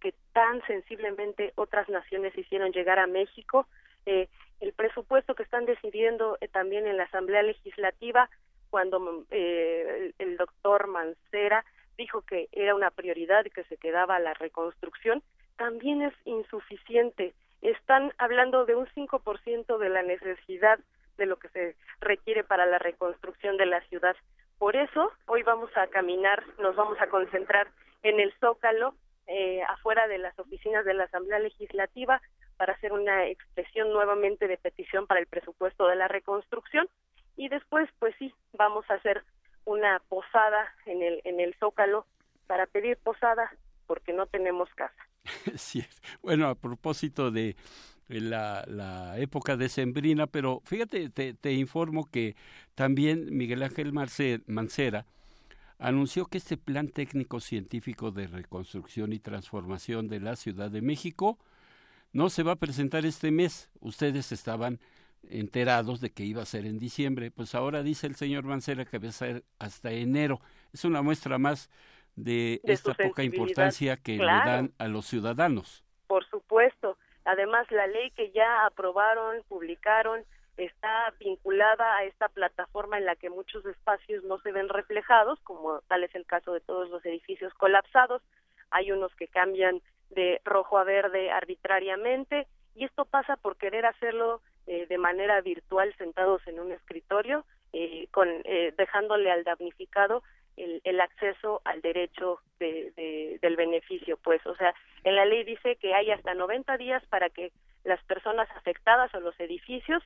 [0.00, 3.66] que tan sensiblemente otras naciones hicieron llegar a México.
[4.04, 4.28] Eh,
[4.60, 8.28] el presupuesto que están decidiendo eh, también en la Asamblea Legislativa
[8.76, 11.64] cuando eh, el, doctor Mancera
[11.96, 15.22] dijo que era una prioridad que se quedaba la reconstrucción,
[15.56, 17.32] también es insuficiente.
[17.62, 20.78] Están hablando de un 5% de la necesidad
[21.16, 24.14] de lo que se requiere para la reconstrucción de la ciudad.
[24.58, 27.68] Por eso, hoy vamos a caminar, nos vamos a concentrar
[28.02, 28.94] en el Zócalo,
[29.26, 32.20] eh, afuera de las oficinas de la Asamblea Legislativa,
[32.58, 36.86] para hacer una expresión nuevamente de petición para el presupuesto de la reconstrucción
[37.36, 39.24] y después pues sí vamos a hacer
[39.64, 42.06] una posada en el en el Zócalo
[42.46, 43.50] para pedir posada
[43.86, 44.94] porque no tenemos casa.
[46.22, 47.56] Bueno, a propósito de
[48.08, 52.36] la, época decembrina, pero fíjate, te, te informo que
[52.74, 55.06] también Miguel Ángel Mancera
[55.78, 61.38] anunció que este plan técnico científico de reconstrucción y transformación de la Ciudad de México
[62.12, 63.68] no se va a presentar este mes.
[63.80, 64.80] Ustedes estaban
[65.30, 68.98] enterados de que iba a ser en diciembre, pues ahora dice el señor Mancera que
[68.98, 70.40] va a ser hasta enero.
[70.72, 71.70] Es una muestra más
[72.16, 75.84] de, esta poca importancia que le dan a los ciudadanos.
[76.06, 76.98] Por supuesto.
[77.24, 80.24] Además, la ley que ya aprobaron, publicaron,
[80.56, 85.80] está vinculada a esta plataforma en la que muchos espacios no se ven reflejados, como
[85.88, 88.22] tal es el caso de todos los edificios colapsados.
[88.70, 94.40] Hay unos que cambian de rojo a verde arbitrariamente y esto pasa por querer hacerlo
[94.66, 100.22] eh, de manera virtual sentados en un escritorio, eh, con, eh, dejándole al damnificado
[100.56, 104.16] el, el acceso al derecho de, de, del beneficio.
[104.22, 107.52] Pues, o sea, en la ley dice que hay hasta 90 días para que
[107.84, 110.02] las personas afectadas o los edificios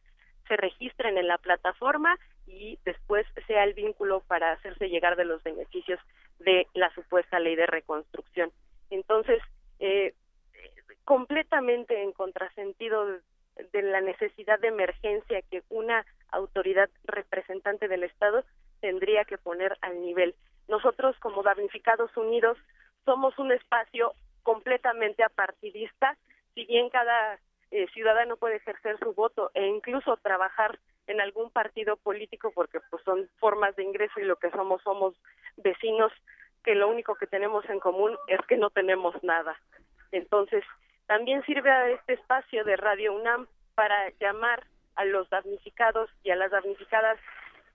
[0.49, 5.43] se registren en la plataforma y después sea el vínculo para hacerse llegar de los
[5.43, 6.01] beneficios
[6.41, 8.51] de la supuesta ley de reconstrucción.
[8.91, 9.41] Entonces,
[9.79, 10.15] eh,
[11.05, 13.07] completamente en contrasentido
[13.73, 18.45] de la necesidad de emergencia que una autoridad representante del Estado
[18.81, 20.35] tendría que poner al nivel.
[20.69, 22.57] Nosotros, como Damnificados Unidos,
[23.05, 26.17] somos un espacio completamente apartidista,
[26.55, 27.39] si bien cada
[27.71, 33.03] eh, ciudadano puede ejercer su voto e incluso trabajar en algún partido político porque pues
[33.05, 35.15] son formas de ingreso y lo que somos somos
[35.57, 36.13] vecinos
[36.65, 39.59] que lo único que tenemos en común es que no tenemos nada.
[40.13, 40.63] Entonces,
[41.11, 46.37] también sirve a este espacio de Radio UNAM para llamar a los damnificados y a
[46.37, 47.19] las damnificadas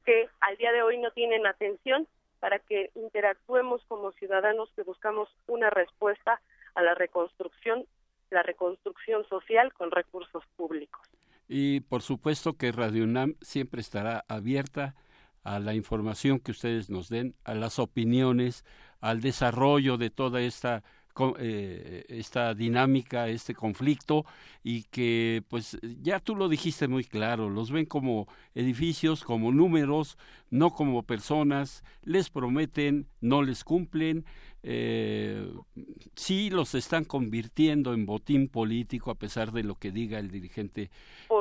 [0.06, 2.08] que al día de hoy no tienen atención
[2.40, 6.40] para que interactuemos como ciudadanos que buscamos una respuesta
[6.76, 7.86] a la reconstrucción,
[8.30, 11.06] la reconstrucción social con recursos públicos.
[11.50, 14.96] Y por supuesto que Radio UNAM siempre estará abierta
[15.44, 18.64] a la información que ustedes nos den, a las opiniones,
[19.02, 20.84] al desarrollo de toda esta
[22.08, 24.26] esta dinámica, este conflicto
[24.64, 30.18] y que pues ya tú lo dijiste muy claro, los ven como edificios, como números,
[30.50, 34.26] no como personas, les prometen, no les cumplen,
[34.68, 35.48] eh,
[36.16, 40.90] sí los están convirtiendo en botín político a pesar de lo que diga el dirigente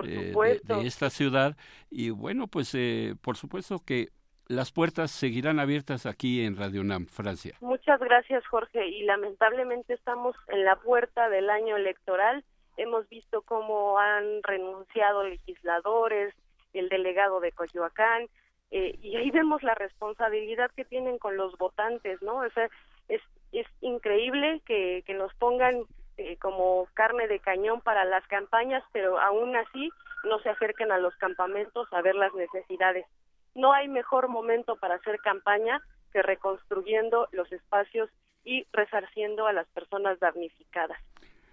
[0.04, 1.56] eh, de, esta ciudad
[1.90, 4.10] y bueno pues eh, por supuesto que
[4.46, 7.56] las puertas seguirán abiertas aquí en Radio NAM, Francia.
[7.60, 8.86] Muchas gracias, Jorge.
[8.88, 12.44] Y lamentablemente estamos en la puerta del año electoral.
[12.76, 16.34] Hemos visto cómo han renunciado legisladores,
[16.72, 18.26] el delegado de Coyoacán,
[18.70, 22.38] eh, y ahí vemos la responsabilidad que tienen con los votantes, ¿no?
[22.38, 22.68] O sea,
[23.08, 23.20] es,
[23.52, 25.84] es increíble que, que nos pongan
[26.16, 29.90] eh, como carne de cañón para las campañas, pero aún así
[30.24, 33.06] no se acerquen a los campamentos a ver las necesidades
[33.54, 35.80] no hay mejor momento para hacer campaña
[36.12, 38.10] que reconstruyendo los espacios
[38.44, 40.98] y resarciendo a las personas damnificadas.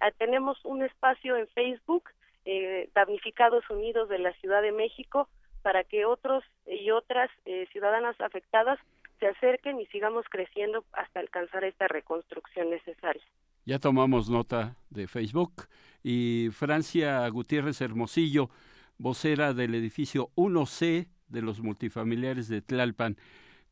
[0.00, 2.04] Ah, tenemos un espacio en Facebook,
[2.44, 5.28] eh, Damnificados Unidos de la Ciudad de México,
[5.62, 8.78] para que otros y otras eh, ciudadanas afectadas
[9.20, 13.22] se acerquen y sigamos creciendo hasta alcanzar esta reconstrucción necesaria.
[13.64, 15.68] Ya tomamos nota de Facebook
[16.02, 18.50] y Francia Gutiérrez Hermosillo,
[18.98, 23.16] vocera del edificio 1C de los multifamiliares de Tlalpan.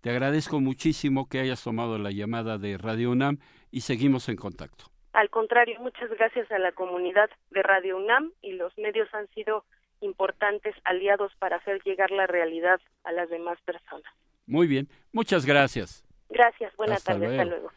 [0.01, 3.39] Te agradezco muchísimo que hayas tomado la llamada de Radio UNAM
[3.71, 4.87] y seguimos en contacto.
[5.13, 9.65] Al contrario, muchas gracias a la comunidad de Radio UNAM y los medios han sido
[10.01, 14.11] importantes aliados para hacer llegar la realidad a las demás personas.
[14.47, 16.05] Muy bien, muchas gracias.
[16.31, 17.71] Gracias, buenas tardes, hasta luego.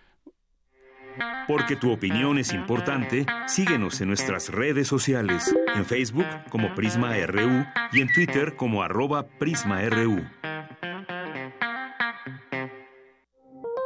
[1.47, 7.65] Porque tu opinión es importante, síguenos en nuestras redes sociales, en Facebook como Prisma RU
[7.91, 10.23] y en Twitter como arroba PrismaRU.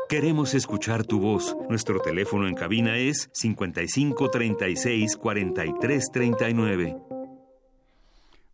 [0.10, 1.58] Queremos escuchar tu voz.
[1.70, 6.98] Nuestro teléfono en cabina es 55 36 43 39.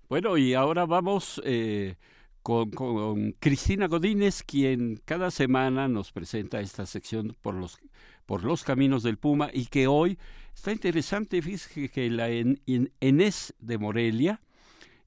[0.10, 1.96] Bueno, y ahora vamos eh,
[2.42, 7.78] con, con, Cristina Godínez, quien cada semana nos presenta esta sección por los
[8.26, 10.18] por los caminos del Puma y que hoy
[10.54, 12.62] está interesante, fíjese que la en,
[13.00, 14.42] ENES de Morelia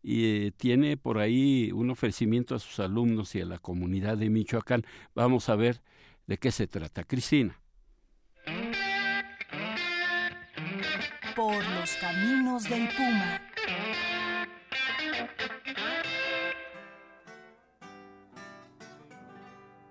[0.03, 4.85] eh, tiene por ahí un ofrecimiento a sus alumnos y a la comunidad de Michoacán.
[5.15, 5.81] Vamos a ver
[6.27, 7.05] de qué se trata.
[7.05, 7.59] Cristina.
[11.35, 13.41] Por los caminos del Puma.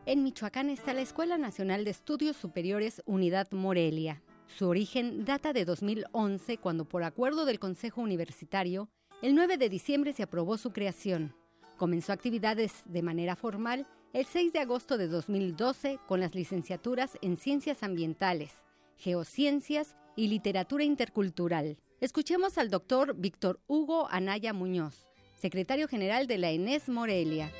[0.07, 4.21] En Michoacán está la Escuela Nacional de Estudios Superiores Unidad Morelia.
[4.45, 8.87] Su origen data de 2011, cuando por acuerdo del Consejo Universitario,
[9.23, 11.35] el 9 de diciembre se aprobó su creación.
[11.77, 17.35] Comenzó actividades de manera formal el 6 de agosto de 2012 con las licenciaturas en
[17.35, 18.51] Ciencias Ambientales,
[18.97, 21.79] Geociencias y Literatura Intercultural.
[21.99, 27.51] Escuchemos al doctor Víctor Hugo Anaya Muñoz, secretario general de la ENES Morelia.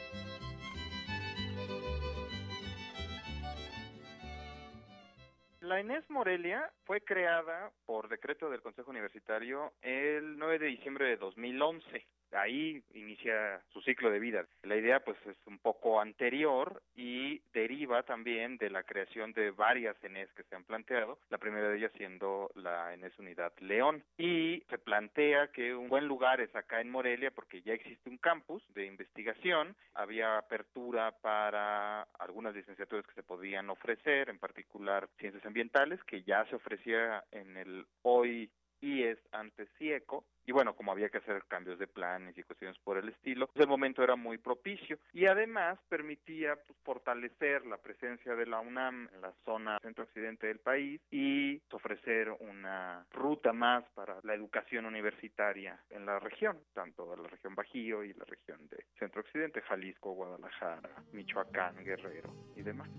[5.66, 11.18] La Inés Morelia fue creada por decreto del Consejo Universitario el 9 de diciembre de
[11.18, 14.46] 2011 ahí inicia su ciclo de vida.
[14.64, 19.96] La idea pues es un poco anterior y deriva también de la creación de varias
[20.04, 24.04] ENES que se han planteado, la primera de ellas siendo la ENES Unidad León.
[24.18, 28.18] Y se plantea que un buen lugar es acá en Morelia porque ya existe un
[28.18, 35.46] campus de investigación, había apertura para algunas licenciaturas que se podían ofrecer, en particular ciencias
[35.46, 38.50] ambientales, que ya se ofrecía en el hoy
[38.82, 42.98] IES antes CIECO, y bueno, como había que hacer cambios de planes y cuestiones por
[42.98, 48.36] el estilo, pues el momento era muy propicio y además permitía pues, fortalecer la presencia
[48.36, 54.20] de la UNAM en la zona centro-occidente del país y ofrecer una ruta más para
[54.24, 58.86] la educación universitaria en la región, tanto en la región Bajío y la región de
[59.00, 62.90] centro-occidente, Jalisco, Guadalajara, Michoacán, Guerrero y demás.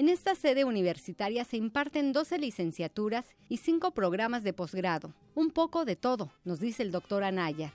[0.00, 5.12] En esta sede universitaria se imparten 12 licenciaturas y 5 programas de posgrado.
[5.34, 7.74] Un poco de todo, nos dice el doctor Anaya.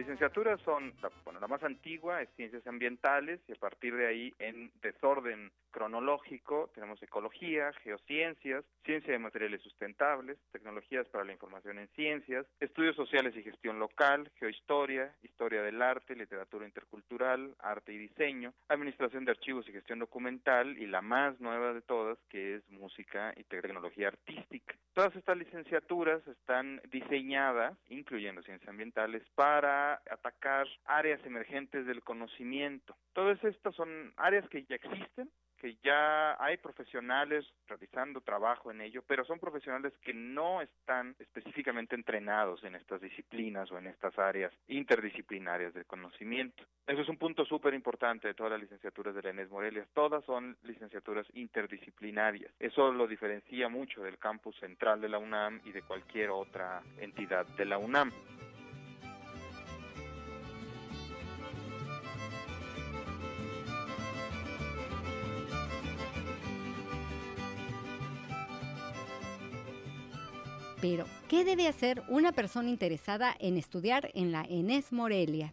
[0.00, 0.94] Licenciaturas son,
[1.24, 6.70] bueno, la más antigua es ciencias ambientales y a partir de ahí en desorden cronológico
[6.74, 13.36] tenemos ecología, geociencias, ciencia de materiales sustentables, tecnologías para la información en ciencias, estudios sociales
[13.36, 19.68] y gestión local, geohistoria, historia del arte, literatura intercultural, arte y diseño, administración de archivos
[19.68, 24.74] y gestión documental y la más nueva de todas que es música y tecnología artística.
[24.92, 32.96] Todas estas licenciaturas están diseñadas, incluyendo ciencias ambientales, para atacar áreas emergentes del conocimiento.
[33.12, 35.30] Todas estas son áreas que ya existen,
[35.60, 41.94] que ya hay profesionales realizando trabajo en ello, pero son profesionales que no están específicamente
[41.94, 46.64] entrenados en estas disciplinas o en estas áreas interdisciplinarias del conocimiento.
[46.86, 49.86] Eso es un punto súper importante de todas las licenciaturas de la ENES Morelia.
[49.92, 52.52] Todas son licenciaturas interdisciplinarias.
[52.58, 57.46] Eso lo diferencia mucho del campus central de la UNAM y de cualquier otra entidad
[57.46, 58.10] de la UNAM.
[70.80, 75.52] Pero, ¿qué debe hacer una persona interesada en estudiar en la ENES Morelia?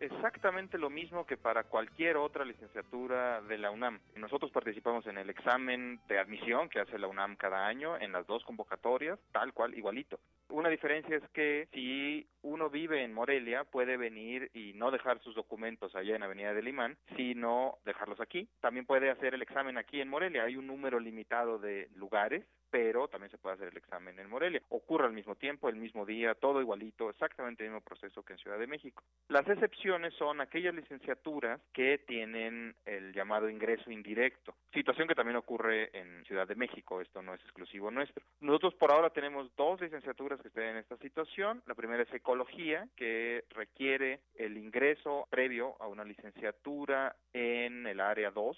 [0.00, 4.00] exactamente lo mismo que para cualquier otra licenciatura de la UNAM.
[4.16, 8.26] Nosotros participamos en el examen de admisión que hace la UNAM cada año en las
[8.26, 10.18] dos convocatorias, tal cual, igualito.
[10.48, 15.34] Una diferencia es que si uno vive en Morelia, puede venir y no dejar sus
[15.34, 18.48] documentos allá en Avenida del Imán, sino dejarlos aquí.
[18.60, 20.44] También puede hacer el examen aquí en Morelia.
[20.44, 24.62] Hay un número limitado de lugares pero también se puede hacer el examen en Morelia.
[24.68, 28.38] Ocurre al mismo tiempo, el mismo día, todo igualito, exactamente el mismo proceso que en
[28.38, 29.02] Ciudad de México.
[29.28, 35.90] Las excepciones son aquellas licenciaturas que tienen el llamado ingreso indirecto, situación que también ocurre
[35.92, 38.24] en Ciudad de México, esto no es exclusivo nuestro.
[38.40, 41.62] Nosotros por ahora tenemos dos licenciaturas que están en esta situación.
[41.66, 48.30] La primera es ecología, que requiere el ingreso previo a una licenciatura en el área
[48.30, 48.56] 2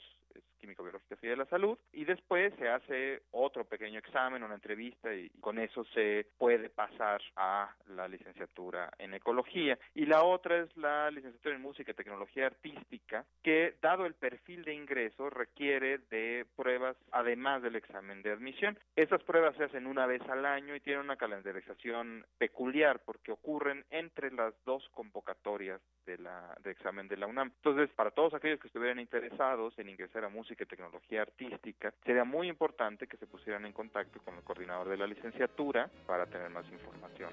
[0.59, 5.13] químico biológica y de la salud y después se hace otro pequeño examen, una entrevista
[5.15, 10.77] y con eso se puede pasar a la licenciatura en ecología y la otra es
[10.77, 16.47] la licenciatura en música y tecnología artística que dado el perfil de ingreso requiere de
[16.57, 18.79] pruebas además del examen de admisión.
[18.97, 23.85] Estas pruebas se hacen una vez al año y tienen una calendarización peculiar porque ocurren
[23.91, 27.53] entre las dos convocatorias de la de examen de la UNAM.
[27.57, 32.25] Entonces, para todos aquellos que estuvieran interesados en ingresar a música y tecnología artística, sería
[32.25, 36.51] muy importante que se pusieran en contacto con el coordinador de la licenciatura para tener
[36.51, 37.33] más información.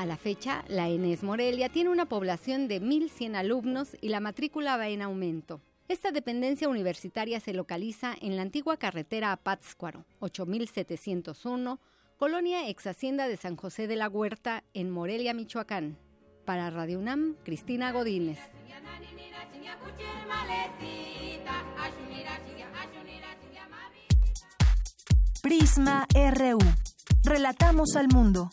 [0.00, 4.78] A la fecha, la ENES Morelia tiene una población de 1.100 alumnos y la matrícula
[4.78, 5.60] va en aumento.
[5.90, 11.80] Esta dependencia universitaria se localiza en la antigua carretera a Pátzcuaro, 8701,
[12.16, 15.98] Colonia Ex Hacienda de San José de la Huerta, en Morelia, Michoacán.
[16.44, 18.38] Para Radio UNAM, Cristina Godínez.
[25.42, 26.58] Prisma RU.
[27.24, 28.52] Relatamos al mundo.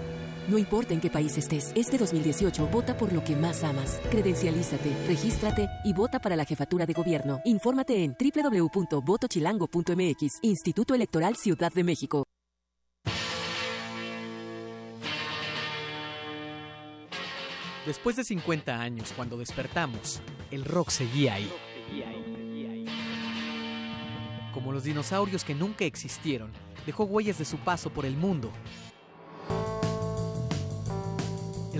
[0.51, 4.01] No importa en qué país estés, este 2018 vota por lo que más amas.
[4.11, 7.39] Credencialízate, regístrate y vota para la jefatura de gobierno.
[7.45, 12.25] Infórmate en www.votochilango.mx, Instituto Electoral Ciudad de México.
[17.85, 20.19] Después de 50 años, cuando despertamos,
[20.51, 21.49] el rock seguía ahí.
[24.53, 26.51] Como los dinosaurios que nunca existieron,
[26.85, 28.51] dejó huellas de su paso por el mundo.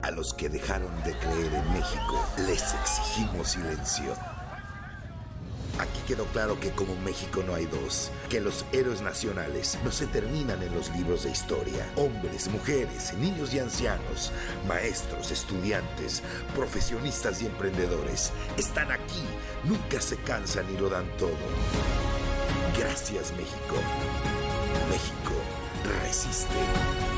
[0.00, 4.14] A los que dejaron de creer en México, les exigimos silencio.
[5.76, 10.06] Aquí quedó claro que como México no hay dos, que los héroes nacionales no se
[10.06, 11.84] terminan en los libros de historia.
[11.96, 14.30] Hombres, mujeres, niños y ancianos,
[14.68, 16.22] maestros, estudiantes,
[16.54, 19.24] profesionistas y emprendedores están aquí,
[19.64, 21.34] nunca se cansan y lo dan todo.
[22.78, 23.74] Gracias México.
[24.92, 25.34] México
[26.04, 27.17] resiste.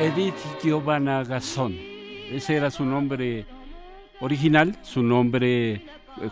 [0.00, 1.76] Edith Giovanna Gasson.
[2.30, 3.44] Ese era su nombre
[4.20, 5.82] original, su nombre eh,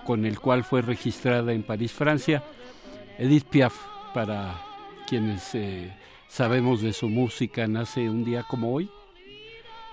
[0.05, 2.43] con el cual fue registrada en París, Francia.
[3.19, 3.75] Edith Piaf,
[4.15, 4.63] para
[5.07, 5.93] quienes eh,
[6.29, 8.89] sabemos de su música, nace un día como hoy,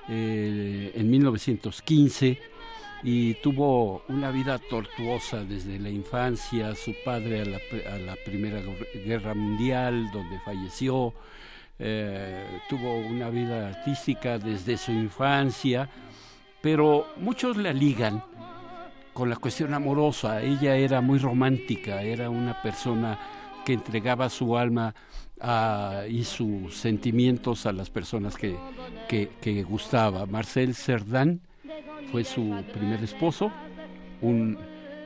[0.07, 2.39] eh, en 1915,
[3.03, 7.59] y tuvo una vida tortuosa desde la infancia, su padre a la,
[7.91, 8.61] a la Primera
[9.05, 11.13] Guerra Mundial, donde falleció,
[11.79, 15.89] eh, tuvo una vida artística desde su infancia,
[16.61, 18.23] pero muchos la ligan
[19.13, 20.41] con la cuestión amorosa.
[20.41, 23.19] Ella era muy romántica, era una persona
[23.65, 24.93] que entregaba su alma
[25.39, 28.57] a, y sus sentimientos a las personas que,
[29.07, 30.25] que, que gustaba.
[30.25, 31.41] Marcel Cerdán
[32.11, 33.51] fue su primer esposo,
[34.21, 34.57] un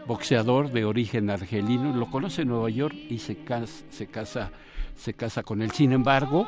[0.06, 4.52] boxeador de origen argelino, lo conoce en Nueva York y se casa, se casa,
[4.98, 5.72] se casa con él.
[5.72, 6.48] Sin embargo,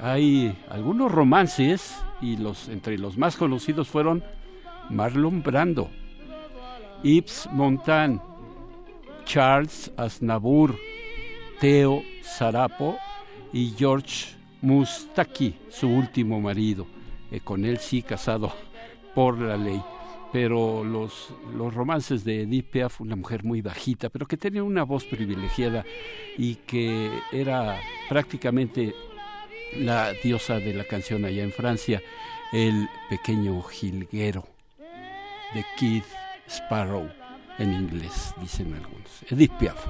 [0.00, 4.24] hay algunos romances y los entre los más conocidos fueron
[4.88, 5.90] Marlon Brando,
[7.02, 8.20] Yves Montand,
[9.24, 10.76] Charles Aznavour,
[11.60, 12.96] Theo Sarapo
[13.52, 16.86] y George Mustaki, su último marido.
[17.44, 18.52] Con él sí casado
[19.14, 19.80] por la ley.
[20.32, 24.84] Pero los, los romances de Edith Piaf, una mujer muy bajita, pero que tenía una
[24.84, 25.84] voz privilegiada
[26.38, 28.94] y que era prácticamente
[29.76, 32.00] la diosa de la canción allá en Francia,
[32.52, 34.46] el pequeño jilguero
[35.54, 36.04] de Keith
[36.48, 37.08] Sparrow
[37.58, 39.24] en inglés, dicen algunos.
[39.28, 39.86] Edith Piaf.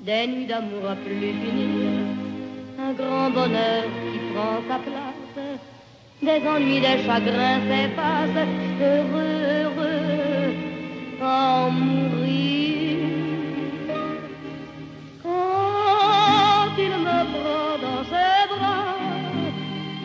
[0.00, 1.99] Des nuits d'amour à plus finir,
[2.90, 5.60] un grand bonheur qui prend sa place,
[6.22, 8.46] des ennuis, des chagrins s'effacent,
[8.80, 10.54] heureux, heureux,
[11.22, 12.98] en mourir.
[15.22, 18.96] Quand il me prend dans ses bras,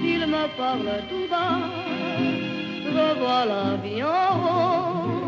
[0.01, 1.59] il me parle tout bas,
[2.85, 5.25] je vois la vie en rose.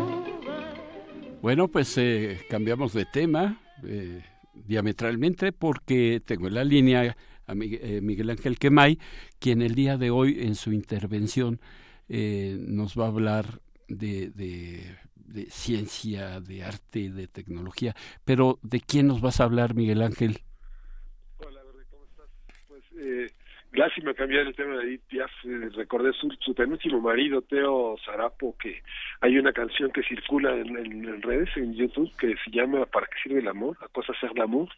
[1.40, 3.56] Bueno, pues eh, cambiamos de tema.
[3.84, 4.20] Eh,
[4.66, 7.16] diametralmente porque tengo en la línea
[7.48, 8.98] a eh, Miguel Ángel Quemay,
[9.38, 11.60] quien el día de hoy en su intervención
[12.08, 17.96] eh, nos va a hablar de, de, ciencia, de arte, de tecnología.
[18.24, 20.42] Pero ¿de quién nos vas a hablar, Miguel Ángel?
[21.38, 22.28] Hola, ¿cómo estás?
[22.66, 23.30] Pues eh,
[23.72, 25.30] Lástima cambiar el tema de Edith Piaf.
[25.44, 28.82] Eh, recordé su, su, penúltimo marido, Teo Zarapo, que
[29.20, 33.40] hay una canción que circula en, redes, en YouTube, que se llama ¿Para qué sirve
[33.40, 33.76] el amor?
[33.82, 34.68] A cosa hacer el amor,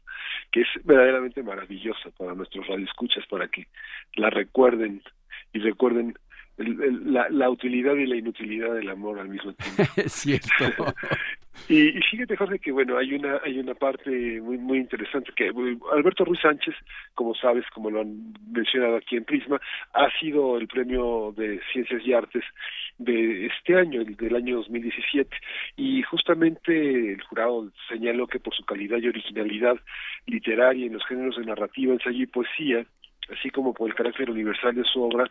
[0.51, 3.69] que es verdaderamente maravillosa para nuestros radioescuchas, para que
[4.17, 5.03] la recuerden
[5.53, 6.15] y recuerden
[6.57, 9.83] la, la, utilidad y la inutilidad del amor al mismo tiempo.
[9.97, 10.49] Es cierto.
[11.69, 15.51] y, y, fíjate, Jorge, que bueno, hay una hay una parte muy muy interesante que
[15.93, 16.75] Alberto Ruiz Sánchez,
[17.15, 19.61] como sabes, como lo han mencionado aquí en Prisma,
[19.93, 22.45] ha sido el premio de Ciencias y Artes
[22.99, 25.35] de este año, del año 2017,
[25.77, 29.77] y justamente el jurado señaló que por su calidad y originalidad
[30.27, 32.85] literaria en los géneros de narrativa, ensayo y poesía,
[33.31, 35.25] así como por el carácter universal de su obra,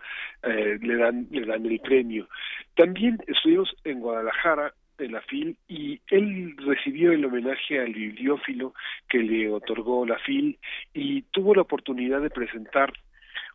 [0.43, 2.27] eh, le dan le dan el premio.
[2.75, 8.73] También estuvimos en Guadalajara en la FIL y él recibió el homenaje al bibliófilo
[9.07, 10.57] que le otorgó la FIL
[10.93, 12.91] y tuvo la oportunidad de presentar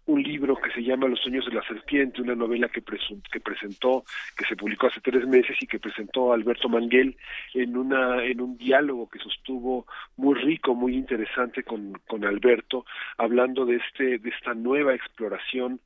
[0.07, 4.05] un libro que se llama Los sueños de la serpiente, una novela que, que presentó,
[4.37, 7.17] que se publicó hace tres meses y que presentó Alberto Manguel
[7.55, 9.87] en una en un diálogo que sostuvo
[10.17, 12.85] muy rico, muy interesante con, con Alberto,
[13.17, 15.81] hablando de este de esta nueva exploración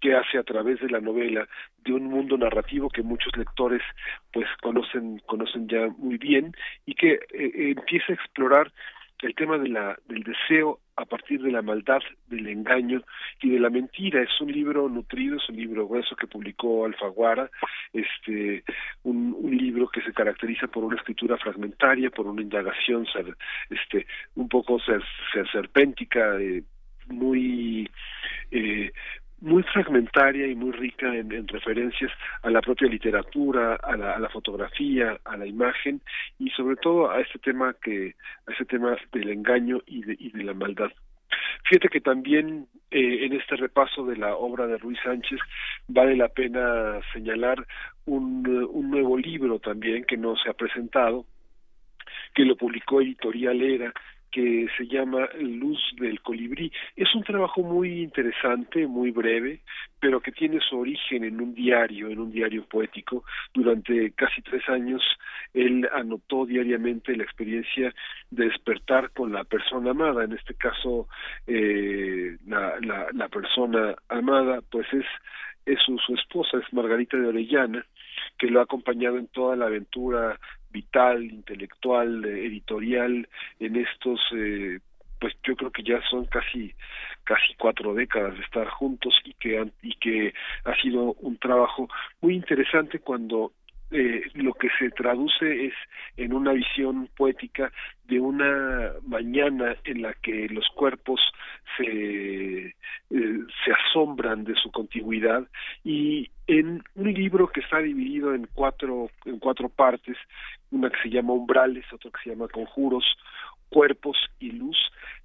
[0.00, 1.48] que hace a través de la novela
[1.84, 3.82] de un mundo narrativo que muchos lectores
[4.32, 6.54] pues conocen conocen ya muy bien
[6.84, 8.72] y que eh, empieza a explorar
[9.22, 13.02] el tema de la, del deseo a partir de la maldad, del engaño
[13.40, 14.22] y de la mentira.
[14.22, 17.50] Es un libro nutrido, es un libro grueso que publicó Alfaguara,
[17.92, 18.64] este,
[19.04, 23.06] un, libro que se caracteriza por una escritura fragmentaria, por una indagación
[23.70, 25.02] este, un poco ser,
[25.50, 26.62] serpéntica, eh,
[27.06, 27.88] muy
[28.50, 28.92] eh,
[29.42, 32.12] muy fragmentaria y muy rica en, referencias
[32.42, 36.00] a la propia literatura, a la, fotografía, a la imagen
[36.38, 38.14] y sobre todo a este tema que
[38.46, 40.90] a ese tema del engaño y de, y de la maldad.
[41.64, 45.40] Fíjate que también eh, en este repaso de la obra de Ruiz Sánchez
[45.88, 47.66] vale la pena señalar
[48.06, 51.26] un, un nuevo libro también que no se ha presentado,
[52.34, 53.92] que lo publicó Editorial Era
[54.32, 56.72] que se llama Luz del Colibrí.
[56.96, 59.60] Es un trabajo muy interesante, muy breve,
[60.00, 63.24] pero que tiene su origen en un diario, en un diario poético.
[63.52, 65.02] Durante casi tres años
[65.52, 67.94] él anotó diariamente la experiencia
[68.30, 71.08] de despertar con la persona amada, en este caso
[71.46, 75.06] eh, la, persona amada pues es
[75.64, 77.86] es su, su, esposa, es Margarita de Orellana,
[78.36, 80.40] que lo ha acompañado en toda la aventura
[80.72, 83.28] vital, intelectual, eh, editorial
[83.60, 84.80] en estos eh,
[85.20, 86.74] pues yo creo que ya son casi
[87.22, 91.88] casi cuatro décadas de estar juntos y que y que ha sido un trabajo
[92.20, 93.52] muy interesante cuando
[93.92, 95.74] eh, lo que se traduce es
[96.16, 97.70] en una visión poética
[98.04, 101.20] de una mañana en la que los cuerpos
[101.76, 102.74] se, eh,
[103.10, 105.46] se asombran de su contigüidad
[105.84, 110.16] y en un libro que está dividido en cuatro en cuatro partes
[110.70, 113.04] una que se llama umbrales otro que se llama conjuros
[113.68, 114.76] cuerpos y luz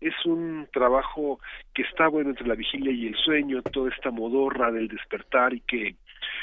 [0.02, 1.40] es un trabajo
[1.74, 5.62] que está bueno entre la vigilia y el sueño toda esta modorra del despertar y
[5.62, 5.96] que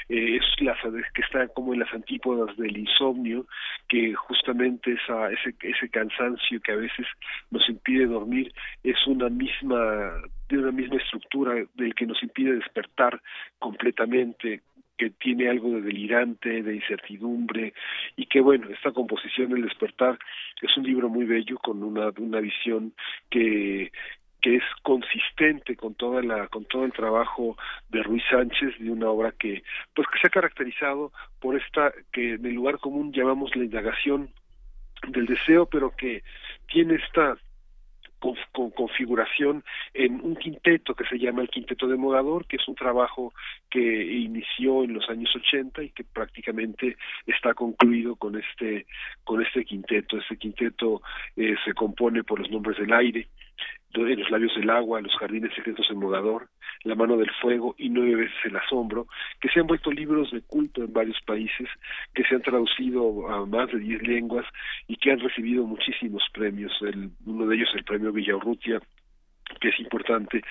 [0.09, 0.77] eh, es la
[1.15, 3.47] que está como en las antípodas del insomnio
[3.89, 7.07] que justamente esa ese ese cansancio que a veces
[7.51, 8.53] nos impide dormir
[8.83, 10.13] es una misma
[10.49, 13.21] de una misma estructura del que nos impide despertar
[13.59, 14.63] completamente
[14.97, 17.75] que tiene algo de delirante, de incertidumbre,
[18.17, 20.19] y que bueno, esta composición El despertar
[20.63, 22.93] es un libro muy bello con una, una visión
[23.29, 23.91] que,
[24.45, 27.57] que es consistente con toda la con todo el trabajo
[27.89, 29.63] de Ruiz Sánchez de una obra que
[29.95, 34.29] pues que se ha caracterizado por esta que en el lugar común llamamos la indagación
[35.09, 36.23] del deseo pero que
[36.71, 37.39] tiene esta
[38.19, 39.65] con, configuración
[39.95, 43.35] en un quinteto que se llama el Quinteto de Mogador, que es un trabajo
[43.69, 46.97] que inició en los años 80 y que prácticamente
[47.27, 48.87] está concluido con este
[49.25, 50.17] con este quinteto.
[50.17, 51.03] Este quinteto
[51.37, 53.29] eh, se compone por los nombres del aire
[53.97, 56.49] en los labios del agua, los jardines secretos del Mogador,
[56.83, 59.07] La mano del fuego y Nueve veces el asombro,
[59.41, 61.69] que se han vuelto libros de culto en varios países,
[62.13, 64.47] que se han traducido a más de diez lenguas
[64.89, 66.73] y que han recibido muchísimos premios.
[67.25, 68.81] Uno de ellos el premio Villaurrutia
[69.61, 70.43] que es importante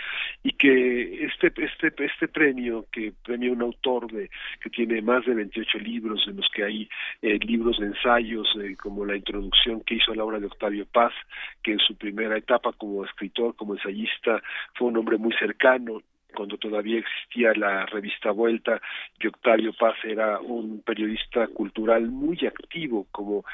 [0.43, 4.29] y que este este este premio que premia un autor de
[4.61, 6.89] que tiene más de 28 libros en los que hay
[7.21, 10.85] eh, libros de ensayos eh, como la introducción que hizo a la obra de Octavio
[10.85, 11.13] Paz
[11.61, 14.41] que en su primera etapa como escritor como ensayista
[14.75, 16.01] fue un hombre muy cercano
[16.33, 18.81] cuando todavía existía la revista Vuelta
[19.19, 23.45] y Octavio Paz era un periodista cultural muy activo como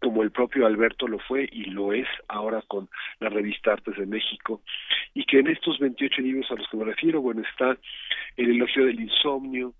[0.00, 2.88] como el propio Alberto lo fue y lo es ahora con
[3.18, 4.62] la revista Artes de México.
[5.12, 7.76] Y que en estos 28 libros a los que me refiero bueno está
[8.36, 9.74] el elogio del insomnio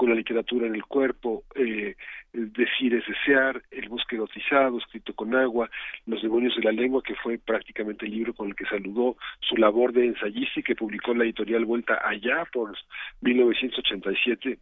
[0.00, 1.94] con la literatura en el cuerpo, eh,
[2.32, 5.68] Decir es desear, El bosque erotizado, escrito con agua,
[6.06, 9.56] Los demonios de la lengua, que fue prácticamente el libro con el que saludó su
[9.58, 12.74] labor de ensayista y que publicó la editorial Vuelta allá por
[13.20, 14.58] 1987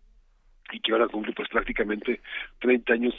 [0.72, 2.20] y que ahora cumple pues prácticamente
[2.60, 3.14] 30 años,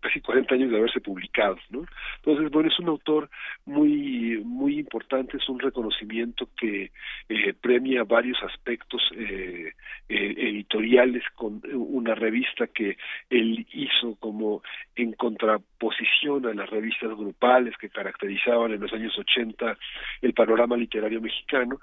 [0.00, 1.84] casi 40 años de haberse publicado, ¿no?
[2.16, 3.28] Entonces, bueno, es un autor
[3.64, 6.90] muy muy importante, es un reconocimiento que
[7.28, 9.72] eh, premia varios aspectos eh,
[10.08, 12.96] eh, editoriales con una revista que
[13.30, 14.62] él hizo como
[14.96, 19.76] en contraposición a las revistas grupales que caracterizaban en los años 80
[20.22, 21.80] el panorama literario mexicano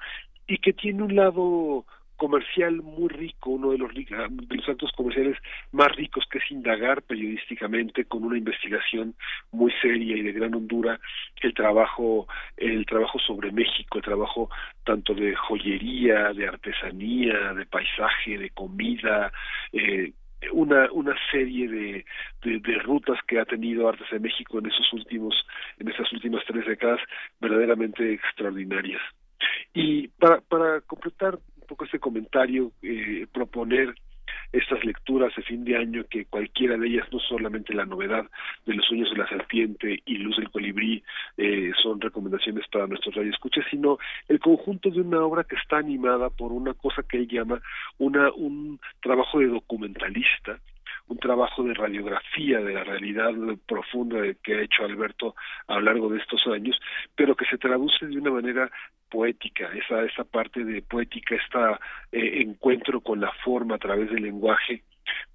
[0.47, 1.85] y que tiene un lado
[2.22, 5.39] comercial muy rico, uno de los, de los actos comerciales
[5.72, 9.15] más ricos que es indagar periodísticamente con una investigación
[9.52, 10.99] muy seria y de gran hondura
[11.41, 12.27] el trabajo
[12.57, 14.52] el trabajo sobre México, el trabajo
[14.84, 19.31] tanto de joyería, de artesanía, de paisaje, de comida,
[19.73, 20.14] eh,
[20.52, 22.06] una una serie de,
[22.43, 25.34] de, de, rutas que ha tenido Artes de México en esos últimos
[25.80, 26.99] en esas últimas tres décadas
[27.39, 29.02] verdaderamente extraordinarias.
[29.73, 31.39] Y para para completar
[31.72, 33.95] poco este comentario, eh, proponer
[34.52, 38.26] estas lecturas de fin de año que cualquiera de ellas, no solamente la novedad
[38.65, 41.02] de los sueños de la serpiente y luz del colibrí,
[41.38, 46.30] eh, son recomendaciones para nuestros radioescuchas, sino el conjunto de una obra que está animada
[46.30, 47.61] por una cosa que él llama
[47.98, 50.60] una, un trabajo de documentalista,
[51.11, 53.31] un trabajo de radiografía de la realidad
[53.67, 55.35] profunda que ha hecho Alberto
[55.67, 56.79] a lo largo de estos años,
[57.15, 58.71] pero que se traduce de una manera
[59.09, 64.83] poética, esa, esa parte de poética, este encuentro con la forma a través del lenguaje,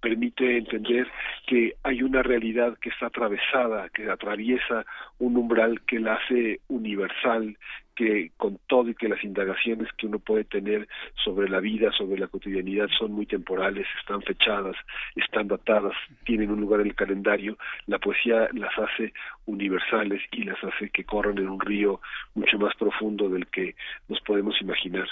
[0.00, 1.08] permite entender
[1.46, 4.84] que hay una realidad que está atravesada, que atraviesa
[5.18, 7.56] un umbral que la hace universal,
[7.96, 10.86] que con todo y que las indagaciones que uno puede tener
[11.24, 14.76] sobre la vida, sobre la cotidianidad son muy temporales, están fechadas,
[15.16, 15.94] están datadas,
[16.24, 19.12] tienen un lugar en el calendario, la poesía las hace
[19.46, 22.00] universales y las hace que corran en un río
[22.34, 23.74] mucho más profundo del que
[24.08, 25.08] nos podemos imaginar.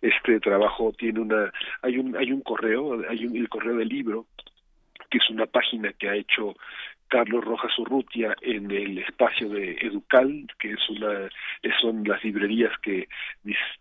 [0.00, 4.26] Este trabajo tiene una hay un hay un correo, hay un el correo del libro
[5.10, 6.54] que es una página que ha hecho
[7.08, 11.28] Carlos Rojas Urrutia en el espacio de Educal, que es una
[11.80, 13.08] son las librerías que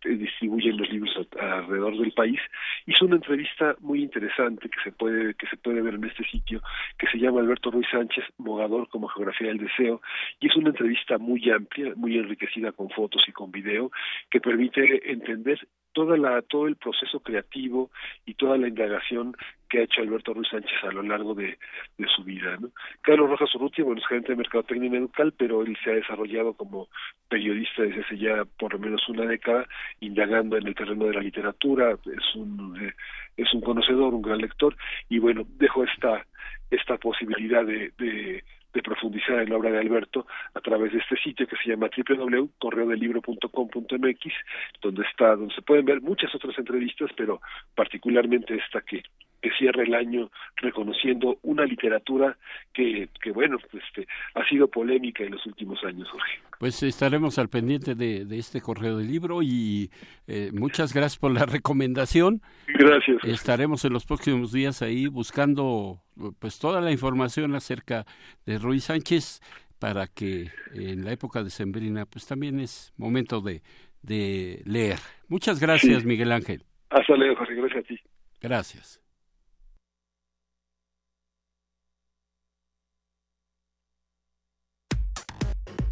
[0.03, 2.39] distribuyen los libros alrededor del país,
[2.85, 6.61] hizo una entrevista muy interesante que se puede que se puede ver en este sitio
[6.97, 10.01] que se llama Alberto Ruiz Sánchez Mogador como geografía del deseo
[10.39, 13.91] y es una entrevista muy amplia, muy enriquecida con fotos y con video
[14.29, 17.91] que permite entender toda la, todo el proceso creativo
[18.25, 19.35] y toda la indagación
[19.69, 21.57] que ha hecho Alberto Ruiz Sánchez a lo largo de,
[21.97, 22.57] de su vida.
[22.59, 22.69] ¿no?
[23.01, 26.53] Carlos Rojas Urrutia, bueno, es gerente de Mercadotecnia y Educal, pero él se ha desarrollado
[26.53, 26.87] como
[27.27, 29.67] periodista desde hace ya por lo menos una década,
[29.99, 32.93] indagando en el terreno de la literatura, es un, eh,
[33.35, 34.75] es un conocedor, un gran lector,
[35.09, 36.25] y bueno, dejo esta,
[36.71, 38.43] esta posibilidad de, de
[38.77, 41.89] de profundizar en la obra de Alberto a través de este sitio que se llama
[41.89, 44.33] www.correodelibro.com.mx,
[44.81, 47.41] donde está, donde se pueden ver muchas otras entrevistas, pero
[47.75, 49.01] particularmente esta que,
[49.47, 52.37] que cierra el año reconociendo una literatura
[52.73, 56.39] que, que bueno, este, ha sido polémica en los últimos años, Jorge.
[56.59, 59.89] Pues estaremos al pendiente de, de este correo del libro y
[60.27, 62.41] eh, muchas gracias por la recomendación.
[62.67, 63.23] Gracias.
[63.23, 66.01] Estaremos en los próximos días ahí buscando
[66.39, 68.05] pues toda la información acerca
[68.45, 69.41] de Ruiz Sánchez
[69.79, 73.61] para que en la época de Sembrina pues también es momento de,
[74.01, 74.97] de leer.
[75.27, 76.63] Muchas gracias, Miguel Ángel.
[76.89, 77.55] Hasta luego, Jorge.
[77.55, 77.99] Gracias a ti.
[78.41, 79.06] Gracias.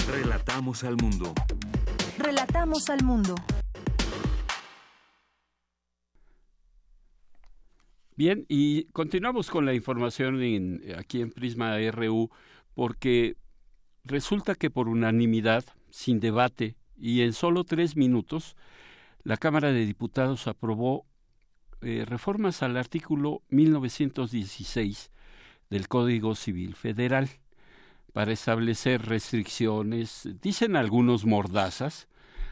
[0.08, 1.34] Relatamos al mundo.
[2.20, 3.36] Relatamos al mundo.
[8.16, 12.30] Bien, y continuamos con la información en, aquí en Prisma RU,
[12.76, 13.36] porque
[14.04, 18.56] resulta que por unanimidad, sin debate, y en solo tres minutos
[19.24, 21.08] la Cámara de Diputados aprobó
[21.82, 25.12] eh, reformas al artículo 1916
[25.72, 27.30] del Código Civil Federal
[28.16, 32.08] para establecer restricciones, dicen algunos mordazas,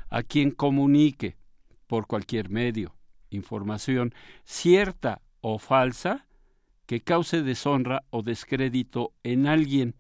[0.09, 1.37] a quien comunique
[1.87, 2.97] por cualquier medio
[3.29, 4.13] información
[4.43, 6.27] cierta o falsa
[6.85, 9.95] que cause deshonra o descrédito en alguien.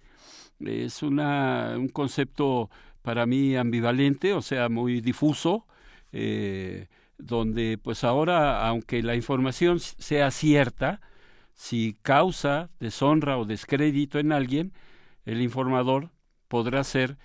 [0.59, 2.69] Es una, un concepto
[3.01, 5.65] para mí ambivalente, o sea, muy difuso,
[6.11, 6.87] eh,
[7.17, 10.99] donde pues ahora, aunque la información sea cierta,
[11.53, 14.73] si causa deshonra o descrédito en alguien,
[15.25, 16.11] el informador
[16.47, 17.17] podrá ser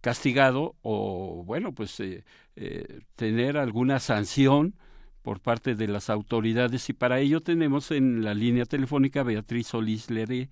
[0.00, 2.24] castigado o, bueno, pues eh,
[2.54, 4.74] eh, tener alguna sanción
[5.22, 10.10] por parte de las autoridades y para ello tenemos en la línea telefónica Beatriz Solís
[10.10, 10.50] Leré,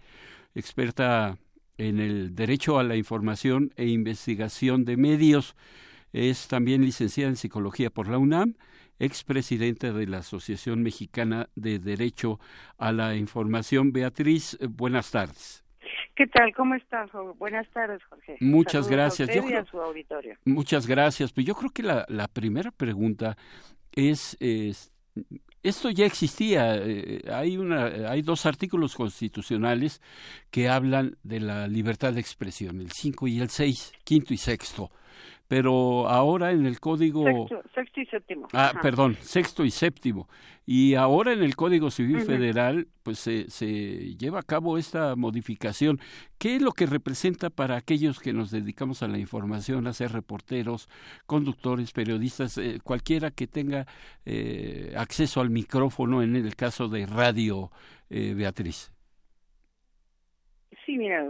[0.55, 1.39] experta
[1.79, 5.55] en el derecho a la información e investigación de medios.
[6.13, 8.55] Es también licenciada en psicología por la UNAM,
[8.99, 12.41] expresidenta de la Asociación Mexicana de Derecho
[12.79, 13.93] a la Información.
[13.93, 15.64] Beatriz, buenas tardes.
[16.15, 16.55] ¿Qué tal?
[16.55, 17.11] ¿Cómo estás?
[17.39, 18.37] Buenas tardes, Jorge.
[18.41, 19.29] Muchas gracias.
[19.29, 20.37] A usted y a su auditorio.
[20.45, 21.33] Muchas gracias.
[21.33, 23.37] Pues yo creo que la, la primera pregunta
[23.93, 24.37] es,
[25.63, 26.77] esto ya existía.
[26.77, 30.01] Eh, hay, una, hay dos artículos constitucionales
[30.51, 34.91] que hablan de la libertad de expresión, el 5 y el 6, quinto y sexto
[35.49, 37.25] pero ahora en el código
[37.75, 38.49] sexto, y séptimo.
[38.53, 40.29] Ah perdón sexto y séptimo.
[40.67, 46.01] Y ahora en el código civil federal pues se, se lleva a cabo esta modificación.
[46.39, 50.13] Qué es lo que representa para aquellos que nos dedicamos a la información a ser
[50.13, 50.89] reporteros
[51.27, 53.87] conductores periodistas eh, cualquiera que tenga
[54.25, 57.71] eh, acceso al micrófono en el caso de radio
[58.11, 58.93] eh, Beatriz
[60.85, 61.25] sí mira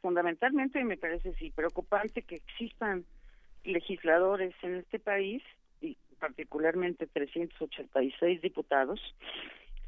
[0.00, 3.04] fundamentalmente me parece sí preocupante que existan
[3.64, 5.42] legisladores en este país,
[5.80, 9.00] y particularmente 386 diputados,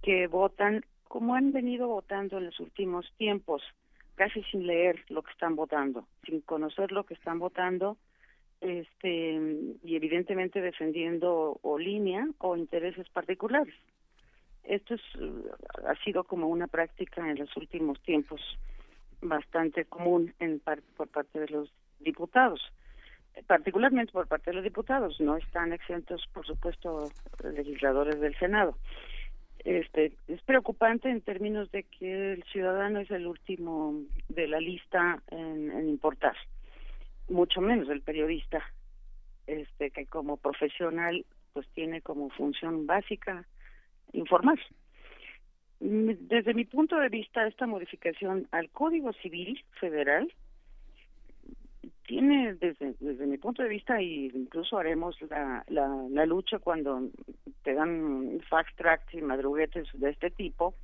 [0.02, 3.62] que votan como han venido votando en los últimos tiempos,
[4.16, 7.96] casi sin leer lo que están votando, sin conocer lo que están votando,
[8.60, 9.40] este
[9.84, 13.74] y evidentemente defendiendo o línea o intereses particulares.
[14.64, 15.02] Esto es,
[15.86, 18.40] ha sido como una práctica en los últimos tiempos
[19.20, 20.60] bastante común en
[20.96, 22.60] por parte de los diputados
[23.46, 27.10] particularmente por parte de los diputados, no están exentos, por supuesto,
[27.44, 28.76] legisladores del Senado.
[29.64, 33.94] Este, es preocupante en términos de que el ciudadano es el último
[34.28, 36.36] de la lista en, en importar,
[37.28, 38.62] mucho menos el periodista,
[39.46, 43.44] este, que como profesional pues tiene como función básica
[44.12, 44.58] informar.
[45.80, 50.32] Desde mi punto de vista, esta modificación al Código Civil Federal
[52.06, 57.08] tiene desde, desde mi punto de vista y incluso haremos la, la, lucha cuando
[57.62, 60.74] te dan fast tracks y madruguetes de este tipo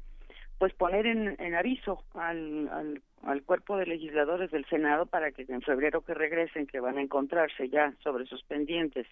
[0.58, 5.44] pues poner en, en aviso al, al, al, cuerpo de legisladores del Senado para que
[5.48, 9.06] en febrero que regresen que van a encontrarse ya sobre sus pendientes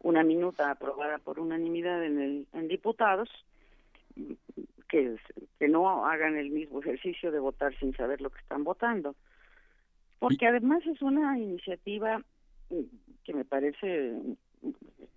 [0.00, 3.28] una minuta aprobada por unanimidad en el en diputados
[4.88, 5.16] que
[5.58, 9.14] que no hagan el mismo ejercicio de votar sin saber lo que están votando
[10.24, 12.18] porque además es una iniciativa
[12.70, 12.80] mm,
[13.24, 14.14] que me parece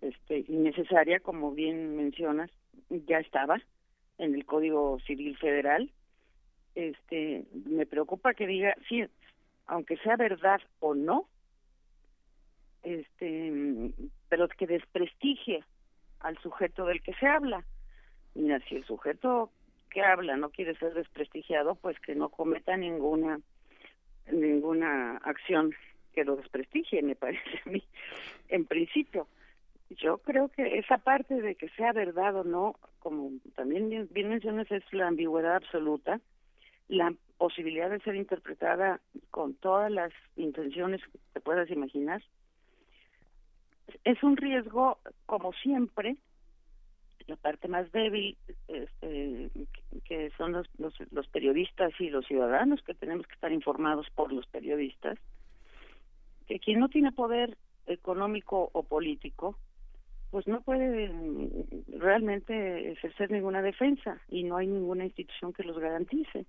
[0.01, 2.51] este innecesaria como bien mencionas
[2.89, 3.57] ya estaba
[4.17, 5.89] en el Código Civil Federal.
[6.75, 9.05] Este me preocupa que diga sí
[9.65, 11.29] aunque sea verdad o no
[12.83, 13.93] este
[14.27, 15.63] pero que desprestigie
[16.19, 17.63] al sujeto del que se habla.
[18.35, 19.51] Mira si el sujeto
[19.89, 23.39] que habla no quiere ser desprestigiado pues que no cometa ninguna
[24.31, 25.73] ninguna acción
[26.13, 27.83] que lo desprestigie, me parece a mí,
[28.49, 29.27] en principio.
[29.89, 34.69] Yo creo que esa parte de que sea verdad o no, como también bien, mencionas,
[34.71, 36.19] es la ambigüedad absoluta,
[36.89, 38.99] la posibilidad de ser interpretada
[39.31, 42.21] con todas las intenciones que te puedas imaginar.
[44.03, 46.17] Es un riesgo, como siempre,
[47.27, 48.37] la parte más débil,
[48.67, 49.49] este,
[50.05, 54.47] que son los, los, periodistas y los ciudadanos, que tenemos que estar informados por los
[54.47, 55.19] periodistas,
[56.47, 59.57] que quien no tiene poder económico o político,
[60.31, 61.11] pues no puede
[61.97, 66.45] realmente ejercer ninguna defensa y no hay ninguna institución que los garantice.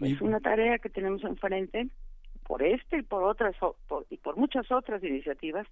[0.00, 1.88] Es una tarea que tenemos enfrente
[2.46, 3.54] por este y por otras
[4.10, 5.66] y por muchas otras iniciativas,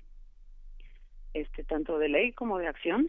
[1.35, 3.09] este tanto de ley como de acción,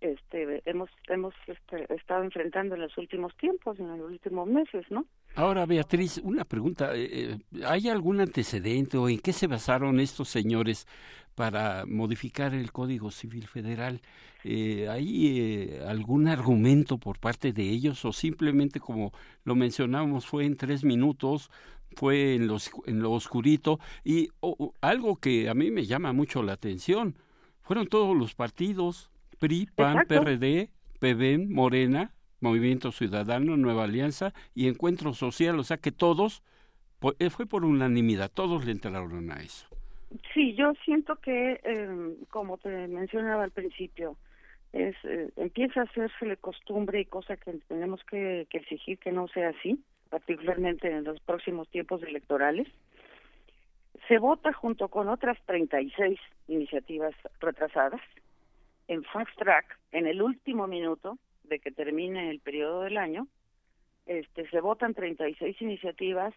[0.00, 5.06] este hemos hemos este, estado enfrentando en los últimos tiempos, en los últimos meses, ¿no?
[5.34, 6.94] Ahora, Beatriz, una pregunta.
[6.94, 10.86] Eh, eh, ¿Hay algún antecedente o en qué se basaron estos señores
[11.34, 14.00] para modificar el Código Civil Federal?
[14.42, 19.12] Eh, ¿Hay algún argumento por parte de ellos o simplemente, como
[19.44, 21.50] lo mencionamos, fue en tres minutos,
[21.94, 23.78] fue en, los, en lo oscurito?
[24.02, 24.30] Y
[24.80, 27.16] algo que a mí me llama mucho la atención,
[27.60, 29.09] fueron todos los partidos,
[29.40, 30.68] PRI, PAN, PRD,
[31.00, 36.42] PBM, Morena, Movimiento Ciudadano, Nueva Alianza y Encuentro Social, o sea que todos,
[37.18, 39.66] eh, fue por unanimidad, todos le entraron a eso.
[40.34, 44.16] Sí, yo siento que, eh, como te mencionaba al principio,
[44.72, 49.10] es eh, empieza a hacerse la costumbre y cosa que tenemos que, que exigir que
[49.10, 52.68] no sea así, particularmente en los próximos tiempos electorales.
[54.06, 56.18] Se vota junto con otras 36
[56.48, 58.00] iniciativas retrasadas
[58.90, 63.28] en fast track en el último minuto de que termine el periodo del año,
[64.06, 66.34] este, se votan 36 iniciativas.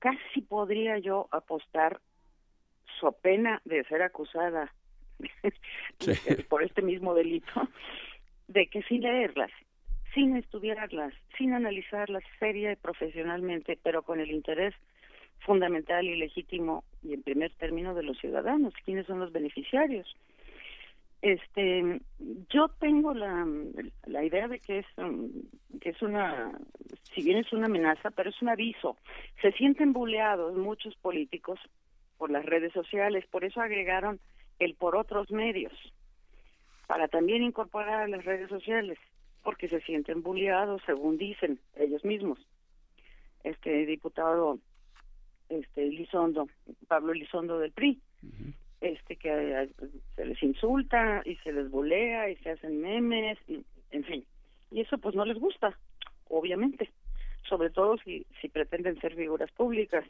[0.00, 1.98] Casi podría yo apostar,
[3.00, 4.74] so pena de ser acusada
[6.50, 7.68] por este mismo delito,
[8.48, 9.50] de que sin leerlas,
[10.12, 14.74] sin estudiarlas, sin analizarlas seria y profesionalmente, pero con el interés
[15.38, 20.14] fundamental y legítimo y en primer término de los ciudadanos, quiénes son los beneficiarios
[21.24, 22.02] este
[22.50, 23.46] yo tengo la,
[24.04, 25.30] la idea de que es um,
[25.80, 26.52] que es una
[27.14, 28.98] si bien es una amenaza pero es un aviso.
[29.40, 31.58] Se sienten buleados muchos políticos
[32.18, 34.20] por las redes sociales por eso agregaron
[34.58, 35.72] el por otros medios
[36.86, 38.98] para también incorporar a las redes sociales
[39.42, 42.38] porque se sienten buleados según dicen ellos mismos.
[43.44, 44.58] Este diputado
[45.48, 46.48] este Lizondo
[46.86, 47.98] Pablo Lizondo del PRI
[48.84, 49.68] este que eh,
[50.14, 54.24] se les insulta y se les bolea y se hacen memes y, en fin.
[54.70, 55.76] Y eso pues no les gusta
[56.28, 56.90] obviamente.
[57.48, 60.04] Sobre todo si si pretenden ser figuras públicas.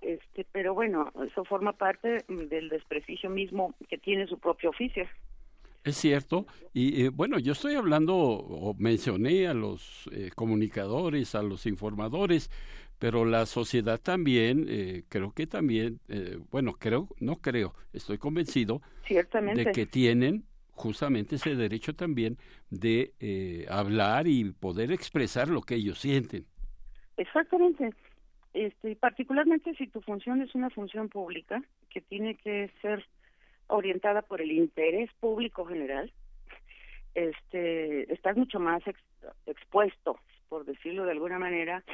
[0.00, 5.06] Este pero bueno eso forma parte del desprestigio mismo que tiene su propio oficio.
[5.84, 6.46] Es cierto.
[6.72, 12.50] Y eh, bueno, yo estoy hablando o mencioné a los eh, comunicadores, a los informadores,
[13.04, 18.80] pero la sociedad también, eh, creo que también, eh, bueno, creo, no creo, estoy convencido
[19.06, 22.38] de que tienen justamente ese derecho también
[22.70, 26.46] de eh, hablar y poder expresar lo que ellos sienten.
[27.18, 27.90] Exactamente.
[28.54, 33.04] Este, particularmente si tu función es una función pública que tiene que ser
[33.66, 36.10] orientada por el interés público general,
[37.14, 38.82] este, estás mucho más
[39.44, 40.18] expuesto,
[40.48, 41.84] por decirlo de alguna manera,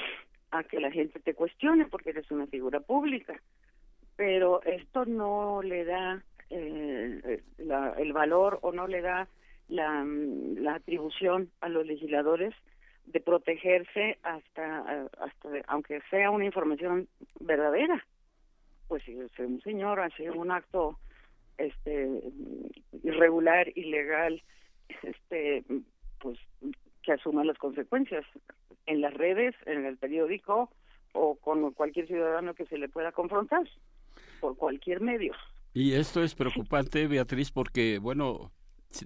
[0.51, 3.40] a que la gente te cuestione porque eres una figura pública.
[4.16, 9.28] Pero esto no le da eh, el valor o no le da
[9.68, 12.55] la, la atribución a los legisladores
[13.06, 17.09] de protegerse hasta, hasta aunque sea una información
[17.40, 18.05] verdadera.
[18.89, 20.98] Pues si un señor hace un acto
[21.59, 22.22] este
[23.02, 24.43] irregular, ilegal,
[25.02, 25.64] este
[26.18, 26.39] pues
[27.02, 28.24] que asuma las consecuencias
[28.86, 30.70] en las redes, en el periódico
[31.12, 33.68] o con cualquier ciudadano que se le pueda confrontar
[34.40, 35.32] por cualquier medio.
[35.72, 38.51] Y esto es preocupante, Beatriz, porque, bueno,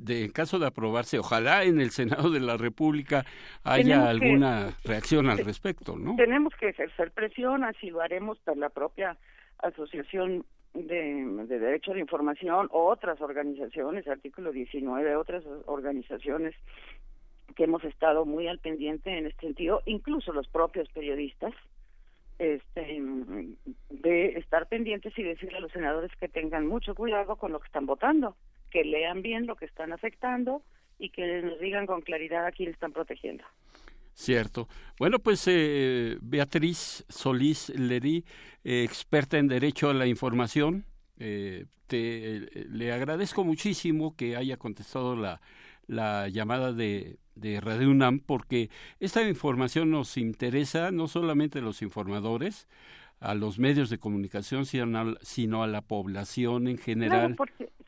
[0.01, 3.25] de, en caso de aprobarse, ojalá en el Senado de la República
[3.63, 6.17] haya alguna reacción al respecto, ¿no?
[6.17, 9.19] Tenemos que ejercer presión, así lo haremos por la propia
[9.59, 10.45] Asociación
[10.75, 16.55] de, de Derecho la Información, otras organizaciones, artículo 19, otras organizaciones
[17.55, 21.53] que hemos estado muy al pendiente en este sentido, incluso los propios periodistas,
[22.39, 23.01] este,
[23.91, 27.67] de estar pendientes y decirle a los senadores que tengan mucho cuidado con lo que
[27.67, 28.37] están votando,
[28.71, 30.63] que lean bien lo que están afectando
[30.99, 33.45] y que nos digan con claridad a quién están protegiendo.
[34.15, 34.69] Cierto.
[34.99, 38.25] Bueno, pues eh, Beatriz Solís Lerí,
[38.63, 40.85] eh, experta en Derecho a la Información,
[41.19, 45.41] eh, te, le agradezco muchísimo que haya contestado la,
[45.87, 48.71] la llamada de, de Radio UNAM porque
[49.01, 52.69] esta información nos interesa no solamente a los informadores,
[53.21, 57.37] a los medios de comunicación, sino a, la población en general.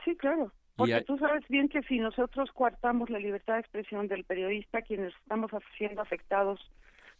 [0.05, 0.53] sí, claro.
[0.77, 5.15] Porque tú sabes bien que si nosotros coartamos la libertad de expresión del periodista, quienes
[5.23, 6.61] estamos siendo afectados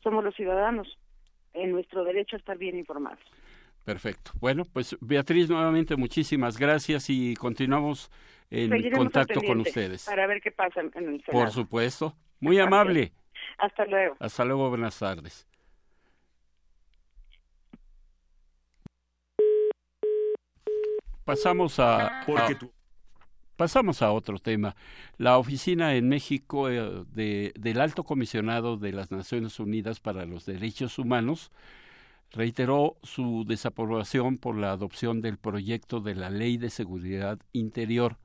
[0.03, 0.99] somos los ciudadanos
[1.55, 3.19] en nuestro derecho a estar bien informados.
[3.85, 4.33] Perfecto.
[4.41, 8.11] Bueno, pues Beatriz, nuevamente muchísimas gracias y continuamos
[8.51, 10.05] en contacto con ustedes.
[10.05, 11.33] Para ver qué pasa en el Senado.
[11.33, 12.17] Por supuesto.
[12.41, 13.13] Muy amable.
[13.59, 14.17] Hasta luego.
[14.19, 15.47] Hasta luego, buenas tardes.
[21.25, 22.23] Pasamos a...
[22.27, 22.73] Porque tú...
[23.57, 24.77] Pasamos a otro tema.
[25.17, 30.45] La oficina en México eh, de, del Alto Comisionado de las Naciones Unidas para los
[30.45, 31.51] Derechos Humanos
[32.33, 38.19] reiteró su desaprobación por la adopción del proyecto de la Ley de Seguridad Interior.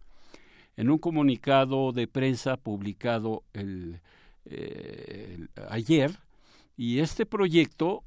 [0.81, 6.17] En un comunicado de prensa publicado eh, ayer,
[6.75, 8.03] y este proyecto,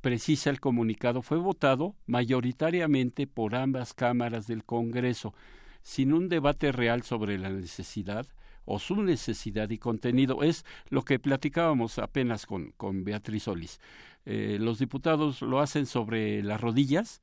[0.00, 5.34] precisa el comunicado, fue votado mayoritariamente por ambas cámaras del Congreso
[5.82, 8.26] sin un debate real sobre la necesidad
[8.64, 10.42] o su necesidad y contenido.
[10.42, 13.78] Es lo que platicábamos apenas con, con Beatriz Solís.
[14.24, 17.20] Eh, los diputados lo hacen sobre las rodillas,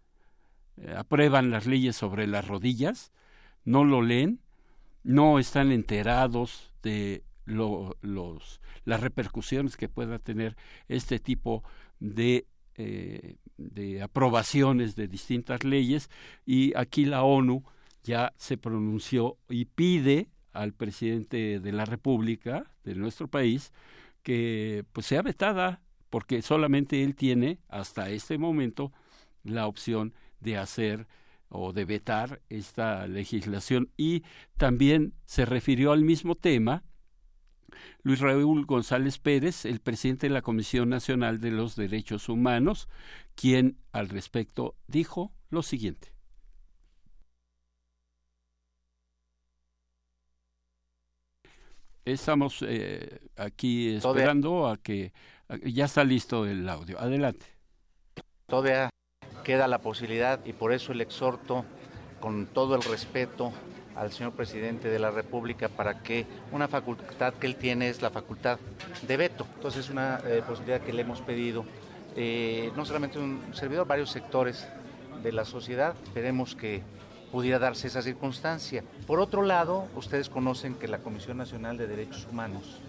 [0.77, 3.11] eh, aprueban las leyes sobre las rodillas,
[3.65, 4.42] no lo leen,
[5.03, 10.55] no están enterados de lo, los, las repercusiones que pueda tener
[10.87, 11.63] este tipo
[11.99, 16.09] de, eh, de aprobaciones de distintas leyes
[16.45, 17.63] y aquí la ONU
[18.03, 23.71] ya se pronunció y pide al presidente de la República de nuestro país
[24.21, 28.93] que pues sea vetada porque solamente él tiene hasta este momento
[29.43, 31.07] la opción de hacer
[31.53, 34.23] o de vetar esta legislación y
[34.57, 36.83] también se refirió al mismo tema
[38.01, 42.89] Luis Raúl González Pérez, el presidente de la Comisión Nacional de los Derechos Humanos,
[43.35, 46.11] quien al respecto dijo lo siguiente.
[52.05, 55.13] Estamos eh, aquí esperando a que
[55.63, 56.99] ya está listo el audio.
[56.99, 57.45] Adelante.
[58.47, 58.89] Todavía
[59.43, 61.65] queda la posibilidad y por eso el exhorto
[62.19, 63.51] con todo el respeto
[63.95, 68.09] al señor presidente de la República para que una facultad que él tiene es la
[68.09, 68.57] facultad
[69.05, 69.45] de veto.
[69.55, 71.65] Entonces es una eh, posibilidad que le hemos pedido,
[72.15, 74.67] eh, no solamente un servidor, varios sectores
[75.21, 75.95] de la sociedad.
[76.03, 76.81] Esperemos que
[77.31, 78.83] pudiera darse esa circunstancia.
[79.05, 82.79] Por otro lado, ustedes conocen que la Comisión Nacional de Derechos Humanos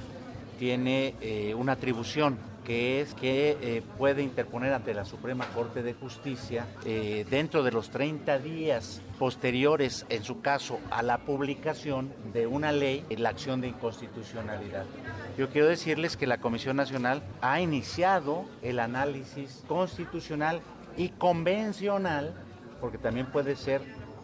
[0.58, 5.94] tiene eh, una atribución que es que eh, puede interponer ante la Suprema Corte de
[5.94, 12.46] Justicia eh, dentro de los 30 días posteriores, en su caso, a la publicación de
[12.46, 14.86] una ley, la acción de inconstitucionalidad.
[15.36, 20.60] Yo quiero decirles que la Comisión Nacional ha iniciado el análisis constitucional
[20.96, 22.34] y convencional,
[22.80, 23.82] porque también puede ser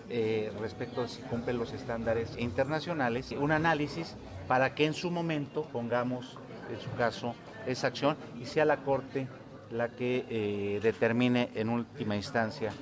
[0.08, 4.16] eh, respecto a si cumple los estándares internacionales, un análisis
[4.48, 6.36] para que en su momento pongamos,
[6.68, 7.34] en su caso,
[7.72, 9.28] esa acción y sea la Corte
[9.70, 12.72] la que eh, determine en última instancia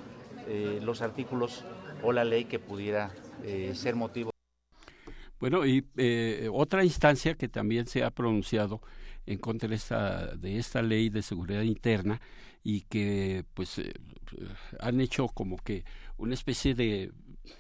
[0.47, 1.65] eh, los artículos
[2.03, 3.11] o la ley que pudiera
[3.73, 4.31] ser motivo.
[5.39, 5.85] Bueno, y
[6.53, 8.81] otra instancia que también se ha pronunciado
[9.27, 12.21] en contra de esta, de esta ley de seguridad interna
[12.65, 13.81] y que pues
[14.81, 15.85] han hecho como que
[16.17, 17.13] una especie de,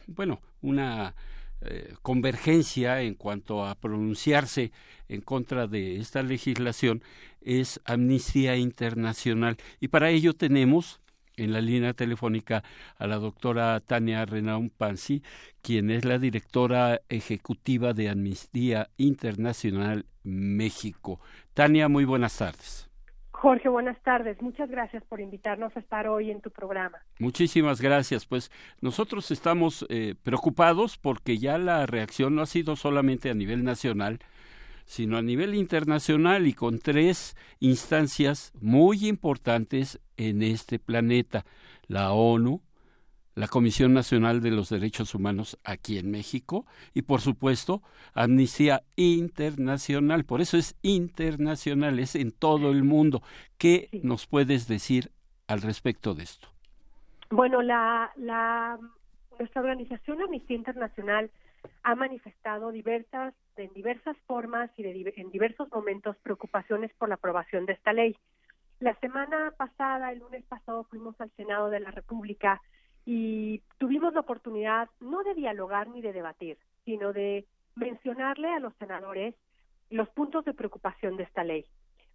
[0.06, 1.14] bueno, una
[1.60, 4.70] eh, convergencia en cuanto a pronunciarse
[5.08, 7.02] en contra de esta legislación
[7.40, 9.56] es Amnistía Internacional.
[9.80, 11.00] Y para ello tenemos
[11.36, 12.64] en la línea telefónica
[12.96, 15.22] a la doctora Tania Renaun Pansi,
[15.62, 21.20] quien es la directora ejecutiva de Amnistía Internacional México.
[21.54, 22.87] Tania, muy buenas tardes.
[23.40, 24.42] Jorge, buenas tardes.
[24.42, 26.98] Muchas gracias por invitarnos a estar hoy en tu programa.
[27.20, 28.26] Muchísimas gracias.
[28.26, 28.50] Pues
[28.80, 34.18] nosotros estamos eh, preocupados porque ya la reacción no ha sido solamente a nivel nacional,
[34.86, 41.44] sino a nivel internacional y con tres instancias muy importantes en este planeta.
[41.86, 42.60] La ONU,
[43.38, 47.82] la Comisión Nacional de los Derechos Humanos aquí en México y por supuesto
[48.12, 50.24] Amnistía Internacional.
[50.24, 53.22] Por eso es internacional, es en todo el mundo.
[53.56, 55.12] ¿Qué nos puedes decir
[55.46, 56.48] al respecto de esto?
[57.30, 58.76] Bueno, la, la,
[59.38, 61.30] nuestra organización Amnistía Internacional
[61.84, 67.74] ha manifestado diversas, en diversas formas y en diversos momentos preocupaciones por la aprobación de
[67.74, 68.16] esta ley.
[68.80, 72.60] La semana pasada, el lunes pasado, fuimos al Senado de la República
[73.10, 78.74] y tuvimos la oportunidad no de dialogar ni de debatir, sino de mencionarle a los
[78.74, 79.34] senadores
[79.88, 81.64] los puntos de preocupación de esta ley.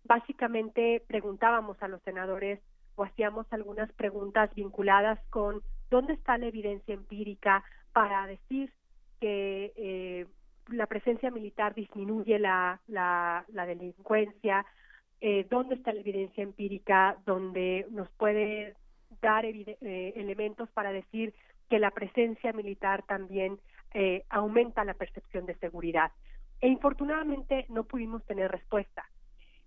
[0.04, 2.60] Básicamente preguntábamos a los senadores
[2.94, 8.72] o hacíamos algunas preguntas vinculadas con dónde está la evidencia empírica para decir
[9.20, 10.28] que eh,
[10.68, 14.64] la presencia militar disminuye la, la, la delincuencia,
[15.22, 18.76] eh, dónde está la evidencia empírica donde nos puede
[19.22, 21.34] dar eh, elementos para decir
[21.70, 23.60] que la presencia militar también
[23.94, 26.12] eh, aumenta la percepción de seguridad.
[26.62, 29.04] E infortunadamente no pudimos tener respuesta.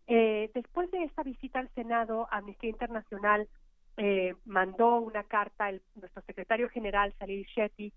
[0.06, 3.48] Eh, después de esta visita al Senado, Amnistía Internacional
[4.44, 7.94] mandó una carta, el, nuestro secretario general, Salil Shetty,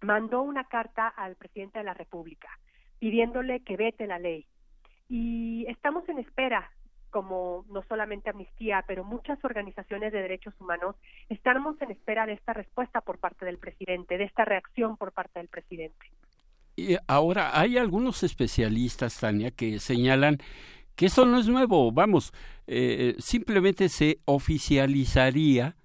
[0.00, 2.48] mandó una carta al presidente de la República
[3.00, 4.46] pidiéndole que vete la ley.
[5.08, 6.70] Y estamos en espera,
[7.10, 10.96] como no solamente Amnistía, pero muchas organizaciones de derechos humanos,
[11.28, 15.40] estamos en espera de esta respuesta por parte del presidente, de esta reacción por parte
[15.40, 16.06] del presidente.
[16.76, 20.38] Y ahora, hay algunos especialistas, Tania, que señalan
[20.94, 22.32] que esto no es nuevo, vamos,
[22.66, 25.76] eh, simplemente se oficializaría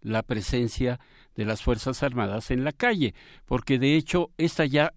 [0.00, 1.00] la presencia
[1.34, 3.14] de las Fuerzas Armadas en la calle,
[3.46, 4.92] porque de hecho esta ya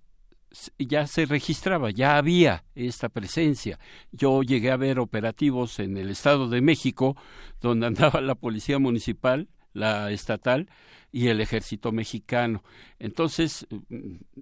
[0.78, 3.80] ya se registraba, ya había esta presencia.
[4.12, 7.16] Yo llegué a ver operativos en el Estado de México,
[7.62, 10.70] donde andaba la Policía Municipal, la estatal
[11.12, 12.64] y el Ejército Mexicano.
[13.00, 13.68] Entonces,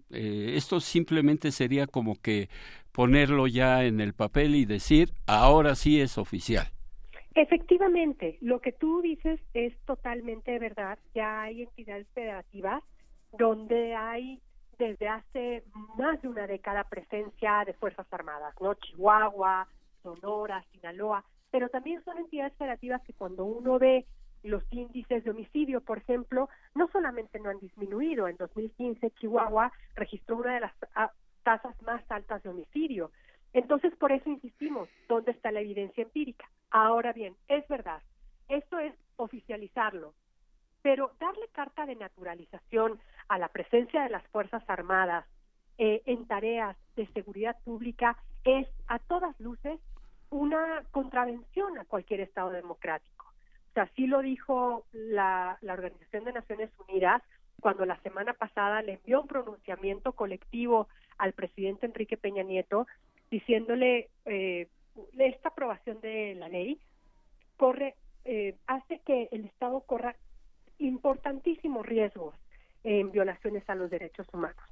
[0.09, 2.49] eh, esto simplemente sería como que
[2.91, 6.67] ponerlo ya en el papel y decir, ahora sí es oficial.
[7.35, 10.97] Efectivamente, lo que tú dices es totalmente verdad.
[11.13, 12.81] Ya hay entidades federativas
[13.37, 14.41] donde hay
[14.77, 15.63] desde hace
[15.97, 18.73] más de una década presencia de Fuerzas Armadas, ¿no?
[18.75, 19.67] Chihuahua,
[20.01, 24.05] Sonora, Sinaloa, pero también son entidades federativas que cuando uno ve
[24.43, 30.37] los índices de homicidio, por ejemplo, no solamente no han disminuido, en 2015 Chihuahua registró
[30.37, 31.11] una de las ah,
[31.43, 33.11] tasas más altas de homicidio.
[33.53, 36.45] Entonces, por eso insistimos, ¿dónde está la evidencia empírica?
[36.69, 38.01] Ahora bien, es verdad,
[38.49, 40.13] esto es oficializarlo,
[40.85, 45.25] pero darle carta de naturalización a la presencia de las Fuerzas Armadas
[45.79, 49.79] eh, en tareas de seguridad pública es a todas luces
[50.29, 53.25] una contravención a cualquier Estado democrático.
[53.25, 57.23] O sea, así lo dijo la, la Organización de Naciones Unidas
[57.59, 60.87] cuando la semana pasada le envió un pronunciamiento colectivo
[61.17, 62.85] al presidente Enrique Peña Nieto
[63.31, 64.67] diciéndole eh,
[65.17, 66.79] esta aprobación de la ley
[67.57, 70.15] corre eh, hace que el Estado corra
[70.79, 72.35] importantísimos riesgos
[72.83, 74.63] en violaciones a los derechos humanos.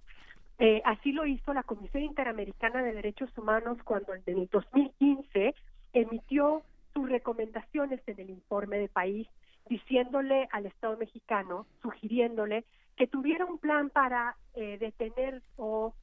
[0.59, 5.55] Eh, así lo hizo la Comisión Interamericana de Derechos Humanos cuando en el 2015
[5.93, 6.61] emitió
[6.93, 9.27] sus recomendaciones en el informe de país
[9.67, 12.65] diciéndole al Estado mexicano, sugiriéndole
[12.95, 15.93] que tuviera un plan para eh, detener o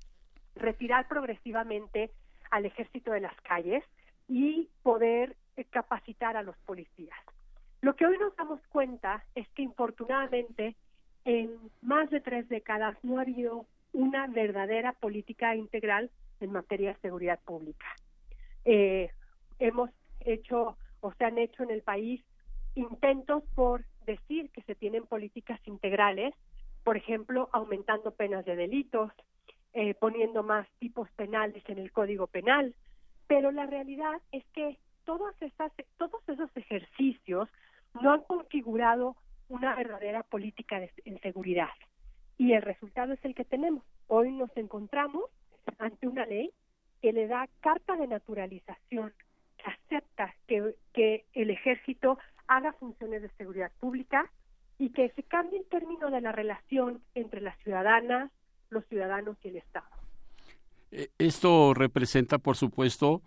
[0.57, 2.11] retirar progresivamente
[2.51, 3.85] al ejército de las calles
[4.29, 7.19] y poder eh, capacitar a los policías.
[7.83, 10.77] Lo que hoy nos damos cuenta es que infortunadamente
[11.25, 11.51] en
[11.83, 17.41] más de tres décadas no ha habido una verdadera política integral en materia de seguridad
[17.41, 17.87] pública.
[18.65, 19.11] Eh,
[19.59, 19.91] hemos
[20.21, 22.23] hecho o se han hecho en el país
[22.75, 26.35] intentos por decir que se tienen políticas integrales,
[26.85, 29.11] por ejemplo, aumentando penas de delitos,
[29.73, 32.75] eh, poniendo más tipos penales en el Código Penal,
[33.27, 37.49] pero la realidad es que todas esas, todos esos ejercicios
[38.01, 39.17] no han configurado
[39.49, 41.71] una verdadera política de, en seguridad.
[42.39, 43.83] Y el resultado es el que tenemos.
[44.07, 45.25] Hoy nos encontramos
[45.79, 46.51] ante una ley
[47.03, 49.13] que le da carta de naturalización,
[49.59, 54.31] que acepta que, que el ejército haga funciones de seguridad pública
[54.79, 58.31] y que se cambie el término de la relación entre las ciudadanas,
[58.71, 59.87] los ciudadanos y el Estado.
[60.91, 63.23] Eh, esto representa, por supuesto,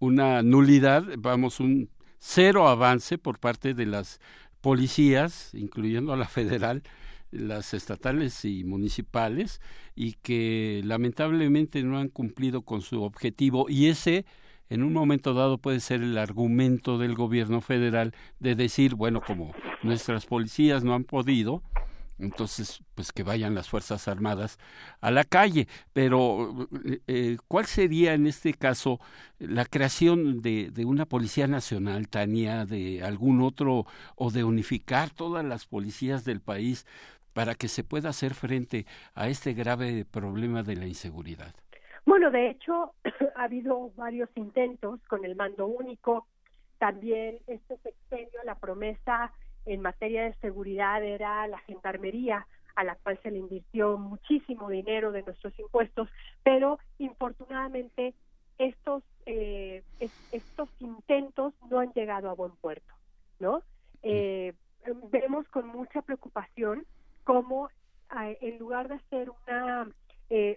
[0.00, 1.88] una nulidad, vamos, un
[2.18, 4.20] cero avance por parte de las
[4.60, 6.82] policías, incluyendo a la federal,
[7.30, 9.60] las estatales y municipales,
[9.94, 13.66] y que lamentablemente no han cumplido con su objetivo.
[13.68, 14.24] Y ese,
[14.68, 19.54] en un momento dado, puede ser el argumento del gobierno federal de decir, bueno, como
[19.82, 21.62] nuestras policías no han podido,
[22.18, 24.58] entonces pues que vayan las fuerzas armadas
[25.00, 25.68] a la calle.
[25.92, 29.00] Pero eh, eh, cuál sería en este caso
[29.38, 33.86] la creación de, de, una policía nacional Tania de algún otro
[34.16, 36.86] o de unificar todas las policías del país
[37.32, 41.54] para que se pueda hacer frente a este grave problema de la inseguridad
[42.06, 42.94] bueno de hecho
[43.36, 46.26] ha habido varios intentos con el mando único.
[46.78, 49.32] También este sexenio la promesa
[49.66, 55.10] en materia de seguridad era la gendarmería, a la cual se le invirtió muchísimo dinero
[55.10, 56.08] de nuestros impuestos,
[56.42, 58.14] pero infortunadamente
[58.58, 59.82] estos eh,
[60.30, 62.94] estos intentos no han llegado a buen puerto,
[63.40, 63.62] ¿no?
[64.02, 64.54] Eh,
[65.10, 66.86] vemos con mucha preocupación
[67.24, 67.68] cómo
[68.20, 69.88] eh, en lugar de hacer una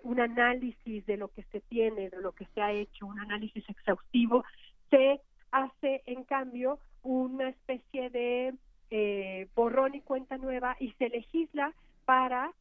[0.04, 3.64] un análisis de lo que se tiene, de lo que se ha hecho, un análisis
[3.70, 4.44] exhaustivo,
[4.90, 5.22] se
[5.52, 8.56] hace en cambio una especie de
[8.92, 11.74] eh, borrón y cuenta nueva y se legisla
[12.06, 12.52] para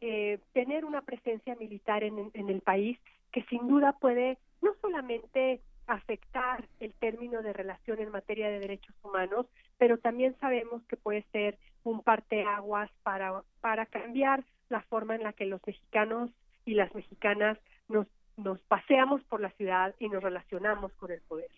[0.00, 2.98] eh, tener una presencia militar en, en el país
[3.30, 8.94] que sin duda puede no solamente afectar el término de relación en materia de derechos
[9.02, 9.46] humanos,
[9.78, 15.32] pero también sabemos que puede ser un parteaguas para, para cambiar la forma en la
[15.32, 16.30] que los mexicanos
[16.64, 17.58] y las mexicanas
[17.88, 21.50] nos, nos paseamos por la ciudad y nos relacionamos con el poder.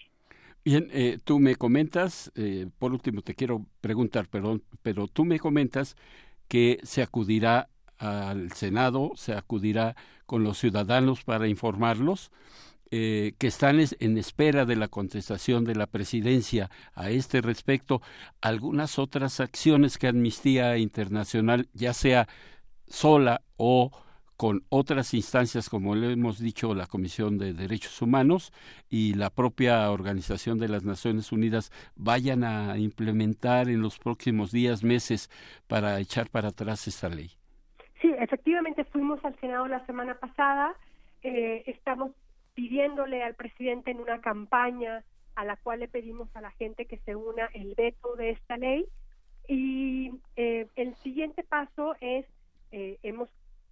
[0.65, 5.39] Bien, eh, tú me comentas, eh, por último te quiero preguntar, perdón, pero tú me
[5.39, 5.95] comentas
[6.49, 7.69] que se acudirá
[7.99, 12.31] al Senado, se acudirá con los ciudadanos para informarlos,
[12.91, 18.01] eh, que están en espera de la contestación de la presidencia a este respecto.
[18.41, 22.27] Algunas otras acciones que Amnistía Internacional, ya sea
[22.87, 23.91] sola o
[24.37, 28.53] con otras instancias, como le hemos dicho, la Comisión de Derechos Humanos
[28.89, 34.83] y la propia Organización de las Naciones Unidas vayan a implementar en los próximos días,
[34.83, 35.31] meses,
[35.69, 37.31] para echar para atrás esta ley.
[38.01, 40.75] Sí, efectivamente fuimos al Senado la semana pasada.
[41.23, 42.11] Eh, estamos
[42.55, 45.05] pidiéndole al presidente en una campaña
[45.35, 48.57] a la cual le pedimos a la gente que se una el veto de esta
[48.57, 48.87] ley.
[49.49, 52.27] Y eh, el siguiente paso es,
[52.73, 53.29] eh, hemos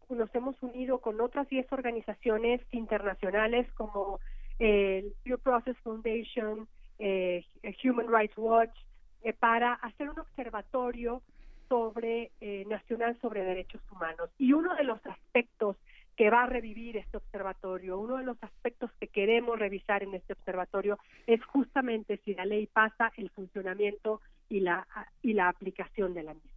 [0.08, 4.20] nos hemos unido con otras 10 organizaciones internacionales como
[4.58, 6.68] el Due Process Foundation,
[6.98, 7.44] eh,
[7.84, 8.76] Human Rights Watch,
[9.22, 11.22] eh, para hacer un observatorio
[11.68, 14.30] sobre eh, nacional sobre derechos humanos.
[14.38, 15.76] Y uno de los aspectos
[16.16, 20.34] que va a revivir este observatorio, uno de los aspectos que queremos revisar en este
[20.34, 24.86] observatorio es justamente si la ley pasa, el funcionamiento y la
[25.22, 26.51] y la aplicación de la misma.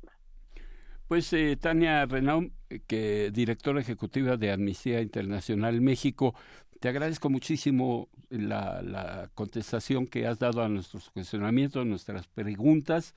[1.07, 6.33] Pues eh, Tania Renaud, eh, que directora ejecutiva de Amnistía Internacional México,
[6.79, 13.13] te agradezco muchísimo la, la, contestación que has dado a nuestros cuestionamientos, nuestras preguntas,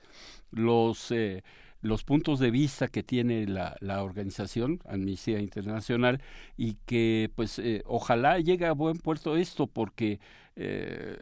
[0.51, 1.43] los eh,
[1.81, 6.21] los puntos de vista que tiene la, la organización Amnistía Internacional
[6.57, 10.19] y que pues eh, ojalá llegue a buen puerto esto porque
[10.61, 11.15] eh,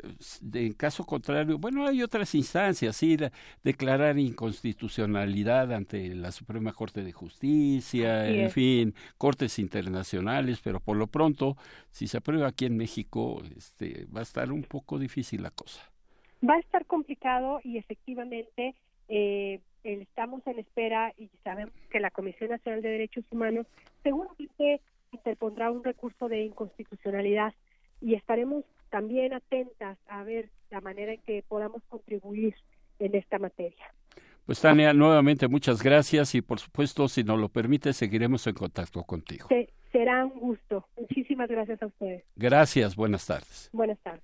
[0.53, 3.17] en caso contrario, bueno, hay otras instancias, sí,
[3.63, 11.05] declarar inconstitucionalidad ante la Suprema Corte de Justicia, en fin, cortes internacionales, pero por lo
[11.05, 11.55] pronto,
[11.91, 15.83] si se aprueba aquí en México, este, va a estar un poco difícil la cosa.
[16.47, 18.73] Va a estar complicado y efectivamente
[19.07, 19.61] eh,
[19.93, 23.65] estamos en espera y sabemos que la Comisión Nacional de Derechos Humanos
[24.03, 24.81] seguramente
[25.11, 27.53] interpondrá un recurso de inconstitucionalidad
[28.01, 32.55] y estaremos también atentas a ver la manera en que podamos contribuir
[32.99, 33.85] en esta materia.
[34.45, 39.03] Pues Tania, nuevamente muchas gracias y por supuesto, si nos lo permite, seguiremos en contacto
[39.03, 39.49] contigo.
[39.91, 40.87] será un gusto.
[40.97, 42.23] Muchísimas gracias a ustedes.
[42.35, 43.69] Gracias, buenas tardes.
[43.73, 44.23] Buenas tardes.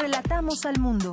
[0.00, 1.10] Relatamos al mundo.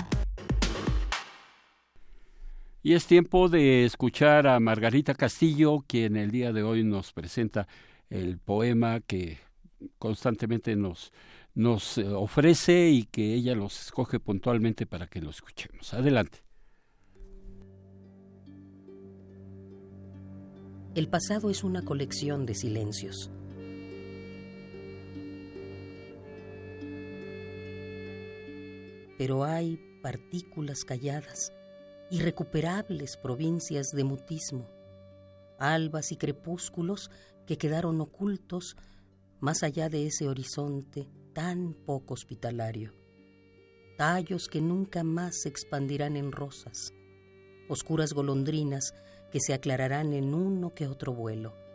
[2.82, 7.68] Y es tiempo de escuchar a Margarita Castillo, quien el día de hoy nos presenta
[8.10, 9.40] el poema que
[10.00, 11.12] constantemente nos,
[11.54, 15.94] nos eh, ofrece y que ella los escoge puntualmente para que lo escuchemos.
[15.94, 16.40] Adelante.
[20.96, 23.32] El pasado es una colección de silencios
[29.18, 31.52] pero hay partículas calladas,
[32.10, 34.70] irrecuperables provincias de mutismo,
[35.60, 37.10] albas y crepúsculos
[37.46, 38.78] que quedaron ocultos
[39.40, 42.94] más allá de ese horizonte tan poco hospitalario,
[43.98, 46.94] tallos que nunca más se expandirán en rosas,
[47.68, 48.94] oscuras golondrinas
[49.32, 51.67] que se aclararán en uno que otro vuelo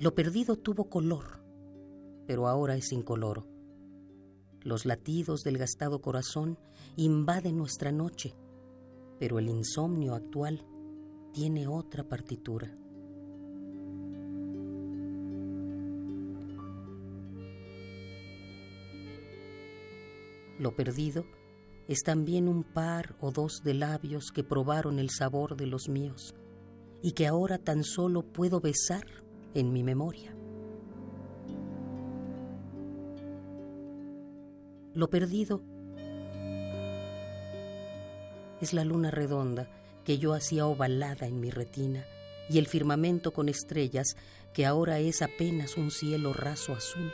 [0.00, 1.42] Lo perdido tuvo color,
[2.28, 3.48] pero ahora es incoloro.
[4.62, 6.56] Los latidos del gastado corazón
[6.96, 8.36] invaden nuestra noche,
[9.18, 10.64] pero el insomnio actual
[11.32, 12.72] tiene otra partitura.
[20.60, 21.24] Lo perdido
[21.88, 26.36] es también un par o dos de labios que probaron el sabor de los míos
[27.02, 30.34] y que ahora tan solo puedo besar en mi memoria.
[34.94, 35.62] Lo perdido
[38.60, 39.68] es la luna redonda
[40.04, 42.04] que yo hacía ovalada en mi retina
[42.50, 44.16] y el firmamento con estrellas
[44.52, 47.12] que ahora es apenas un cielo raso azul.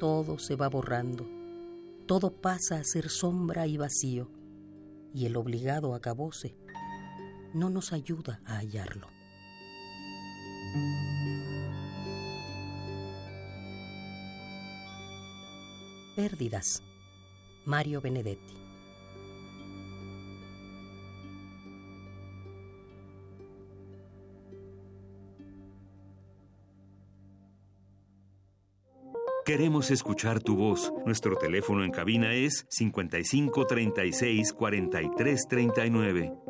[0.00, 1.28] todo se va borrando,
[2.06, 4.30] todo pasa a ser sombra y vacío,
[5.12, 6.56] y el obligado acabose
[7.54, 9.08] no nos ayuda a hallarlo.
[16.16, 16.82] Pérdidas.
[17.64, 18.60] Mario Benedetti.
[29.44, 30.92] Queremos escuchar tu voz.
[31.04, 36.49] Nuestro teléfono en cabina es 55 36 43 39.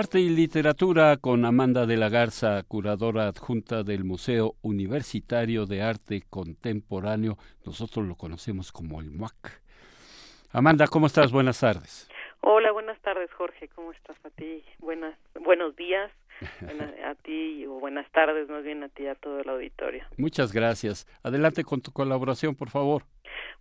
[0.00, 6.22] Arte y literatura con Amanda de la Garza, curadora adjunta del Museo Universitario de Arte
[6.30, 7.36] Contemporáneo.
[7.66, 9.60] Nosotros lo conocemos como el MUAC.
[10.52, 11.30] Amanda, ¿cómo estás?
[11.30, 12.08] Buenas tardes.
[12.40, 13.68] Hola, buenas tardes, Jorge.
[13.68, 14.64] ¿Cómo estás a ti?
[14.78, 16.10] Buenas, buenos días
[17.04, 20.04] a ti o buenas tardes, más bien a ti a todo el auditorio.
[20.16, 21.06] Muchas gracias.
[21.22, 23.04] Adelante con tu colaboración, por favor.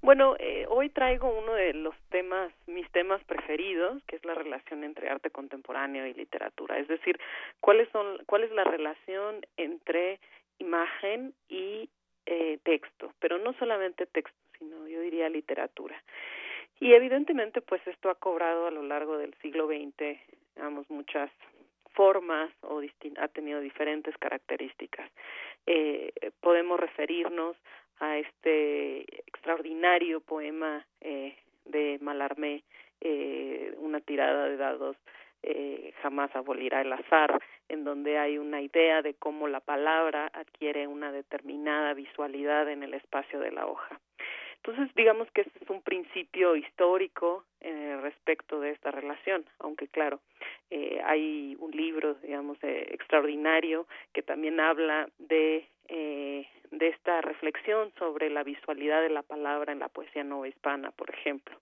[0.02, 4.84] Bueno, eh, hoy traigo uno de los temas, mis temas preferidos, que es la relación
[4.84, 6.78] entre arte contemporáneo y literatura.
[6.80, 7.20] Es decir,
[7.60, 10.20] cuáles son, cuál es la relación entre
[10.58, 11.90] imagen y
[12.26, 16.02] eh, texto, pero no solamente texto, sino yo diría literatura.
[16.80, 20.18] Y evidentemente, pues esto ha cobrado a lo largo del siglo XX,
[20.56, 21.30] digamos, muchas
[21.94, 22.82] formas o
[23.18, 25.10] ha tenido diferentes características.
[25.66, 27.58] Eh, podemos referirnos
[28.00, 31.36] a este extraordinario poema eh,
[31.66, 32.64] de Mallarmé,
[33.02, 34.98] eh, una tirada de dados
[35.42, 40.88] eh, jamás abolirá el azar, en donde hay una idea de cómo la palabra adquiere
[40.88, 44.00] una determinada visualidad en el espacio de la hoja.
[44.64, 50.20] Entonces, digamos que este es un principio histórico eh, respecto de esta relación, aunque claro,
[50.70, 57.92] eh, hay un libro, digamos, eh, extraordinario que también habla de eh, de esta reflexión
[57.98, 61.58] sobre la visualidad de la palabra en la poesía nueva hispana, por ejemplo.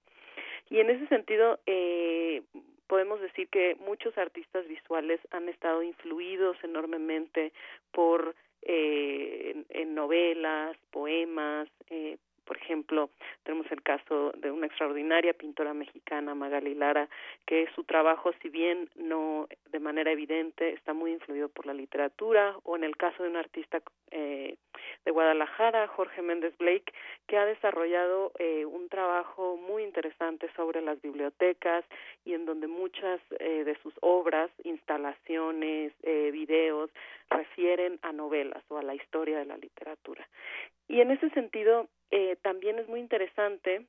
[0.69, 2.41] Y en ese sentido, eh,
[2.87, 7.53] podemos decir que muchos artistas visuales han estado influidos enormemente
[7.91, 12.17] por eh, en, novelas, poemas, eh,
[12.47, 13.09] por ejemplo,
[13.43, 17.09] tenemos el caso de una extraordinaria pintora mexicana, Magali Lara,
[17.45, 22.55] que su trabajo, si bien no de manera evidente, está muy influido por la literatura,
[22.63, 24.55] o en el caso de un artista eh,
[25.05, 26.93] de Guadalajara, Jorge Méndez Blake,
[27.27, 31.83] que ha desarrollado eh, un trabajo muy interesante sobre las bibliotecas
[32.23, 36.89] y en donde muchas eh, de sus obras, instalaciones, eh, videos,
[37.29, 40.27] refieren a novelas o a la historia de la literatura.
[40.87, 43.85] Y en ese sentido, eh, también es muy interesante,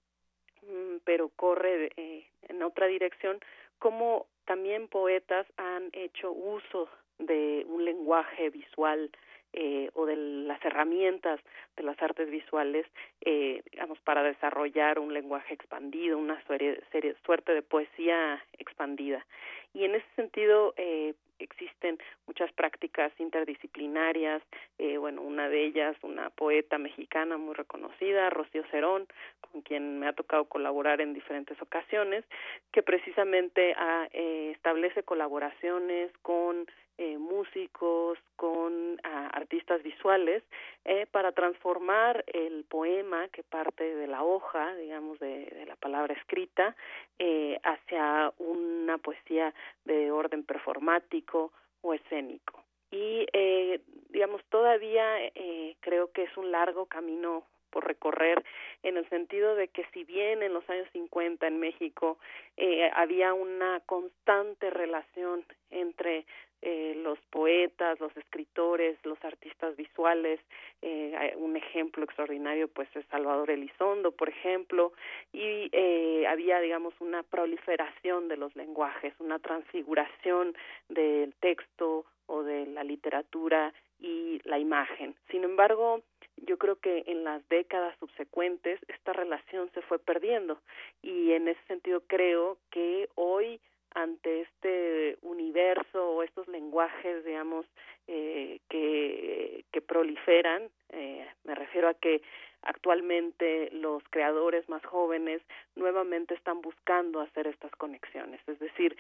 [0.62, 3.38] mm, pero corre eh, en otra dirección,
[3.78, 6.88] cómo también poetas han hecho uso
[7.18, 9.10] de un lenguaje visual
[9.54, 11.40] eh, o de las herramientas
[11.76, 12.86] de las artes visuales,
[13.22, 19.24] eh, digamos, para desarrollar un lenguaje expandido, una serie, serie, suerte de poesía expandida.
[19.72, 21.14] Y en ese sentido, eh,
[21.50, 24.42] existen muchas prácticas interdisciplinarias,
[24.78, 29.06] eh, bueno, una de ellas, una poeta mexicana muy reconocida, Rocío Cerón,
[29.40, 32.24] con quien me ha tocado colaborar en diferentes ocasiones,
[32.72, 36.66] que precisamente ah, eh, establece colaboraciones con
[36.98, 40.42] eh, músicos, con ah, artistas visuales,
[40.84, 46.76] eh, para transformar el poema que parte de la hoja, digamos, de, la palabra escrita,
[47.18, 49.54] eh, hacia una poesía
[49.84, 51.52] de orden performático
[51.82, 52.62] o escénico.
[52.90, 58.42] Y, eh, digamos, todavía eh, creo que es un largo camino por recorrer
[58.82, 62.18] en el sentido de que si bien en los años 50 en México
[62.56, 66.24] eh, había una constante relación entre
[66.62, 70.40] eh, los poetas, los escritores, los artistas visuales,
[70.82, 74.92] eh, un ejemplo extraordinario pues es Salvador Elizondo, por ejemplo,
[75.32, 80.56] y eh, había digamos una proliferación de los lenguajes, una transfiguración
[80.88, 85.14] del texto o de la literatura y la imagen.
[85.30, 86.02] Sin embargo,
[86.36, 90.60] yo creo que en las décadas subsecuentes esta relación se fue perdiendo
[91.02, 93.60] y en ese sentido creo que hoy
[93.98, 97.66] ante este universo o estos lenguajes, digamos,
[98.06, 102.20] eh, que, proliferan, eh, me refiero a que
[102.62, 105.40] actualmente los creadores más jóvenes
[105.76, 108.96] nuevamente están buscando hacer estas conexiones, es decir,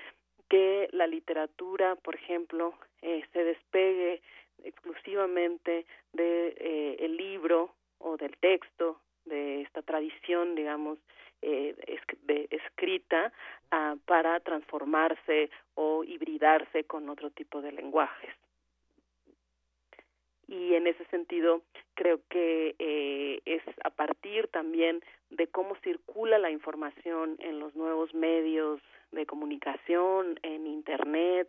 [0.48, 4.22] que la literatura, por ejemplo, eh, se despegue
[4.64, 10.98] exclusivamente de eh, el libro o del texto de esta tradición, digamos,
[11.42, 11.74] eh,
[12.50, 13.32] escrita
[13.70, 18.34] ah, para transformarse o hibridarse con otro tipo de lenguajes.
[20.48, 21.62] Y en ese sentido,
[21.94, 28.14] creo que eh, es a partir también de cómo circula la información en los nuevos
[28.14, 28.80] medios
[29.12, 31.48] de comunicación, en Internet,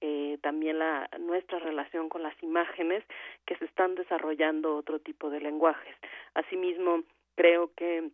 [0.00, 3.04] eh, también la, nuestra relación con las imágenes,
[3.46, 5.94] que se están desarrollando otro tipo de lenguajes.
[6.34, 7.04] Asimismo,
[7.36, 8.10] creo que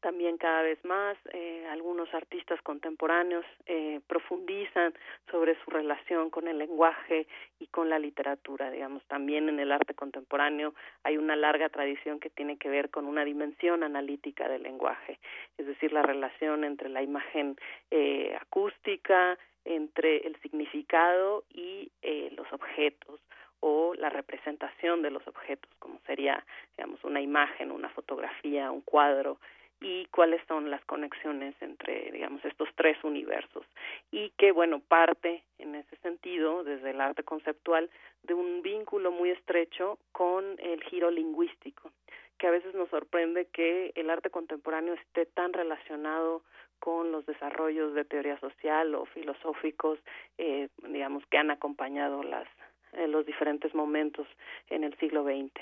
[0.00, 4.94] también cada vez más eh, algunos artistas contemporáneos eh, profundizan
[5.30, 7.26] sobre su relación con el lenguaje
[7.58, 9.02] y con la literatura digamos.
[9.04, 10.74] También en el arte contemporáneo
[11.04, 15.18] hay una larga tradición que tiene que ver con una dimensión analítica del lenguaje
[15.58, 17.56] es decir la relación entre la imagen
[17.90, 23.20] eh, acústica entre el significado y eh, los objetos
[23.60, 26.44] o la representación de los objetos, como sería,
[26.76, 29.38] digamos, una imagen, una fotografía, un cuadro,
[29.80, 33.64] y cuáles son las conexiones entre, digamos, estos tres universos.
[34.10, 37.90] Y que, bueno, parte en ese sentido, desde el arte conceptual,
[38.22, 41.90] de un vínculo muy estrecho con el giro lingüístico,
[42.38, 46.42] que a veces nos sorprende que el arte contemporáneo esté tan relacionado
[46.78, 49.98] con los desarrollos de teoría social o filosóficos,
[50.38, 52.48] eh, digamos, que han acompañado las
[52.92, 54.26] eh, los diferentes momentos
[54.68, 55.52] en el siglo XX.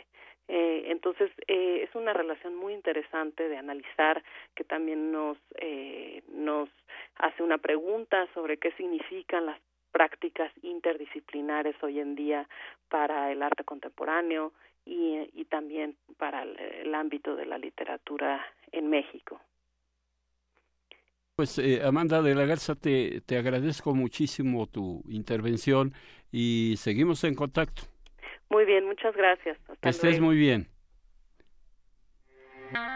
[0.49, 4.23] Eh, entonces, eh, es una relación muy interesante de analizar
[4.55, 6.71] que también nos, eh, nos
[7.17, 9.61] hace una pregunta sobre qué significan las
[9.93, 12.49] prácticas interdisciplinares hoy en día
[12.89, 14.53] para el arte contemporáneo
[14.87, 19.41] y, y también para el, ámbito de la literatura en México.
[21.37, 25.93] Pues eh, Amanda de la Garza, te, te agradezco muchísimo tu intervención
[26.33, 27.83] y seguimos en contacto.
[28.51, 29.59] Muy bien, muchas gracias.
[29.69, 30.69] Hasta que estés muy bien.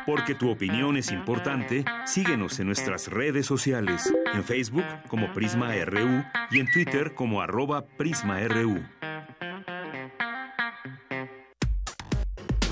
[0.07, 6.25] Porque tu opinión es importante, síguenos en nuestras redes sociales, en Facebook como Prisma RU
[6.51, 8.83] y en Twitter como arroba PrismaRU.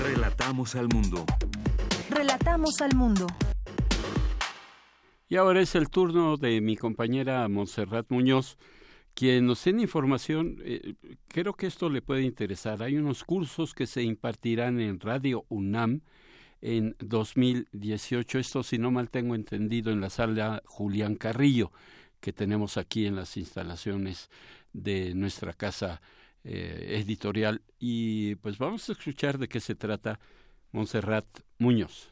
[0.03, 1.25] Relatamos al mundo.
[2.09, 3.27] Relatamos al mundo.
[5.29, 8.57] Y ahora es el turno de mi compañera Montserrat Muñoz,
[9.13, 10.95] quien nos tiene información, eh,
[11.27, 12.81] creo que esto le puede interesar.
[12.81, 16.01] Hay unos cursos que se impartirán en Radio UNAM
[16.61, 18.39] en 2018.
[18.39, 21.71] Esto, si no mal tengo entendido, en la sala Julián Carrillo,
[22.19, 24.29] que tenemos aquí en las instalaciones
[24.73, 26.01] de nuestra casa
[26.43, 27.61] eh, editorial.
[27.79, 30.19] Y pues vamos a escuchar de qué se trata
[30.71, 31.25] Montserrat
[31.57, 32.11] Muñoz.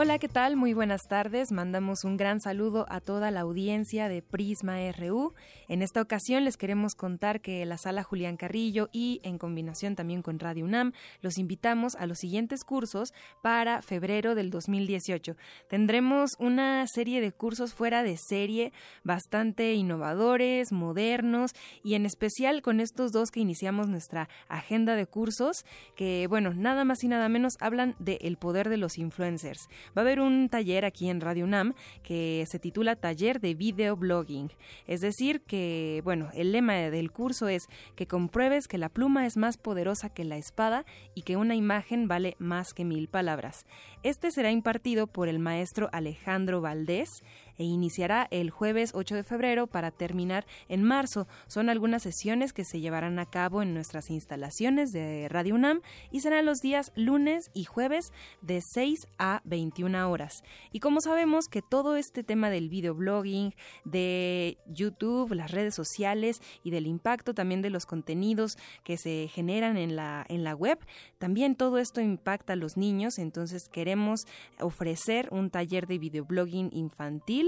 [0.00, 0.54] Hola, ¿qué tal?
[0.54, 1.50] Muy buenas tardes.
[1.50, 5.34] Mandamos un gran saludo a toda la audiencia de Prisma RU.
[5.66, 10.22] En esta ocasión les queremos contar que la sala Julián Carrillo y en combinación también
[10.22, 13.12] con Radio UNAM los invitamos a los siguientes cursos
[13.42, 15.34] para febrero del 2018.
[15.68, 18.72] Tendremos una serie de cursos fuera de serie
[19.02, 21.50] bastante innovadores, modernos
[21.82, 25.64] y en especial con estos dos que iniciamos nuestra agenda de cursos
[25.96, 30.04] que, bueno, nada más y nada menos hablan del poder de los influencers va a
[30.04, 34.50] haber un taller aquí en Radio UNAM que se titula Taller de Videoblogging.
[34.86, 37.64] Es decir, que, bueno, el lema del curso es
[37.96, 40.84] que compruebes que la pluma es más poderosa que la espada
[41.14, 43.66] y que una imagen vale más que mil palabras.
[44.02, 47.22] Este será impartido por el maestro Alejandro Valdés
[47.58, 51.26] e iniciará el jueves 8 de febrero para terminar en marzo.
[51.46, 56.20] Son algunas sesiones que se llevarán a cabo en nuestras instalaciones de Radio UNAM y
[56.20, 60.42] serán los días lunes y jueves de 6 a 21 horas.
[60.72, 63.54] Y como sabemos que todo este tema del videoblogging,
[63.84, 69.76] de YouTube, las redes sociales y del impacto también de los contenidos que se generan
[69.76, 70.78] en la, en la web,
[71.18, 74.26] también todo esto impacta a los niños, entonces queremos
[74.60, 77.47] ofrecer un taller de videoblogging infantil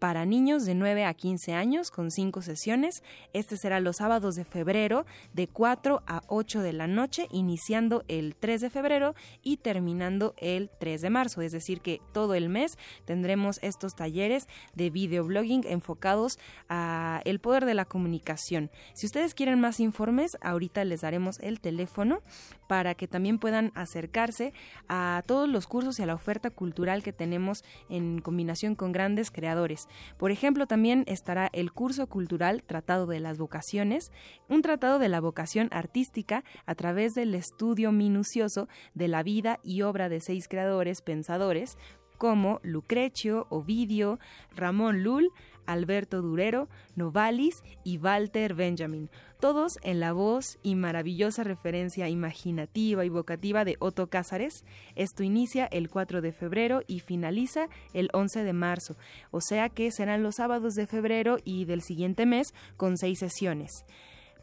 [0.00, 3.04] para niños de 9 a 15 años con cinco sesiones.
[3.34, 5.04] Este será los sábados de febrero
[5.34, 10.70] de 4 a 8 de la noche, iniciando el 3 de febrero y terminando el
[10.80, 11.42] 3 de marzo.
[11.42, 16.38] Es decir, que todo el mes tendremos estos talleres de videoblogging enfocados
[16.70, 18.70] a el poder de la comunicación.
[18.94, 22.22] Si ustedes quieren más informes, ahorita les daremos el teléfono
[22.68, 24.54] para que también puedan acercarse
[24.88, 29.30] a todos los cursos y a la oferta cultural que tenemos en combinación con grandes
[29.30, 29.88] creadores.
[30.16, 34.12] Por ejemplo, también estará el curso cultural Tratado de las Vocaciones,
[34.48, 39.82] un tratado de la vocación artística a través del estudio minucioso de la vida y
[39.82, 41.76] obra de seis creadores pensadores
[42.20, 44.18] como Lucrecio, Ovidio,
[44.54, 45.30] Ramón Lull,
[45.66, 49.10] Alberto Durero, Novalis y Walter Benjamin,
[49.40, 54.64] todos en la voz y maravillosa referencia imaginativa y vocativa de Otto Cázares.
[54.96, 58.96] Esto inicia el 4 de febrero y finaliza el 11 de marzo,
[59.30, 63.84] o sea que serán los sábados de febrero y del siguiente mes con seis sesiones.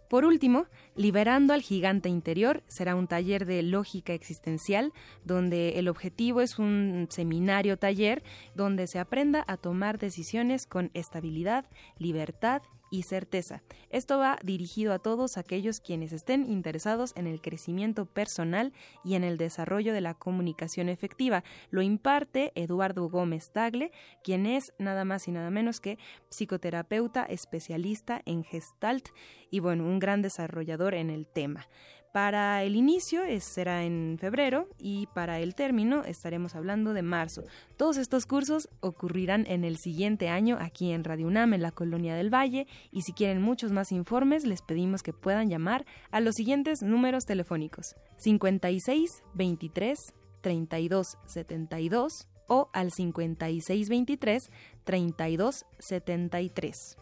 [0.09, 4.93] Por último, Liberando al Gigante Interior será un taller de lógica existencial
[5.23, 8.23] donde el objetivo es un seminario taller
[8.55, 11.65] donde se aprenda a tomar decisiones con estabilidad,
[11.99, 13.63] libertad y certeza.
[13.89, 18.73] Esto va dirigido a todos aquellos quienes estén interesados en el crecimiento personal
[19.03, 21.43] y en el desarrollo de la comunicación efectiva.
[21.69, 23.91] Lo imparte Eduardo Gómez Tagle,
[24.23, 25.97] quien es nada más y nada menos que
[26.29, 29.09] psicoterapeuta especialista en Gestalt
[29.49, 31.67] y bueno, un gran desarrollador en el tema.
[32.13, 37.43] Para el inicio será en febrero y para el término estaremos hablando de marzo.
[37.75, 42.15] Todos estos cursos ocurrirán en el siguiente año aquí en Radio UNAM, en la Colonia
[42.15, 46.35] del Valle, y si quieren muchos más informes les pedimos que puedan llamar a los
[46.35, 54.51] siguientes números telefónicos 56 23 32 72 o al 56 23
[54.85, 56.97] 32 73.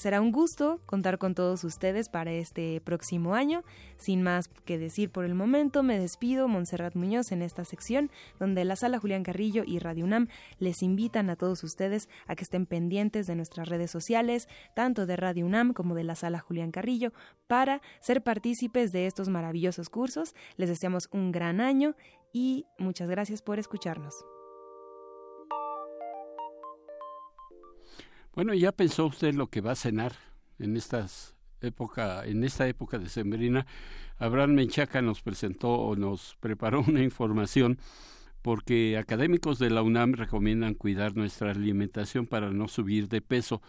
[0.00, 3.64] Será un gusto contar con todos ustedes para este próximo año.
[3.98, 8.64] Sin más que decir por el momento, me despido, Montserrat Muñoz, en esta sección donde
[8.64, 10.28] la Sala Julián Carrillo y Radio UNAM
[10.58, 15.16] les invitan a todos ustedes a que estén pendientes de nuestras redes sociales, tanto de
[15.16, 17.12] Radio UNAM como de la Sala Julián Carrillo,
[17.46, 20.34] para ser partícipes de estos maravillosos cursos.
[20.56, 21.94] Les deseamos un gran año
[22.32, 24.14] y muchas gracias por escucharnos.
[28.32, 30.12] Bueno, ¿ya pensó usted lo que va a cenar
[30.60, 33.66] en estas época, en esta época de sembrina?
[34.18, 37.78] Abraham Menchaca nos presentó o nos preparó una información
[38.40, 43.60] porque académicos de la UNAM recomiendan cuidar nuestra alimentación para no subir de peso.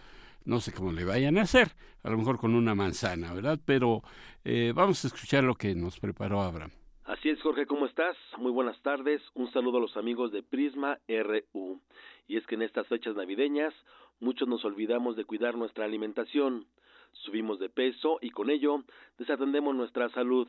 [0.45, 1.71] No sé cómo le vayan a hacer,
[2.03, 3.59] a lo mejor con una manzana, ¿verdad?
[3.65, 4.03] Pero
[4.45, 6.71] eh, vamos a escuchar lo que nos preparó Abraham.
[7.05, 8.15] Así es, Jorge, ¿cómo estás?
[8.37, 9.21] Muy buenas tardes.
[9.33, 11.81] Un saludo a los amigos de Prisma RU.
[12.27, 13.73] Y es que en estas fechas navideñas
[14.21, 16.65] muchos nos olvidamos de cuidar nuestra alimentación,
[17.11, 18.83] subimos de peso y con ello
[19.17, 20.47] desatendemos nuestra salud.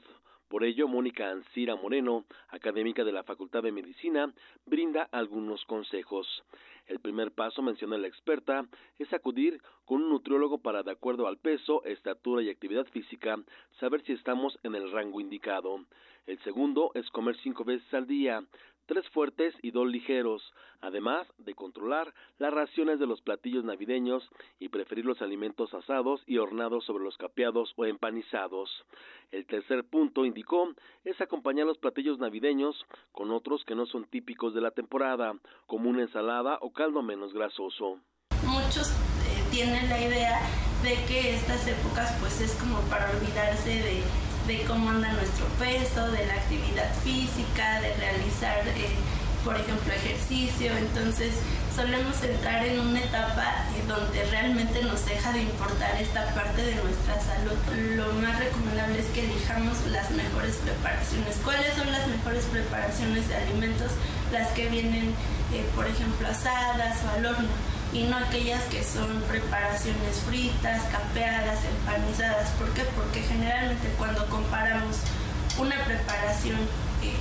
[0.49, 4.32] Por ello, Mónica Ancira Moreno, académica de la Facultad de Medicina,
[4.66, 6.28] brinda algunos consejos.
[6.86, 8.66] El primer paso, menciona la experta,
[8.99, 13.39] es acudir con un nutriólogo para, de acuerdo al peso, estatura y actividad física,
[13.81, 15.86] saber si estamos en el rango indicado.
[16.27, 18.44] El segundo es comer cinco veces al día,
[18.87, 20.43] tres fuertes y dos ligeros,
[20.81, 24.29] además de controlar las raciones de los platillos navideños
[24.59, 28.71] y preferir los alimentos asados y hornados sobre los capeados o empanizados.
[29.31, 30.69] El tercer punto, indicó,
[31.05, 32.77] es acompañar los platillos navideños
[33.13, 35.35] con otros que no son típicos de la temporada,
[35.67, 37.99] como una ensalada o caldo menos grasoso.
[38.45, 40.41] Muchos eh, tienen la idea
[40.83, 44.03] de que estas épocas pues es como para olvidarse de
[44.47, 48.90] de cómo anda nuestro peso, de la actividad física, de realizar, eh,
[49.44, 50.73] por ejemplo, ejercicio.
[50.77, 51.35] Entonces
[51.74, 57.20] solemos entrar en una etapa donde realmente nos deja de importar esta parte de nuestra
[57.20, 57.56] salud.
[57.97, 61.36] Lo más recomendable es que elijamos las mejores preparaciones.
[61.44, 63.93] ¿Cuáles son las mejores preparaciones de alimentos?
[64.32, 65.14] Las que vienen,
[65.52, 67.48] eh, por ejemplo, asadas o al horno
[67.93, 72.51] y no aquellas que son preparaciones fritas, capeadas, empanizadas.
[72.52, 72.82] ¿Por qué?
[72.97, 75.01] Porque generalmente cuando comparamos
[75.59, 76.56] una preparación,
[77.02, 77.12] eh,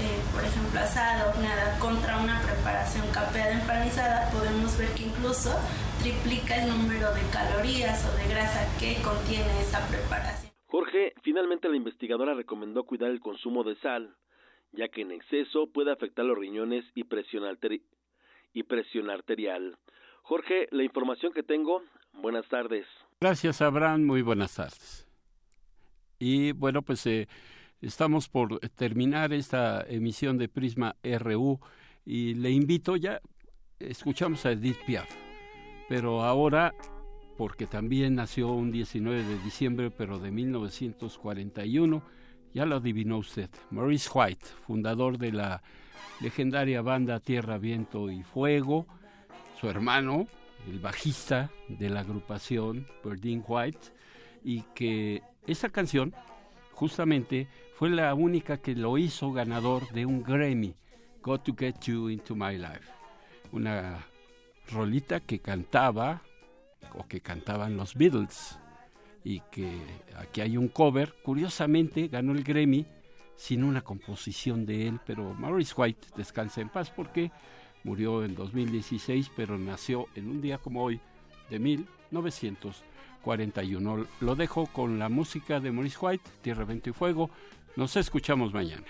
[0.00, 5.54] eh, por ejemplo, asada, horneada, contra una preparación capeada, empanizada, podemos ver que incluso
[6.00, 10.50] triplica el número de calorías o de grasa que contiene esa preparación.
[10.66, 14.16] Jorge, finalmente la investigadora recomendó cuidar el consumo de sal,
[14.72, 17.44] ya que en exceso puede afectar los riñones y presión,
[18.54, 19.76] y presión arterial.
[20.22, 21.82] Jorge, la información que tengo,
[22.14, 22.86] buenas tardes.
[23.20, 25.06] Gracias, Abraham, muy buenas tardes.
[26.18, 27.28] Y bueno, pues eh,
[27.82, 31.60] estamos por terminar esta emisión de Prisma RU
[32.06, 33.20] y le invito ya,
[33.78, 35.10] escuchamos a Edith Piaf,
[35.88, 36.72] pero ahora,
[37.36, 42.02] porque también nació un 19 de diciembre, pero de 1941,
[42.54, 45.62] ya lo adivinó usted, Maurice White, fundador de la
[46.20, 48.86] legendaria banda Tierra, Viento y Fuego,
[49.60, 50.28] su hermano,
[50.68, 53.88] el bajista de la agrupación Berdine White,
[54.44, 56.14] y que esa canción
[56.72, 60.74] justamente fue la única que lo hizo ganador de un Grammy,
[61.22, 62.88] Got to Get You Into My Life,
[63.50, 63.98] una
[64.70, 66.22] rolita que cantaba
[66.96, 68.58] o que cantaban los Beatles
[69.24, 69.80] y que
[70.16, 71.14] aquí hay un cover.
[71.22, 72.86] Curiosamente ganó el Grammy
[73.36, 77.32] sin una composición de él, pero Maurice White descansa en paz porque
[77.82, 81.00] murió en 2016, pero nació en un día como hoy
[81.50, 84.06] de 1941.
[84.20, 87.30] Lo dejo con la música de Maurice White, Tierra, Viento y Fuego.
[87.76, 88.84] Nos escuchamos mañana.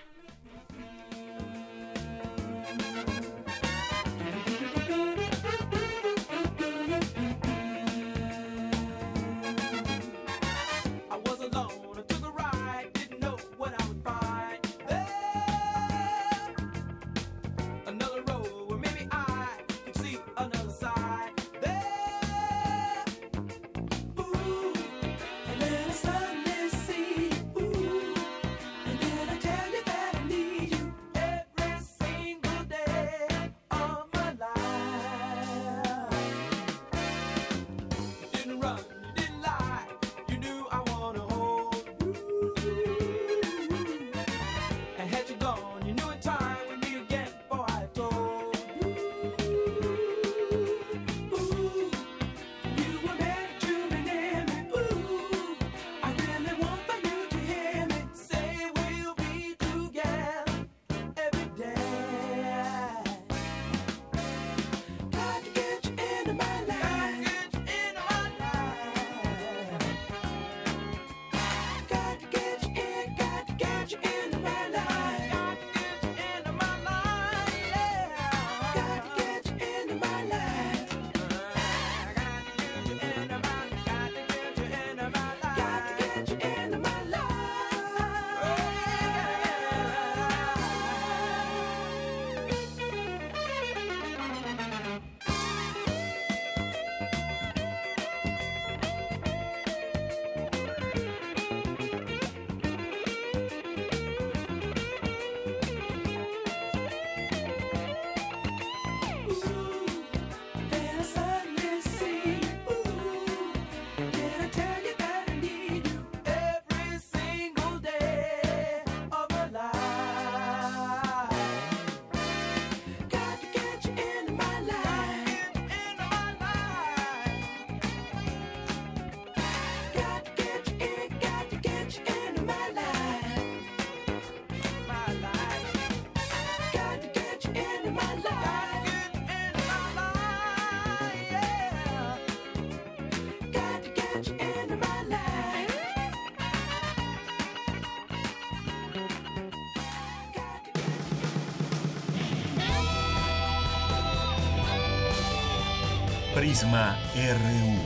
[156.74, 157.78] RU.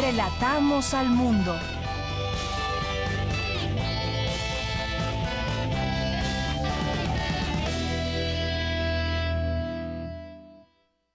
[0.00, 1.58] Relatamos al mundo.